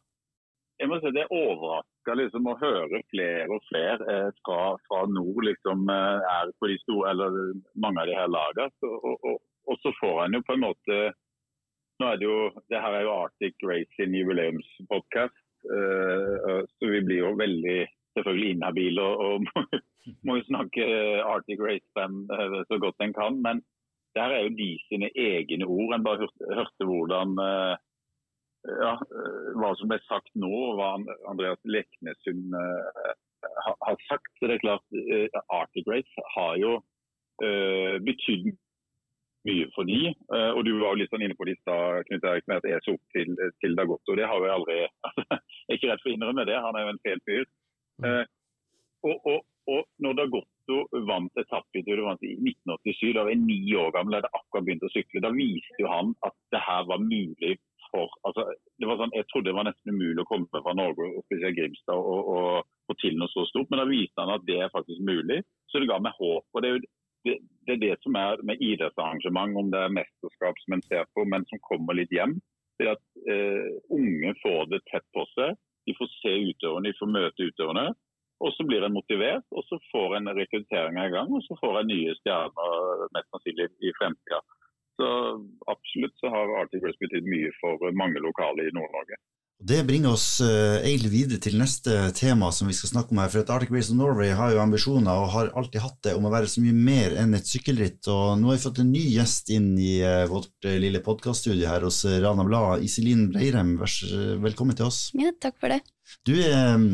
Jeg 0.82 0.90
må 0.92 1.00
si 1.00 1.14
Det 1.16 1.24
er 1.24 1.36
overraska 1.38 2.18
liksom, 2.20 2.50
å 2.50 2.58
høre 2.60 3.04
flere 3.14 3.48
og 3.54 3.68
flere 3.70 4.16
eh, 4.16 4.30
fra, 4.42 4.60
fra, 4.88 5.04
nord 5.14 5.48
liksom, 5.50 5.86
eh, 5.94 6.30
er 6.38 6.54
på 6.60 6.72
de 6.72 6.80
store, 6.84 7.14
eller 7.14 7.54
mange 7.86 8.04
av 8.04 8.10
de 8.10 8.18
her 8.18 8.32
lagene. 8.34 8.72
Og, 8.90 9.28
og, 9.30 9.38
og 9.70 9.84
så 9.86 9.94
får 10.02 10.26
en 10.26 10.40
jo 10.40 10.46
på 10.48 10.58
en 10.58 10.66
måte 10.66 11.04
nå 12.04 12.12
er 12.12 12.20
det 12.20 12.28
jo, 12.28 12.40
det 12.72 12.82
her 12.84 12.98
er 12.98 13.06
jo 13.06 13.18
Arctic 13.24 13.56
Race 13.64 13.92
sin 13.96 14.16
jubileumspodkast, 14.18 15.44
uh, 15.72 16.60
så 16.76 16.90
vi 16.92 17.04
blir 17.08 17.22
jo 17.24 17.36
veldig 17.40 17.80
selvfølgelig 18.18 18.50
inhabile 18.56 19.06
og, 19.08 19.22
og 19.26 19.70
må 20.28 20.38
jo 20.38 20.50
snakke 20.50 20.88
Arctic 21.24 21.64
Race-band 21.64 22.34
uh, 22.34 22.60
så 22.68 22.80
godt 22.84 23.00
en 23.06 23.16
kan. 23.16 23.40
Men 23.46 23.64
det 24.14 24.26
her 24.26 24.36
er 24.36 24.44
jo 24.46 24.58
de 24.60 24.70
sine 24.90 25.10
egne 25.16 25.66
ord. 25.66 25.96
En 25.96 26.06
bare 26.06 26.26
hørte, 26.26 26.50
hørte 26.60 26.90
hvordan 26.90 27.38
uh, 27.40 27.76
ja, 28.68 28.94
hva 29.60 29.72
som 29.80 29.90
ble 29.92 30.00
sagt 30.08 30.32
nå, 30.40 30.52
og 30.52 30.78
hva 30.80 30.92
Andreas 31.32 31.60
Leknesund 31.68 32.54
har 33.60 33.98
sagt. 34.08 34.30
Det 34.40 34.54
er 34.56 34.62
klart, 34.64 34.86
Arctic 35.52 35.90
Race 35.92 36.28
har 36.36 36.56
jo 36.62 36.78
betydd 38.08 38.54
mye 39.48 39.70
for 39.76 39.88
de. 39.90 40.00
Eh, 40.12 40.52
og 40.52 40.62
Du 40.66 40.72
var 40.80 40.94
jo 40.94 41.02
litt 41.02 41.14
sånn 41.14 41.26
inne 41.26 41.38
på 41.38 41.48
det 41.48 41.58
i 41.58 41.62
stad, 41.62 42.06
Knut 42.10 42.28
Erik, 42.30 42.48
med 42.48 42.62
at 42.62 42.70
jeg 42.70 42.86
så 42.86 42.96
opp 42.96 43.18
til, 43.18 43.34
til 43.64 43.76
Dagotto. 43.80 44.16
Det 44.20 44.30
har 44.30 44.48
jeg 44.48 44.56
aldri 44.58 44.78
altså, 45.08 45.26
Jeg 45.64 45.74
er 45.74 45.80
ikke 45.80 45.92
redd 45.92 46.04
for 46.04 46.12
å 46.12 46.16
innrømme 46.16 46.48
det, 46.50 46.62
han 46.66 46.78
er 46.78 46.86
jo 46.86 46.94
en 46.94 47.04
fæl 47.08 47.26
fyr. 47.28 47.46
Mm. 48.04 48.08
Eh, 48.10 48.24
og, 49.04 49.28
og, 49.32 49.40
og, 49.74 49.84
når 50.04 50.18
Dagotto 50.22 50.80
vant 51.10 51.44
etappetouret 51.44 52.26
i 52.28 52.34
1987, 52.40 53.14
da 53.16 53.26
var 53.26 53.34
jeg 53.34 53.44
ni 53.44 53.60
år 53.80 53.94
gammel, 53.96 54.20
hadde 54.20 54.32
akkurat 54.32 54.68
begynt 54.68 54.88
å 54.88 54.92
sykle, 54.96 55.24
da 55.24 55.32
viste 55.36 55.84
jo 55.84 55.92
han 55.92 56.16
at 56.28 56.36
det 56.56 56.64
her 56.64 56.88
var 56.90 57.04
mulig 57.04 57.58
for 57.94 58.10
altså, 58.28 58.48
det 58.82 58.88
var 58.90 58.98
sånn, 58.98 59.14
Jeg 59.14 59.28
trodde 59.30 59.52
det 59.52 59.58
var 59.58 59.68
nesten 59.68 59.94
umulig 59.94 60.24
å 60.24 60.30
komme 60.30 60.64
fra 60.66 60.74
Norge 60.78 61.06
og 61.12 61.26
spesielt 61.28 61.58
Grimstad 61.60 61.94
og, 61.94 62.32
og 62.34 62.88
få 62.90 62.96
til 63.04 63.20
noe 63.20 63.30
så 63.32 63.46
stort, 63.52 63.70
men 63.70 63.84
da 63.84 63.88
viste 63.90 64.24
han 64.24 64.34
at 64.34 64.46
det 64.48 64.58
er 64.64 64.74
faktisk 64.74 65.04
mulig. 65.06 65.44
Så 65.70 65.80
det 65.80 65.90
ga 65.92 66.00
meg 66.02 66.18
håp. 66.18 66.48
og 66.52 66.64
det 66.64 66.70
er 66.70 66.78
jo 66.78 66.84
det, 67.28 67.38
er 67.68 67.80
det 67.82 67.96
som 68.04 68.16
er 68.20 68.42
med 68.48 68.62
idrettsarrangement, 68.62 69.58
om 69.60 69.70
det 69.74 69.82
er 69.82 69.96
mesterskap 69.98 70.60
som 70.64 70.78
en 70.78 70.86
ser 70.88 71.06
på, 71.16 71.26
men 71.26 71.46
som 71.50 71.62
kommer 71.68 71.98
litt 71.98 72.12
hjem. 72.14 72.38
Det 72.80 72.88
er 72.88 72.96
at 72.96 73.30
eh, 73.32 73.70
Unge 73.94 74.34
får 74.42 74.72
det 74.74 74.82
tett 74.90 75.06
på 75.16 75.26
seg. 75.36 75.56
De 75.88 75.96
får 75.98 76.10
se 76.20 76.34
utøverne, 76.50 76.90
de 76.90 77.00
får 77.00 77.14
møte 77.14 77.48
utøverne. 77.52 77.86
Og 78.44 78.52
så 78.56 78.66
blir 78.68 78.84
en 78.84 78.96
motivert, 78.96 79.46
og 79.56 79.64
så 79.70 79.78
får 79.92 80.18
en 80.18 80.32
rekruttering 80.36 80.98
i 81.00 81.12
gang, 81.14 81.32
og 81.32 81.44
så 81.46 81.56
får 81.62 81.80
en 81.80 81.92
nye 81.92 82.16
stjerner 82.20 83.06
mest 83.16 83.30
sannsynlig 83.32 83.70
i 83.88 83.94
fremtida. 84.00 84.42
Så 85.00 85.08
absolutt 85.72 86.18
så 86.20 86.32
har 86.34 86.52
Arctic 86.60 86.84
Race 86.84 87.00
betydd 87.02 87.30
mye 87.30 87.54
for 87.62 87.96
mange 87.98 88.22
lokale 88.26 88.68
i 88.68 88.74
Nord-Norge. 88.76 89.18
Det 89.66 89.84
bringer 89.88 90.12
oss 90.12 90.42
uh, 90.44 90.82
egentlig 90.84 91.10
videre 91.14 91.40
til 91.40 91.54
neste 91.56 91.94
tema 92.18 92.50
som 92.52 92.68
vi 92.68 92.74
skal 92.76 92.90
snakke 92.90 93.14
om 93.14 93.22
her. 93.22 93.30
For 93.32 93.46
at 93.46 93.52
Arctic 93.54 93.70
Race 93.72 93.94
of 93.94 93.96
Norway 93.96 94.34
har 94.36 94.52
jo 94.52 94.60
ambisjoner, 94.60 95.08
og 95.08 95.30
har 95.32 95.52
alltid 95.56 95.80
hatt 95.80 96.00
det, 96.04 96.16
om 96.18 96.26
å 96.28 96.32
være 96.34 96.50
så 96.52 96.60
mye 96.60 96.76
mer 96.76 97.14
enn 97.22 97.32
et 97.38 97.48
sykkelritt. 97.48 98.02
Og 98.12 98.42
nå 98.42 98.50
har 98.50 98.58
vi 98.58 98.64
fått 98.66 98.82
en 98.84 98.90
ny 98.92 99.04
gjest 99.14 99.54
inn 99.56 99.70
i 99.80 100.02
uh, 100.04 100.26
vårt 100.28 100.68
uh, 100.68 100.74
lille 100.84 101.00
podkaststudio 101.06 101.70
her 101.70 101.86
hos 101.88 102.02
Rana 102.04 102.44
Blad. 102.44 102.84
Iselin 102.84 103.30
Breirem, 103.32 103.78
velkommen 104.44 104.76
til 104.76 104.90
oss. 104.90 105.06
Ja, 105.16 105.32
takk 105.40 105.56
for 105.64 105.72
det. 105.72 105.80
Du 106.28 106.34
er 106.36 106.76
um, 106.76 106.90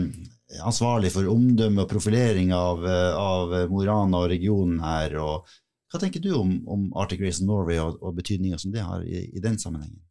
ansvarlig 0.62 1.10
for 1.16 1.32
omdømme 1.32 1.88
og 1.88 1.90
profilering 1.90 2.54
av, 2.54 2.86
av 2.86 3.56
Mo 3.72 3.82
i 3.82 3.90
Rana 3.90 4.22
og 4.22 4.30
regionen 4.30 4.78
her. 4.86 5.18
og 5.18 5.50
Hva 5.90 6.04
tenker 6.06 6.22
du 6.22 6.36
om, 6.38 6.54
om 6.70 6.86
Arctic 7.02 7.26
Race 7.26 7.42
of 7.42 7.50
Norway 7.50 7.82
og, 7.82 7.98
og 7.98 8.14
betydninga 8.22 8.62
som 8.62 8.78
det 8.78 8.86
har 8.86 9.02
i, 9.10 9.26
i 9.34 9.42
den 9.42 9.58
sammenhengen? 9.58 10.04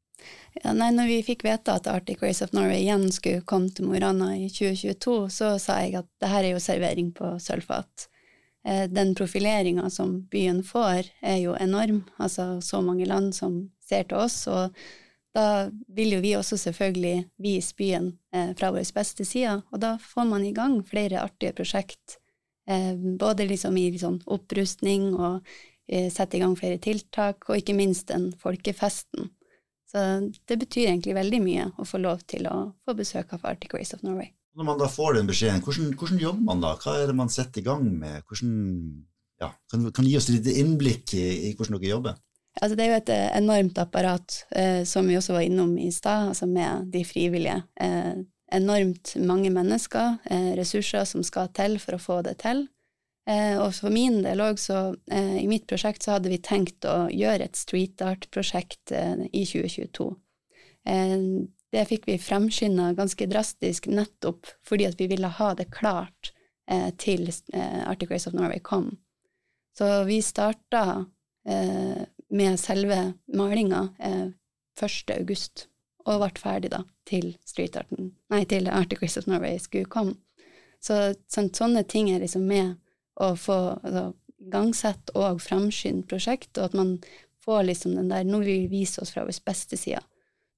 Ja, 0.64 0.72
nei, 0.74 0.90
når 0.94 1.10
vi 1.10 1.22
fikk 1.26 1.44
vite 1.46 1.74
at 1.74 1.86
Arctic 1.90 2.22
Race 2.22 2.44
of 2.44 2.54
Norway 2.56 2.82
igjen 2.82 3.06
skulle 3.14 3.44
komme 3.46 3.70
til 3.70 3.86
Mo 3.86 3.94
i 3.94 4.02
Rana 4.02 4.32
i 4.36 4.48
2022, 4.50 5.18
så 5.30 5.50
sa 5.62 5.80
jeg 5.84 5.98
at 6.00 6.08
det 6.22 6.30
her 6.32 6.46
er 6.46 6.56
jo 6.56 6.62
servering 6.62 7.12
på 7.14 7.36
sølvfat. 7.42 8.08
Eh, 8.68 8.88
den 8.90 9.14
profileringa 9.14 9.90
som 9.90 10.22
byen 10.30 10.62
får, 10.64 11.12
er 11.20 11.36
jo 11.36 11.54
enorm. 11.60 12.02
Altså 12.16 12.60
så 12.60 12.80
mange 12.82 13.06
land 13.06 13.34
som 13.34 13.70
ser 13.88 14.08
til 14.08 14.18
oss. 14.18 14.42
Og 14.50 14.74
da 15.36 15.70
vil 15.94 16.16
jo 16.16 16.20
vi 16.24 16.34
også 16.36 16.58
selvfølgelig 16.58 17.28
vise 17.38 17.76
byen 17.78 18.12
eh, 18.34 18.52
fra 18.58 18.72
vår 18.74 18.90
beste 18.94 19.24
side. 19.24 19.60
Og 19.72 19.80
da 19.80 19.96
får 20.02 20.28
man 20.28 20.44
i 20.44 20.54
gang 20.56 20.80
flere 20.86 21.22
artige 21.22 21.54
prosjekt. 21.56 22.18
Eh, 22.68 22.94
både 22.96 23.46
liksom 23.48 23.76
i 23.76 23.90
liksom 23.94 24.22
opprustning 24.26 25.14
og 25.14 25.42
sette 25.88 26.36
i 26.36 26.40
gang 26.42 26.52
flere 26.52 26.76
tiltak, 26.84 27.46
og 27.48 27.56
ikke 27.56 27.72
minst 27.72 28.10
den 28.10 28.26
folkefesten 28.36 29.30
så 29.88 30.04
det 30.48 30.58
betyr 30.60 30.90
egentlig 30.90 31.16
veldig 31.16 31.40
mye 31.44 31.68
å 31.80 31.86
få 31.88 32.00
lov 32.02 32.20
til 32.28 32.48
å 32.50 32.56
få 32.84 32.94
besøk 32.98 33.32
av 33.36 33.46
Arctic 33.48 33.72
Race 33.76 33.96
of 33.96 34.04
Norway. 34.04 34.30
Når 34.58 34.66
man 34.66 34.80
da 34.80 34.88
får 34.90 35.16
den 35.16 35.28
beskjeden, 35.28 35.62
hvordan, 35.64 35.92
hvordan 35.96 36.20
jobber 36.20 36.46
man 36.48 36.64
da? 36.64 36.72
Hva 36.82 36.96
er 36.98 37.10
det 37.10 37.16
man 37.16 37.30
setter 37.32 37.62
i 37.62 37.66
gang 37.66 37.84
med? 38.00 38.24
Hvordan, 38.26 38.54
ja, 39.40 39.52
kan, 39.70 39.84
kan 39.94 40.04
du 40.04 40.10
gi 40.10 40.18
oss 40.18 40.30
litt 40.32 40.48
innblikk 40.50 41.14
i, 41.16 41.26
i 41.48 41.52
hvordan 41.54 41.78
dere 41.78 41.92
jobber? 41.92 42.16
Altså, 42.58 42.74
det 42.74 42.84
er 42.84 42.90
jo 42.90 42.98
et 42.98 43.12
eh, 43.14 43.28
enormt 43.38 43.78
apparat, 43.78 44.40
eh, 44.50 44.80
som 44.88 45.06
vi 45.06 45.14
også 45.16 45.36
var 45.36 45.46
innom 45.46 45.76
i 45.78 45.92
stad, 45.94 46.32
altså 46.32 46.48
med 46.50 46.88
de 46.90 47.04
frivillige. 47.06 47.60
Eh, 47.78 48.18
enormt 48.58 49.14
mange 49.22 49.52
mennesker, 49.54 50.18
eh, 50.26 50.50
ressurser 50.58 51.06
som 51.06 51.22
skal 51.22 51.52
til 51.54 51.78
for 51.78 51.96
å 51.96 52.02
få 52.02 52.18
det 52.26 52.38
til. 52.42 52.66
Eh, 53.28 53.58
og 53.60 53.74
for 53.76 53.92
min 53.92 54.22
del 54.24 54.40
òg, 54.40 54.56
så 54.60 54.94
eh, 55.12 55.36
i 55.42 55.48
mitt 55.50 55.66
prosjekt 55.68 56.04
så 56.04 56.16
hadde 56.16 56.30
vi 56.32 56.40
tenkt 56.40 56.86
å 56.88 57.10
gjøre 57.12 57.44
et 57.44 57.60
street 57.60 58.00
art-prosjekt 58.04 58.92
eh, 58.96 59.26
i 59.28 59.44
2022. 59.44 60.08
Eh, 60.88 61.16
det 61.68 61.84
fikk 61.90 62.08
vi 62.08 62.16
fremskynda 62.22 62.94
ganske 62.96 63.28
drastisk 63.28 63.90
nettopp 63.92 64.48
fordi 64.64 64.86
at 64.88 64.96
vi 65.00 65.10
ville 65.10 65.28
ha 65.28 65.52
det 65.54 65.68
klart 65.74 66.32
til 67.00 67.30
Arctic 67.56 68.10
Race 68.12 68.28
of 68.28 68.34
Norway 68.36 68.60
kom. 68.60 68.90
Så 69.76 69.86
vi 70.04 70.18
starta 70.20 71.06
med 71.44 72.58
selve 72.60 72.98
malinga 73.32 73.86
1. 74.04 75.12
august, 75.14 75.64
og 76.04 76.20
ble 76.20 76.40
ferdig 76.40 76.72
da 76.74 76.82
til, 77.08 77.30
nei, 78.28 78.42
til 78.48 78.68
Arctic 78.68 79.00
Race 79.00 79.20
of 79.20 79.28
Norway 79.28 79.56
skulle 79.60 79.88
komme. 79.88 80.18
Så 80.80 81.14
sånne 81.32 81.86
ting 81.88 82.12
er 82.12 82.20
liksom 82.20 82.44
med 82.48 82.76
å 83.18 83.34
få 83.38 83.58
altså, 83.82 84.12
igangsette 84.38 85.14
og 85.18 85.42
framskynde 85.42 86.06
prosjekt, 86.08 86.52
og 86.58 86.70
at 86.70 86.76
man 86.78 86.94
får 87.44 87.66
liksom 87.68 87.96
den 87.96 88.12
der 88.12 88.26
Nå 88.28 88.42
vil 88.44 88.66
vi 88.66 88.80
vise 88.80 89.02
oss 89.02 89.12
fra 89.14 89.24
vår 89.26 89.40
beste 89.46 89.76
side. 89.76 90.02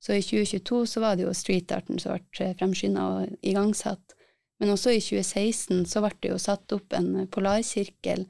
Så 0.01 0.17
i 0.17 0.23
2022 0.25 0.87
så 0.87 1.03
var 1.03 1.17
det 1.17 1.27
jo 1.27 1.37
streetarten 1.37 2.01
som 2.01 2.17
ble 2.17 2.53
fremskynda 2.59 3.07
og 3.15 3.35
igangsatt. 3.45 4.17
Men 4.61 4.73
også 4.75 4.95
i 4.97 5.01
2016 5.01 5.85
så 5.89 6.03
ble 6.05 6.13
det 6.21 6.33
jo 6.33 6.41
satt 6.41 6.73
opp 6.73 6.97
en 6.97 7.27
polarsirkel 7.33 8.25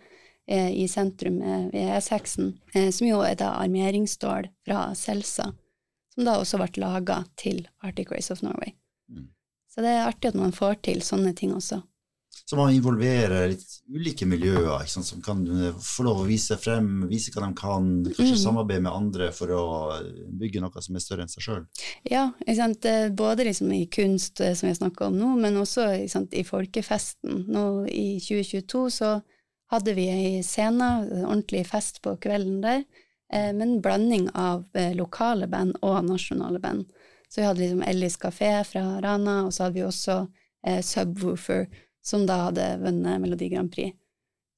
eh, 0.51 0.71
i 0.75 0.87
sentrum 0.91 1.39
ved 1.43 1.79
E6-en, 1.99 2.53
eh, 2.75 2.91
som 2.95 3.07
jo 3.07 3.23
er 3.27 3.39
da 3.39 3.53
armeringsstål 3.63 4.51
fra 4.67 4.91
Selsa, 4.99 5.51
som 6.15 6.27
da 6.27 6.39
også 6.39 6.59
ble 6.63 6.83
laga 6.83 7.23
til 7.39 7.65
Arctic 7.87 8.11
Race 8.15 8.35
of 8.35 8.43
Norway. 8.47 8.75
Mm. 9.11 9.31
Så 9.71 9.87
det 9.87 9.95
er 9.95 10.07
artig 10.07 10.35
at 10.35 10.39
man 10.39 10.55
får 10.55 10.83
til 10.87 11.03
sånne 11.07 11.35
ting 11.39 11.55
også 11.55 11.83
så 12.45 12.59
man 12.59 12.75
involverer 12.75 13.49
litt 13.53 13.77
ulike 13.91 14.27
miljøer 14.27 14.87
sant, 14.91 15.07
som 15.07 15.23
kan 15.25 15.43
eh, 15.47 15.77
få 15.85 16.07
lov 16.07 16.23
å 16.23 16.29
vise 16.29 16.59
frem, 16.61 17.07
vise 17.11 17.33
hva 17.35 17.47
de 17.47 17.51
kan, 17.59 17.91
kanskje 18.09 18.37
mm. 18.37 18.43
samarbeide 18.43 18.85
med 18.87 18.93
andre 18.93 19.31
for 19.37 19.55
å 19.55 19.65
bygge 20.41 20.63
noe 20.63 20.85
som 20.85 20.99
er 20.99 21.05
større 21.05 21.27
enn 21.27 21.33
seg 21.33 21.47
sjøl. 21.47 21.67
Ja, 22.09 22.29
både 23.17 23.49
liksom 23.49 23.73
i 23.77 23.85
kunst, 23.93 24.41
eh, 24.41 24.55
som 24.59 24.71
har 24.71 24.79
snakka 24.79 25.11
om 25.11 25.19
nå, 25.21 25.35
men 25.43 25.61
også 25.61 25.91
i 26.01 26.47
folkefesten. 26.47 27.45
Nå 27.51 27.67
I 27.91 28.09
2022 28.23 28.87
så 29.01 29.19
hadde 29.71 29.95
vi 29.95 30.09
ei 30.11 30.43
scene, 30.43 30.89
ordentlig 31.23 31.65
fest 31.71 32.01
på 32.03 32.17
kvelden 32.23 32.59
der, 32.65 32.83
eh, 33.33 33.53
men 33.53 33.77
en 33.77 33.83
blanding 33.83 34.29
av 34.35 34.65
eh, 34.75 34.95
lokale 34.99 35.47
band 35.47 35.79
og 35.83 36.03
nasjonale 36.09 36.59
band. 36.59 36.91
Så 37.29 37.41
vi 37.41 37.47
hadde 37.47 37.63
liksom 37.63 37.83
Ellis 37.87 38.19
Kafé 38.19 38.65
fra 38.67 38.83
Rana, 39.03 39.45
og 39.47 39.55
så 39.55 39.65
hadde 39.65 39.79
vi 39.79 39.87
også 39.87 40.17
eh, 40.67 40.81
Subwoofer, 40.83 41.69
som 42.05 42.27
da 42.27 42.47
hadde 42.49 42.67
vunnet 42.83 43.21
Melodi 43.21 43.49
Grand 43.53 43.73
Prix. 43.73 43.97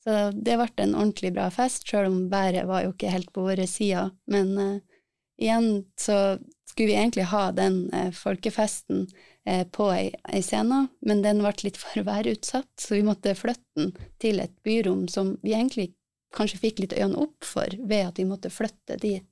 Så 0.05 0.31
det 0.35 0.57
ble 0.59 0.83
en 0.83 0.97
ordentlig 0.99 1.31
bra 1.35 1.47
fest, 1.55 1.87
sjøl 1.87 2.09
om 2.11 2.23
været 2.33 2.67
var 2.67 2.83
jo 2.83 2.91
ikke 2.95 3.13
helt 3.13 3.31
på 3.35 3.45
våre 3.47 3.69
sider. 3.71 4.11
Men 4.31 4.57
uh, 4.59 5.03
igjen 5.39 5.85
så 6.01 6.39
skulle 6.67 6.91
vi 6.91 6.99
egentlig 6.99 7.29
ha 7.31 7.45
den 7.55 7.85
uh, 7.95 8.11
folkefesten 8.17 9.05
uh, 9.07 9.63
på 9.71 9.91
ei, 9.95 10.09
ei 10.33 10.43
scene, 10.43 10.87
men 11.07 11.23
den 11.23 11.43
ble 11.45 11.55
litt 11.63 11.79
for 11.79 12.03
værutsatt, 12.11 12.73
så 12.81 12.97
vi 12.97 13.05
måtte 13.07 13.37
flytte 13.39 13.79
den 13.79 13.93
til 14.23 14.43
et 14.43 14.57
byrom 14.67 15.07
som 15.11 15.37
vi 15.43 15.55
egentlig 15.55 15.93
kanskje 16.35 16.63
fikk 16.65 16.83
litt 16.83 16.97
øynene 16.97 17.23
opp 17.23 17.47
for 17.47 17.79
ved 17.79 18.09
at 18.09 18.19
vi 18.19 18.27
måtte 18.27 18.51
flytte 18.51 18.97
dit. 18.97 19.29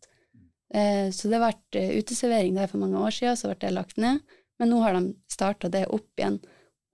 Så 0.71 1.31
det 1.33 1.39
ble 1.41 1.81
uteservering 1.97 2.59
der 2.59 2.69
for 2.71 2.79
mange 2.79 3.01
år 3.01 3.15
siden, 3.17 3.39
så 3.41 3.49
ble 3.49 3.57
det 3.63 3.71
lagt 3.73 3.97
ned, 3.99 4.21
men 4.61 4.69
nå 4.71 4.83
har 4.85 4.95
de 4.95 5.15
starta 5.33 5.71
det 5.73 5.87
opp 5.89 6.21
igjen. 6.21 6.37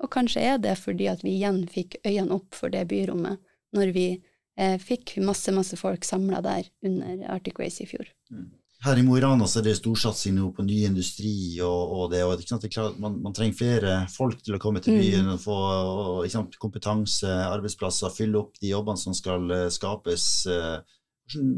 Og 0.05 0.13
kanskje 0.13 0.45
er 0.45 0.61
det 0.61 0.77
fordi 0.81 1.09
at 1.09 1.25
vi 1.25 1.39
igjen 1.39 1.65
fikk 1.73 1.99
øynene 2.05 2.37
opp 2.37 2.57
for 2.57 2.73
det 2.73 2.85
byrommet, 2.91 3.41
når 3.77 3.93
vi 3.97 4.07
eh, 4.13 4.77
fikk 4.83 5.17
masse, 5.25 5.53
masse 5.57 5.79
folk 5.81 6.05
samla 6.05 6.43
der 6.45 6.69
under 6.85 7.27
Arctic 7.33 7.59
Race 7.61 7.83
i 7.83 7.89
fjor. 7.89 8.09
Mm. 8.31 8.51
Her 8.85 8.99
i 9.01 9.03
Mo 9.03 9.15
i 9.17 9.23
Rana 9.25 9.47
er 9.49 9.65
det 9.65 9.79
storsatsing 9.79 10.37
på 10.53 10.65
ny 10.67 10.83
industri, 10.85 11.33
og, 11.65 11.93
og 11.97 12.11
det, 12.13 12.21
og 12.29 12.37
det 12.37 12.69
klart, 12.69 12.99
man, 13.01 13.17
man, 13.25 13.33
trenger 13.35 13.57
flere 13.57 13.95
folk 14.13 14.43
til 14.45 14.59
å 14.59 14.61
komme 14.61 14.83
til 14.85 14.99
byen 15.01 15.31
mm. 15.31 15.33
og 15.33 15.41
få 15.41 15.57
og, 15.57 16.27
sant, 16.31 16.59
kompetanse, 16.61 17.31
arbeidsplasser, 17.49 18.13
fylle 18.13 18.43
opp 18.43 18.61
de 18.61 18.75
jobbene 18.75 19.01
som 19.01 19.17
skal 19.17 19.49
uh, 19.49 19.65
skapes. 19.73 20.29
Hvordan 20.45 21.57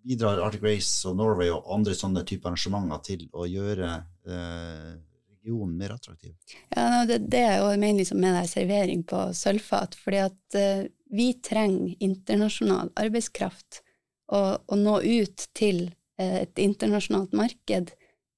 bidrar 0.00 0.40
Arctic 0.40 0.64
Race 0.64 1.04
og 1.08 1.20
Norway 1.20 1.52
og 1.52 1.68
andre 1.76 1.94
sånne 1.94 2.24
typer 2.24 2.50
arrangementer 2.50 3.04
til 3.04 3.28
å 3.36 3.44
gjøre 3.46 3.92
uh, 4.00 4.96
regionen 5.40 5.76
mer 5.80 5.96
attraktiv? 5.96 6.34
Ja, 6.74 7.04
det, 7.08 7.22
det 7.32 7.42
er 7.46 7.60
jo 7.60 7.70
mener 7.74 8.00
liksom 8.02 8.20
med 8.22 8.48
servering 8.50 9.04
på 9.08 9.28
sølvfat, 9.36 9.96
fordi 9.98 10.24
at 10.28 10.58
vi 11.10 11.32
trenger 11.42 11.94
internasjonal 11.98 12.92
arbeidskraft. 13.00 13.82
Og, 14.30 14.62
å 14.70 14.78
nå 14.78 15.00
ut 15.02 15.46
til 15.58 15.88
uh, 16.20 16.38
et 16.44 16.62
internasjonalt 16.62 17.34
marked, 17.34 17.94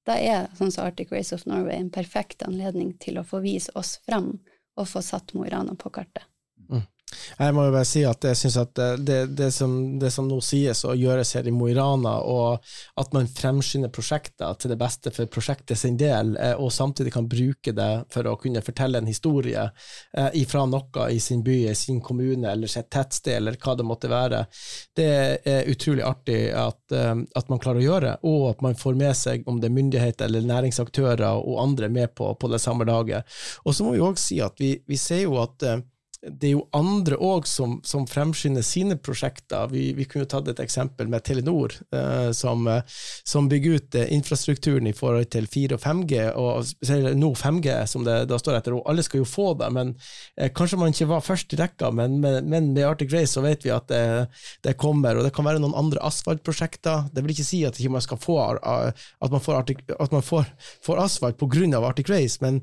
da 0.09 0.17
er 0.19 0.49
sånn 0.59 0.73
som 0.73 0.89
Arctic 0.89 1.13
Race 1.13 1.35
of 1.37 1.45
Norway 1.47 1.77
en 1.79 1.93
perfekt 1.93 2.43
anledning 2.47 2.95
til 3.03 3.21
å 3.21 3.27
få 3.27 3.43
vise 3.45 3.73
oss 3.79 3.99
fram 4.07 4.33
og 4.81 4.89
få 4.89 5.03
satt 5.05 5.35
Mo 5.37 5.45
i 5.47 5.53
Rana 5.53 5.77
på 5.79 5.93
kartet. 5.95 6.25
Jeg 7.39 7.55
må 7.55 7.67
jo 7.67 7.73
bare 7.75 7.89
si 7.89 8.03
at 8.07 8.25
jeg 8.27 8.39
syns 8.39 8.57
at 8.61 8.81
det, 9.03 9.19
det, 9.37 9.51
som, 9.55 9.75
det, 10.01 10.11
som, 10.15 10.29
nå 10.29 10.39
sies 10.45 10.85
og 10.89 10.99
gjøres 10.99 11.35
her 11.37 11.49
i 11.49 11.55
Mo 11.55 11.69
i 11.71 11.75
Rana, 11.77 12.15
og 12.29 12.63
at 13.01 13.13
man 13.15 13.29
fremskynder 13.29 13.93
prosjekter 13.93 14.55
til 14.61 14.73
det 14.73 14.79
beste 14.81 15.13
for 15.15 15.31
prosjektet 15.33 15.79
sin 15.79 15.99
del, 16.01 16.35
eh, 16.37 16.55
og 16.57 16.73
samtidig 16.73 17.13
kan 17.15 17.29
bruke 17.31 17.75
det 17.77 17.91
for 18.13 18.29
å 18.29 18.37
kunne 18.41 18.65
fortelle 18.65 19.03
en 19.03 19.11
historie 19.11 19.65
eh, 19.65 20.31
ifra 20.41 20.65
noe 20.69 21.09
i 21.13 21.21
sin 21.23 21.43
by, 21.45 21.59
i 21.71 21.77
sin 21.79 22.01
kommune 22.05 22.51
eller 22.53 22.71
sitt 22.71 22.91
tettsted, 22.93 23.37
eller 23.41 23.59
hva 23.63 23.77
det 23.79 23.89
måtte 23.89 24.13
være, 24.13 24.45
det 24.97 25.11
er 25.49 25.71
utrolig 25.71 26.05
artig 26.07 26.41
at, 26.57 26.83
eh, 26.97 27.15
at 27.39 27.53
man 27.53 27.63
klarer 27.63 27.83
å 27.83 27.87
gjøre, 27.87 28.17
og 28.29 28.49
at 28.53 28.67
man 28.67 28.79
får 28.79 28.99
med 28.99 29.17
seg 29.19 29.49
om 29.49 29.61
det 29.61 29.71
er 29.71 29.79
myndigheter 29.79 30.31
eller 30.31 30.49
næringsaktører 30.49 31.29
og 31.33 31.63
andre 31.63 31.91
med 31.93 32.15
på, 32.17 32.33
på 32.35 32.53
det 32.53 32.61
samme 32.63 32.87
laget. 32.89 33.29
Og 33.67 33.75
så 33.75 33.87
må 33.87 33.97
vi 33.97 34.05
òg 34.05 34.21
si 34.21 34.41
at 34.43 34.59
vi, 34.61 34.77
vi 34.89 34.99
ser 35.01 35.25
jo 35.27 35.39
at 35.43 35.65
det 36.23 36.47
er 36.47 36.53
jo 36.55 36.67
andre 36.77 37.17
òg 37.19 37.49
som, 37.51 37.81
som, 37.87 38.05
fremskynder 38.07 38.63
sine 38.63 38.95
prosjekter. 38.95 39.67
Vi, 39.73 39.89
vi 39.97 40.05
kunne 40.07 40.29
tatt 40.31 40.47
et 40.53 40.61
eksempel 40.63 41.09
med 41.11 41.25
Telenor, 41.27 41.75
eh, 41.95 42.29
som, 42.37 42.63
eh, 42.71 42.85
som, 43.27 43.49
bygger 43.51 43.81
ut 43.81 43.99
eh, 43.99 44.13
infrastrukturen 44.15 44.87
i 44.87 44.95
forhold 44.95 45.33
til 45.35 45.49
4 45.51 45.79
og 45.79 45.83
5G, 45.83 46.21
og 46.39 47.19
nå 47.19 47.33
5G, 47.41 47.75
som 47.91 48.07
det 48.07 48.21
da 48.31 48.39
står 48.39 48.61
etter. 48.61 48.77
og 48.79 48.87
Alle 48.91 49.03
skal 49.07 49.25
jo 49.25 49.29
få 49.29 49.49
det, 49.59 49.73
men 49.75 49.97
eh, 50.37 50.53
kanskje 50.55 50.79
man 50.79 50.95
ikke 50.95 51.11
var 51.11 51.27
først 51.27 51.57
i 51.57 51.59
rekka. 51.59 51.91
Men, 51.91 52.21
men, 52.23 52.47
men, 52.47 52.71
med 52.77 52.87
Arctic 52.87 53.11
Race 53.15 53.35
så 53.35 53.43
vet 53.43 53.67
vi 53.67 53.75
at 53.75 53.91
det, 53.91 54.05
det, 54.63 54.79
kommer, 54.79 55.19
og 55.19 55.27
det 55.27 55.35
kan 55.35 55.49
være 55.49 55.63
noen 55.65 55.77
andre 55.79 56.07
asfaltprosjekter. 56.07 57.11
Det 57.11 57.27
vil 57.27 57.35
ikke 57.35 57.51
si 57.51 57.65
at 57.67 57.83
man 57.91 58.05
skal 58.05 58.23
få 58.23 58.39
eh, 58.55 58.95
at 58.95 59.35
man 59.35 59.43
får, 59.43 59.75
at 59.99 60.15
man 60.15 60.23
får, 60.23 60.55
får 60.87 61.07
asfalt 61.09 61.43
pga. 61.43 61.83
Arctic 61.83 62.09
Race, 62.11 62.39
men 62.41 62.63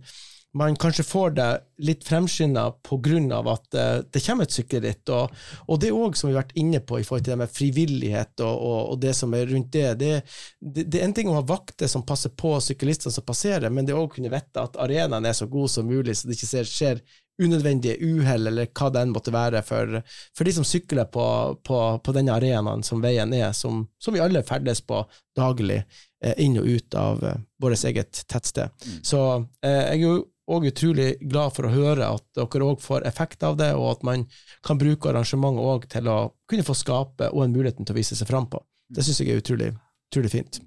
man 0.57 0.75
kanskje 0.75 1.05
får 1.05 1.31
det 1.37 1.47
litt 1.85 2.03
fremskynda 2.07 2.63
pga. 2.85 3.39
at 3.51 3.75
uh, 3.75 4.01
det 4.11 4.23
kommer 4.25 4.43
et 4.47 4.55
sykkelritt. 4.55 5.09
Og, 5.09 5.29
og 5.67 5.79
det 5.79 5.91
òg, 5.93 6.17
som 6.17 6.29
vi 6.29 6.35
har 6.35 6.43
vært 6.43 6.57
inne 6.57 6.81
på 6.81 6.99
i 6.99 7.05
forhold 7.05 7.25
til 7.25 7.35
det 7.35 7.41
med 7.43 7.53
frivillighet 7.53 8.41
og, 8.41 8.55
og, 8.55 8.79
og 8.93 8.99
det 9.03 9.13
som 9.17 9.33
er 9.33 9.45
rundt 9.45 9.71
det. 9.73 9.93
Det, 9.99 10.13
det. 10.59 10.85
det, 10.89 10.99
er 10.99 11.05
en 11.05 11.15
ting 11.15 11.29
å 11.29 11.37
ha 11.37 11.45
vakter 11.45 11.87
som 11.87 12.05
passer 12.05 12.33
på 12.33 12.55
syklistene 12.63 13.13
som 13.13 13.25
passerer, 13.25 13.69
men 13.69 13.85
det 13.85 13.97
å 13.97 14.09
kunne 14.09 14.33
vite 14.33 14.65
at 14.65 14.77
arenaen 14.81 15.25
er 15.25 15.37
så 15.37 15.47
god 15.47 15.69
som 15.69 15.87
mulig, 15.87 16.17
så 16.17 16.29
det 16.29 16.39
ikke 16.39 16.65
skjer 16.65 17.03
unødvendige 17.39 17.95
uhell, 18.03 18.47
eller 18.47 18.67
hva 18.75 18.89
det 18.91 19.03
enn 19.03 19.13
måtte 19.15 19.33
være, 19.33 19.61
for, 19.65 20.01
for 20.35 20.47
de 20.47 20.53
som 20.57 20.65
sykler 20.67 21.07
på, 21.11 21.25
på, 21.65 21.77
på, 22.03 22.15
denne 22.15 22.35
arenaen 22.35 22.83
som 22.85 23.01
veien 23.03 23.33
er, 23.35 23.53
som, 23.55 23.85
som 24.01 24.15
vi 24.15 24.23
alle 24.23 24.43
ferdes 24.47 24.81
på 24.83 25.01
daglig, 25.37 25.79
eh, 26.23 26.35
inn 26.43 26.59
og 26.59 26.67
ut 26.67 26.99
av 26.99 27.23
eh, 27.23 27.39
vårt 27.61 27.85
eget 27.87 28.25
tettsted. 28.27 28.75
Mm. 28.83 28.99
Så 29.07 29.21
eh, 29.63 29.85
jeg 29.85 30.01
er 30.01 30.03
jo 30.03 30.17
og 30.49 30.65
utrolig 30.69 31.11
glad 31.21 31.53
for 31.55 31.67
å 31.67 31.73
høre 31.73 32.07
at 32.15 32.25
dere 32.37 32.71
òg 32.71 32.81
får 32.81 33.05
effekt 33.09 33.45
av 33.45 33.59
det, 33.59 33.69
og 33.77 33.91
at 33.93 34.07
man 34.07 34.25
kan 34.65 34.79
bruke 34.81 35.11
arrangementet 35.11 35.69
òg 35.73 35.85
til 35.93 36.09
å 36.09 36.17
kunne 36.49 36.65
få 36.65 36.77
skape 36.77 37.29
og 37.29 37.45
en 37.45 37.53
muligheten 37.53 37.85
til 37.85 37.95
å 37.95 37.99
vise 37.99 38.17
seg 38.17 38.29
fram 38.29 38.49
på. 38.49 38.61
Det 38.89 39.05
syns 39.05 39.21
jeg 39.21 39.35
er 39.35 39.43
utrolig, 39.43 39.69
utrolig 40.09 40.33
fint. 40.33 40.61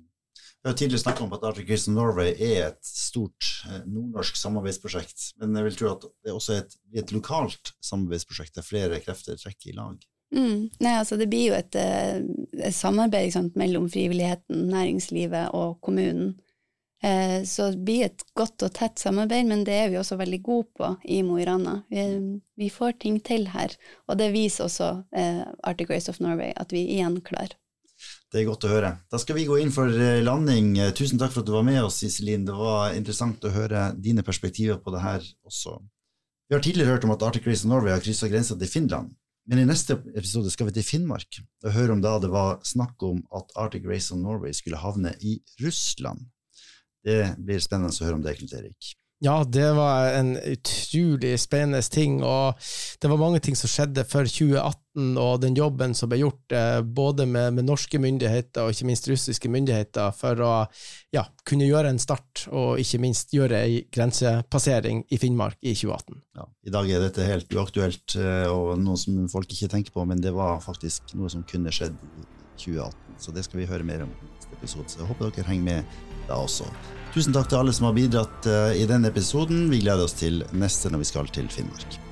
Vi 0.62 0.70
har 0.70 0.76
tidligere 0.78 1.02
snakket 1.02 1.24
om 1.24 1.32
at 1.34 1.44
Arctic 1.48 1.70
Race 1.70 1.90
Norway 1.90 2.36
er 2.38 2.68
et 2.68 2.84
stort 2.86 3.48
eh, 3.66 3.80
nordnorsk 3.82 4.36
samarbeidsprosjekt, 4.38 5.32
men 5.42 5.58
jeg 5.58 5.66
vil 5.66 5.78
tro 5.80 5.90
at 5.96 6.06
det 6.22 6.34
også 6.36 6.54
er 6.54 6.60
et, 6.62 6.76
et 7.02 7.14
lokalt 7.14 7.72
samarbeidsprosjekt 7.82 8.60
der 8.60 8.66
flere 8.66 9.00
krefter 9.02 9.40
trekker 9.40 9.72
i 9.72 9.76
lag. 9.80 9.96
Mm. 10.32 10.70
Nei, 10.80 10.94
altså 10.96 11.18
Det 11.18 11.26
blir 11.28 11.50
jo 11.50 11.56
et, 11.58 11.74
eh, 11.76 12.22
et 12.62 12.76
samarbeid 12.76 13.34
sant, 13.34 13.58
mellom 13.58 13.90
frivilligheten, 13.90 14.68
næringslivet 14.70 15.50
og 15.58 15.80
kommunen. 15.82 16.36
Eh, 17.02 17.42
så 17.44 17.70
det 17.70 17.82
blir 17.82 18.04
et 18.06 18.22
godt 18.38 18.62
og 18.62 18.74
tett 18.76 19.00
samarbeid, 19.02 19.48
men 19.48 19.64
det 19.66 19.74
er 19.74 19.88
vi 19.90 19.98
også 19.98 20.18
veldig 20.20 20.38
gode 20.46 20.68
på 20.78 20.90
i 21.10 21.22
Mo 21.26 21.38
i 21.40 21.46
Rana. 21.48 21.80
Vi, 21.90 22.04
vi, 22.58 22.68
får 22.70 23.00
ting 23.02 23.18
til 23.26 23.48
her, 23.50 23.74
og 24.06 24.20
det 24.20 24.30
viser 24.34 24.68
også 24.68 24.92
eh, 25.18 25.42
Arctic 25.66 25.90
Race 25.90 26.12
of 26.12 26.20
Norway 26.22 26.52
at 26.54 26.74
vi 26.74 26.84
igjen 26.94 27.18
klarer. 27.26 27.56
Det 28.32 28.40
er 28.40 28.46
godt 28.48 28.64
å 28.66 28.70
høre. 28.70 28.92
Da 29.10 29.18
skal 29.20 29.36
vi 29.36 29.46
gå 29.48 29.58
inn 29.60 29.74
for 29.74 29.90
eh, 29.90 30.22
landing. 30.22 30.76
Tusen 30.98 31.18
takk 31.18 31.34
for 31.34 31.42
at 31.42 31.50
du 31.50 31.56
var 31.56 31.66
med 31.66 31.82
oss, 31.82 32.00
Iselin. 32.06 32.46
Det 32.46 32.54
var 32.56 32.94
interessant 32.94 33.42
å 33.44 33.54
høre 33.54 33.90
dine 33.98 34.24
perspektiver 34.26 34.78
på 34.82 34.94
det 34.94 35.02
her 35.02 35.26
også. 35.46 35.80
Vi 36.48 36.54
har 36.54 36.62
tidligere 36.62 36.94
hørt 36.94 37.06
om 37.08 37.14
at 37.14 37.22
Arctic 37.26 37.46
Race 37.48 37.66
of 37.66 37.72
Norway 37.72 37.94
har 37.94 38.02
kryssa 38.04 38.30
grensa 38.30 38.54
til 38.60 38.70
Finland. 38.70 39.14
Men 39.50 39.58
i 39.58 39.66
neste 39.66 39.96
episode 40.14 40.52
skal 40.54 40.68
vi 40.68 40.76
til 40.76 40.86
Finnmark 40.86 41.40
og 41.64 41.74
høre 41.74 41.96
om 41.96 42.02
da 42.02 42.14
det 42.22 42.30
var 42.30 42.60
snakk 42.66 43.02
om 43.02 43.24
at 43.34 43.50
Arctic 43.58 43.82
Race 43.90 44.14
of 44.14 44.20
Norway 44.22 44.54
skulle 44.54 44.78
havne 44.78 45.16
i 45.18 45.40
Russland. 45.64 46.28
Det 47.02 47.22
blir 47.38 47.62
spennende 47.62 47.94
å 47.94 48.06
høre 48.06 48.18
om 48.20 48.26
det, 48.26 48.36
Knut 48.38 48.58
Erik. 48.58 48.92
Ja, 49.24 49.44
det 49.46 49.68
var 49.72 50.08
en 50.18 50.32
utrolig 50.36 51.36
spennende 51.38 51.82
ting, 51.82 52.16
og 52.26 52.58
det 52.98 53.06
var 53.06 53.20
mange 53.20 53.38
ting 53.38 53.54
som 53.54 53.70
skjedde 53.70 54.02
før 54.02 54.26
2018, 54.26 55.12
og 55.22 55.36
den 55.44 55.54
jobben 55.54 55.94
som 55.94 56.10
ble 56.10 56.18
gjort 56.24 56.54
eh, 56.58 56.80
både 56.82 57.28
med, 57.30 57.54
med, 57.54 57.68
norske 57.68 58.00
myndigheter 58.02 58.66
og 58.66 58.74
ikke 58.74 58.88
minst 58.90 59.06
russiske 59.06 59.52
myndigheter 59.54 60.10
for 60.18 60.42
å 60.42 60.50
ja, 61.14 61.22
kunne 61.46 61.70
gjøre 61.70 61.94
en 61.94 62.02
start, 62.02 62.48
og 62.50 62.82
ikke 62.82 62.98
minst 63.04 63.30
gjøre 63.36 63.62
ei 63.62 63.78
grensepassering 63.94 65.04
i 65.14 65.22
Finnmark 65.22 65.60
i 65.62 65.76
2018. 65.78 66.18
Ja, 66.42 66.50
I 66.66 66.74
dag 66.74 66.90
er 66.90 67.06
dette 67.06 67.30
helt 67.30 67.54
uaktuelt 67.54 68.18
eh, 68.18 68.48
og 68.50 68.74
noe 68.82 68.98
som 68.98 69.22
folk 69.30 69.54
ikke 69.54 69.70
tenker 69.70 69.94
på, 69.94 70.02
men 70.02 70.24
det 70.24 70.34
var 70.34 70.58
faktisk 70.66 71.14
noe 71.14 71.30
som 71.30 71.46
kunne 71.46 71.70
skjedd 71.70 71.94
i 71.94 72.26
2018, 72.58 73.20
så 73.22 73.38
det 73.38 73.46
skal 73.46 73.62
vi 73.62 73.70
høre 73.70 73.86
mer 73.86 74.02
om 74.08 74.18
episode. 74.58 74.88
Så 74.92 75.02
jeg 75.02 75.10
håper 75.10 75.32
dere 75.32 75.48
henger 75.50 75.68
med 75.68 75.98
da 76.28 76.38
også. 76.38 76.68
Tusen 77.12 77.34
takk 77.34 77.50
til 77.50 77.60
alle 77.60 77.74
som 77.76 77.90
har 77.90 77.98
bidratt 77.98 78.48
eh, 78.48 78.78
i 78.82 78.88
denne 78.88 79.10
episoden. 79.12 79.66
Vi 79.72 79.82
gleder 79.84 80.06
oss 80.06 80.16
til 80.16 80.44
neste 80.56 80.92
når 80.92 81.04
vi 81.04 81.12
skal 81.12 81.28
til 81.34 81.50
Finnmark. 81.52 82.11